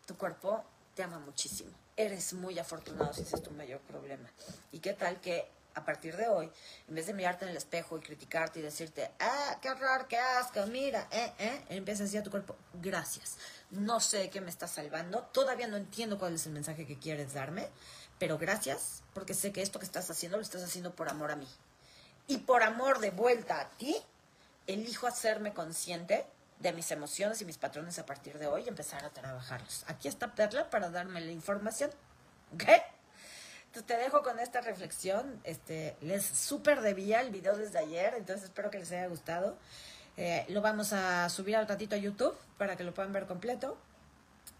tu 0.05 0.17
cuerpo 0.17 0.65
te 0.93 1.03
ama 1.03 1.19
muchísimo. 1.19 1.71
Eres 1.95 2.33
muy 2.33 2.59
afortunado 2.59 3.13
si 3.13 3.21
ese 3.21 3.37
es 3.37 3.43
tu 3.43 3.51
mayor 3.51 3.79
problema. 3.79 4.29
¿Y 4.73 4.79
qué 4.79 4.91
tal 4.91 5.21
que 5.21 5.47
a 5.75 5.83
partir 5.83 6.15
de 6.15 6.27
hoy, 6.27 6.49
en 6.87 6.95
vez 6.95 7.07
de 7.07 7.13
mirarte 7.13 7.45
en 7.45 7.51
el 7.51 7.57
espejo 7.57 7.97
y 7.97 8.01
criticarte 8.01 8.59
y 8.59 8.61
decirte, 8.61 9.11
ah, 9.19 9.57
qué 9.61 9.69
horror, 9.69 10.07
qué 10.07 10.17
asco, 10.17 10.65
mira, 10.67 11.07
eh, 11.11 11.33
eh, 11.37 11.65
empieza 11.69 12.03
a 12.03 12.05
decir 12.05 12.21
a 12.21 12.23
tu 12.23 12.31
cuerpo, 12.31 12.55
gracias. 12.73 13.37
No 13.71 13.99
sé 13.99 14.29
qué 14.29 14.41
me 14.41 14.49
está 14.49 14.67
salvando, 14.67 15.23
todavía 15.33 15.67
no 15.67 15.77
entiendo 15.77 16.17
cuál 16.17 16.35
es 16.35 16.45
el 16.45 16.53
mensaje 16.53 16.85
que 16.87 16.97
quieres 16.97 17.33
darme, 17.33 17.69
pero 18.17 18.37
gracias, 18.37 19.03
porque 19.13 19.33
sé 19.33 19.51
que 19.51 19.61
esto 19.61 19.79
que 19.79 19.85
estás 19.85 20.09
haciendo 20.09 20.37
lo 20.37 20.43
estás 20.43 20.63
haciendo 20.63 20.95
por 20.95 21.09
amor 21.09 21.31
a 21.31 21.35
mí. 21.35 21.47
Y 22.27 22.39
por 22.39 22.63
amor 22.63 22.99
de 22.99 23.11
vuelta 23.11 23.59
a 23.59 23.69
ti, 23.71 23.95
elijo 24.65 25.07
hacerme 25.07 25.53
consciente 25.53 26.25
de 26.59 26.71
mis 26.71 26.89
emociones 26.91 27.41
y 27.41 27.45
mis 27.45 27.57
patrones 27.57 27.99
a 27.99 28.05
partir 28.05 28.39
de 28.39 28.47
hoy 28.47 28.63
y 28.65 28.69
empezar 28.69 29.03
a 29.03 29.09
trabajarlos. 29.09 29.83
Aquí 29.87 30.07
está 30.07 30.33
Perla 30.33 30.69
para 30.69 30.89
darme 30.89 31.19
la 31.21 31.31
información. 31.31 31.91
¿Ok? 32.53 32.63
Te 33.83 33.97
dejo 33.97 34.23
con 34.23 34.39
esta 34.39 34.61
reflexión. 34.61 35.39
Este, 35.43 35.95
les 36.01 36.23
súper 36.23 36.81
debía 36.81 37.21
el 37.21 37.31
video 37.31 37.57
desde 37.57 37.79
ayer, 37.79 38.13
entonces 38.15 38.45
espero 38.45 38.69
que 38.69 38.79
les 38.79 38.91
haya 38.91 39.07
gustado. 39.07 39.57
Eh, 40.17 40.45
lo 40.49 40.61
vamos 40.61 40.93
a 40.93 41.27
subir 41.29 41.55
al 41.55 41.67
ratito 41.67 41.95
a 41.95 41.97
YouTube 41.97 42.37
para 42.57 42.75
que 42.75 42.83
lo 42.83 42.93
puedan 42.93 43.11
ver 43.11 43.25
completo. 43.25 43.77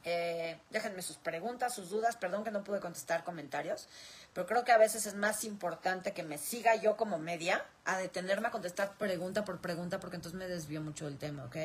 Eh, 0.07 0.59
déjenme 0.69 1.01
sus 1.01 1.17
preguntas, 1.17 1.73
sus 1.73 1.89
dudas. 1.89 2.15
Perdón 2.15 2.43
que 2.43 2.51
no 2.51 2.63
pude 2.63 2.79
contestar 2.79 3.23
comentarios, 3.23 3.87
pero 4.33 4.45
creo 4.45 4.63
que 4.63 4.71
a 4.71 4.77
veces 4.77 5.07
es 5.07 5.15
más 5.15 5.43
importante 5.43 6.13
que 6.13 6.21
me 6.21 6.37
siga 6.37 6.75
yo 6.75 6.95
como 6.95 7.17
media 7.17 7.65
a 7.85 7.97
detenerme 7.97 8.49
a 8.49 8.51
contestar 8.51 8.93
pregunta 8.97 9.43
por 9.45 9.59
pregunta, 9.61 9.99
porque 9.99 10.17
entonces 10.17 10.37
me 10.37 10.47
desvío 10.47 10.81
mucho 10.81 11.05
del 11.05 11.17
tema, 11.17 11.45
¿ok? 11.45 11.57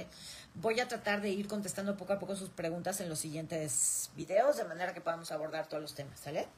Voy 0.55 0.81
a 0.81 0.89
tratar 0.89 1.21
de 1.21 1.29
ir 1.29 1.49
contestando 1.49 1.97
poco 1.97 2.15
a 2.15 2.19
poco 2.19 2.35
sus 2.35 2.49
preguntas 2.49 3.01
en 3.01 3.11
los 3.11 3.19
siguientes 3.19 4.11
videos, 4.17 4.57
de 4.57 4.65
manera 4.65 4.95
que 4.95 5.03
podamos 5.03 5.31
abordar 5.33 5.67
todos 5.67 5.83
los 5.83 5.95
temas, 5.95 6.19
¿sale? 6.21 6.49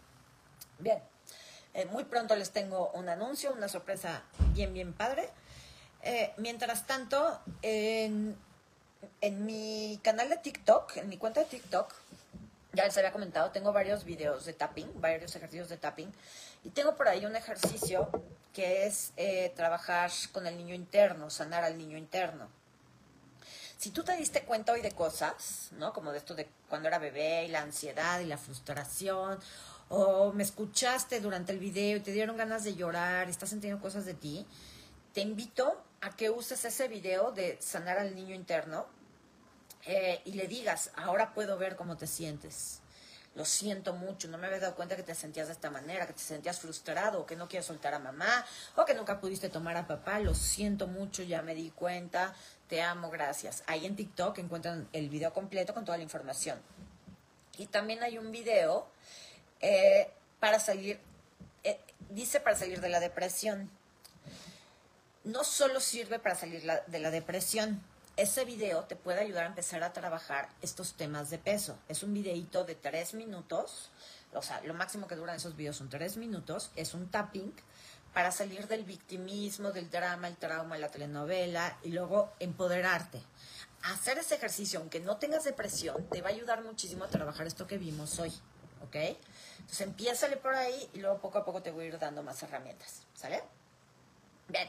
Bien, 0.82 1.00
eh, 1.74 1.84
muy 1.86 2.02
pronto 2.02 2.34
les 2.34 2.50
tengo 2.50 2.90
un 2.94 3.08
anuncio, 3.08 3.52
una 3.52 3.68
sorpresa 3.68 4.24
bien, 4.52 4.74
bien 4.74 4.92
padre. 4.92 5.30
Eh, 6.02 6.32
mientras 6.38 6.88
tanto, 6.88 7.40
en, 7.62 8.36
mi 9.20 10.00
canal 10.02 10.28
de 10.28 10.38
TikTok, 10.38 10.96
en 10.96 11.08
mi 11.08 11.18
cuenta 11.18 11.38
de 11.38 11.46
TikTok, 11.46 11.94
ya 12.72 12.84
les 12.84 12.98
había 12.98 13.12
comentado, 13.12 13.52
tengo 13.52 13.72
varios 13.72 14.02
videos 14.02 14.44
de 14.44 14.54
tapping, 14.54 15.00
varios 15.00 15.36
ejercicios 15.36 15.68
de 15.68 15.76
tapping. 15.76 16.12
Y 16.64 16.70
tengo 16.70 16.96
por 16.96 17.06
ahí 17.06 17.24
un 17.26 17.36
ejercicio 17.36 18.10
que 18.52 18.86
es 18.86 19.12
eh, 19.16 19.52
trabajar 19.54 20.10
con 20.32 20.48
el 20.48 20.56
niño 20.56 20.74
interno, 20.74 21.30
sanar 21.30 21.62
al 21.62 21.78
niño 21.78 21.96
interno. 21.96 22.48
Si 23.78 23.90
tú 23.90 24.02
te 24.02 24.16
diste 24.16 24.42
cuenta 24.44 24.72
hoy 24.72 24.80
de 24.80 24.92
cosas, 24.92 25.70
¿no? 25.72 25.92
Como 25.92 26.12
de 26.12 26.18
esto 26.18 26.34
de 26.34 26.48
cuando 26.68 26.88
era 26.88 26.98
bebé 26.98 27.44
y 27.44 27.48
la 27.48 27.62
ansiedad 27.62 28.20
y 28.20 28.26
la 28.26 28.38
frustración, 28.38 29.40
o 29.94 30.32
me 30.32 30.42
escuchaste 30.42 31.20
durante 31.20 31.52
el 31.52 31.58
video 31.58 31.98
y 31.98 32.00
te 32.00 32.12
dieron 32.12 32.38
ganas 32.38 32.64
de 32.64 32.74
llorar 32.74 33.28
estás 33.28 33.50
sintiendo 33.50 33.78
cosas 33.78 34.06
de 34.06 34.14
ti, 34.14 34.46
te 35.12 35.20
invito 35.20 35.84
a 36.00 36.16
que 36.16 36.30
uses 36.30 36.64
ese 36.64 36.88
video 36.88 37.30
de 37.30 37.60
sanar 37.60 37.98
al 37.98 38.14
niño 38.14 38.34
interno 38.34 38.86
eh, 39.84 40.22
y 40.24 40.32
le 40.32 40.46
digas, 40.46 40.90
ahora 40.96 41.34
puedo 41.34 41.58
ver 41.58 41.76
cómo 41.76 41.98
te 41.98 42.06
sientes. 42.06 42.80
Lo 43.34 43.44
siento 43.44 43.92
mucho, 43.92 44.28
no 44.28 44.38
me 44.38 44.46
había 44.46 44.60
dado 44.60 44.74
cuenta 44.74 44.96
que 44.96 45.02
te 45.02 45.14
sentías 45.14 45.48
de 45.48 45.52
esta 45.52 45.70
manera, 45.70 46.06
que 46.06 46.14
te 46.14 46.20
sentías 46.20 46.60
frustrado, 46.60 47.20
o 47.20 47.26
que 47.26 47.36
no 47.36 47.48
quieres 47.48 47.66
soltar 47.66 47.92
a 47.92 47.98
mamá, 47.98 48.46
o 48.76 48.84
que 48.84 48.94
nunca 48.94 49.20
pudiste 49.20 49.50
tomar 49.50 49.76
a 49.76 49.86
papá. 49.86 50.20
Lo 50.20 50.34
siento 50.34 50.86
mucho, 50.86 51.22
ya 51.22 51.42
me 51.42 51.54
di 51.54 51.70
cuenta, 51.70 52.34
te 52.68 52.82
amo, 52.82 53.10
gracias. 53.10 53.62
Ahí 53.66 53.86
en 53.86 53.96
TikTok 53.96 54.38
encuentran 54.38 54.88
el 54.92 55.08
video 55.08 55.32
completo 55.32 55.74
con 55.74 55.84
toda 55.84 55.98
la 55.98 56.04
información. 56.04 56.58
Y 57.58 57.66
también 57.66 58.02
hay 58.02 58.18
un 58.18 58.32
video 58.32 58.86
eh, 59.62 60.10
para 60.40 60.60
salir, 60.60 61.00
eh, 61.64 61.80
dice 62.10 62.40
para 62.40 62.56
salir 62.56 62.80
de 62.80 62.88
la 62.88 63.00
depresión. 63.00 63.70
No 65.24 65.44
solo 65.44 65.80
sirve 65.80 66.18
para 66.18 66.34
salir 66.34 66.62
de 66.62 66.98
la 66.98 67.10
depresión, 67.10 67.80
ese 68.16 68.44
video 68.44 68.84
te 68.84 68.96
puede 68.96 69.20
ayudar 69.20 69.44
a 69.44 69.48
empezar 69.48 69.82
a 69.82 69.92
trabajar 69.92 70.48
estos 70.60 70.94
temas 70.94 71.30
de 71.30 71.38
peso. 71.38 71.78
Es 71.88 72.02
un 72.02 72.12
videito 72.12 72.64
de 72.64 72.74
tres 72.74 73.14
minutos, 73.14 73.90
o 74.34 74.42
sea, 74.42 74.60
lo 74.62 74.74
máximo 74.74 75.06
que 75.06 75.16
duran 75.16 75.36
esos 75.36 75.56
videos 75.56 75.76
son 75.76 75.88
tres 75.88 76.16
minutos, 76.16 76.70
es 76.76 76.92
un 76.92 77.10
tapping 77.10 77.54
para 78.12 78.30
salir 78.30 78.68
del 78.68 78.84
victimismo, 78.84 79.72
del 79.72 79.90
drama, 79.90 80.28
el 80.28 80.36
trauma, 80.36 80.76
la 80.76 80.90
telenovela 80.90 81.78
y 81.82 81.90
luego 81.90 82.32
empoderarte. 82.38 83.22
Hacer 83.84 84.18
ese 84.18 84.34
ejercicio, 84.34 84.78
aunque 84.78 85.00
no 85.00 85.16
tengas 85.16 85.44
depresión, 85.44 86.06
te 86.10 86.20
va 86.20 86.28
a 86.28 86.32
ayudar 86.32 86.62
muchísimo 86.62 87.04
a 87.04 87.08
trabajar 87.08 87.46
esto 87.46 87.66
que 87.66 87.78
vimos 87.78 88.18
hoy, 88.18 88.32
¿ok? 88.84 89.16
Entonces 89.62 89.80
empiézale 89.80 90.36
por 90.36 90.54
ahí 90.54 90.90
y 90.92 91.00
luego 91.00 91.18
poco 91.18 91.38
a 91.38 91.44
poco 91.44 91.62
te 91.62 91.70
voy 91.70 91.86
a 91.86 91.88
ir 91.88 91.98
dando 91.98 92.22
más 92.22 92.42
herramientas, 92.42 93.02
¿sale? 93.14 93.42
Bien. 94.48 94.68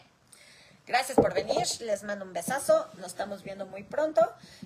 Gracias 0.85 1.15
por 1.15 1.33
venir, 1.33 1.65
les 1.81 2.03
mando 2.03 2.25
un 2.25 2.33
besazo, 2.33 2.89
nos 2.97 3.07
estamos 3.07 3.41
viendo 3.43 3.65
muy 3.65 3.83
pronto 3.83 4.21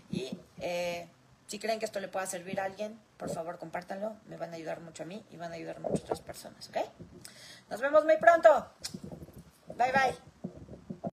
y 0.09 0.37
eh, 0.59 1.07
si 1.47 1.59
creen 1.59 1.79
que 1.79 1.85
esto 1.85 1.99
le 1.99 2.07
pueda 2.07 2.25
servir 2.25 2.59
a 2.59 2.65
alguien, 2.65 2.99
por 3.17 3.29
favor 3.29 3.59
compártanlo, 3.59 4.15
me 4.25 4.37
van 4.37 4.51
a 4.51 4.55
ayudar 4.55 4.81
mucho 4.81 5.03
a 5.03 5.05
mí 5.05 5.23
y 5.31 5.37
van 5.37 5.51
a 5.51 5.55
ayudar 5.55 5.77
a 5.77 5.79
muchas 5.79 6.01
otras 6.01 6.21
personas, 6.21 6.69
¿ok? 6.69 6.77
Nos 7.69 7.81
vemos 7.81 8.03
muy 8.03 8.17
pronto. 8.17 8.67
Bye 9.75 9.91
bye. 9.91 10.53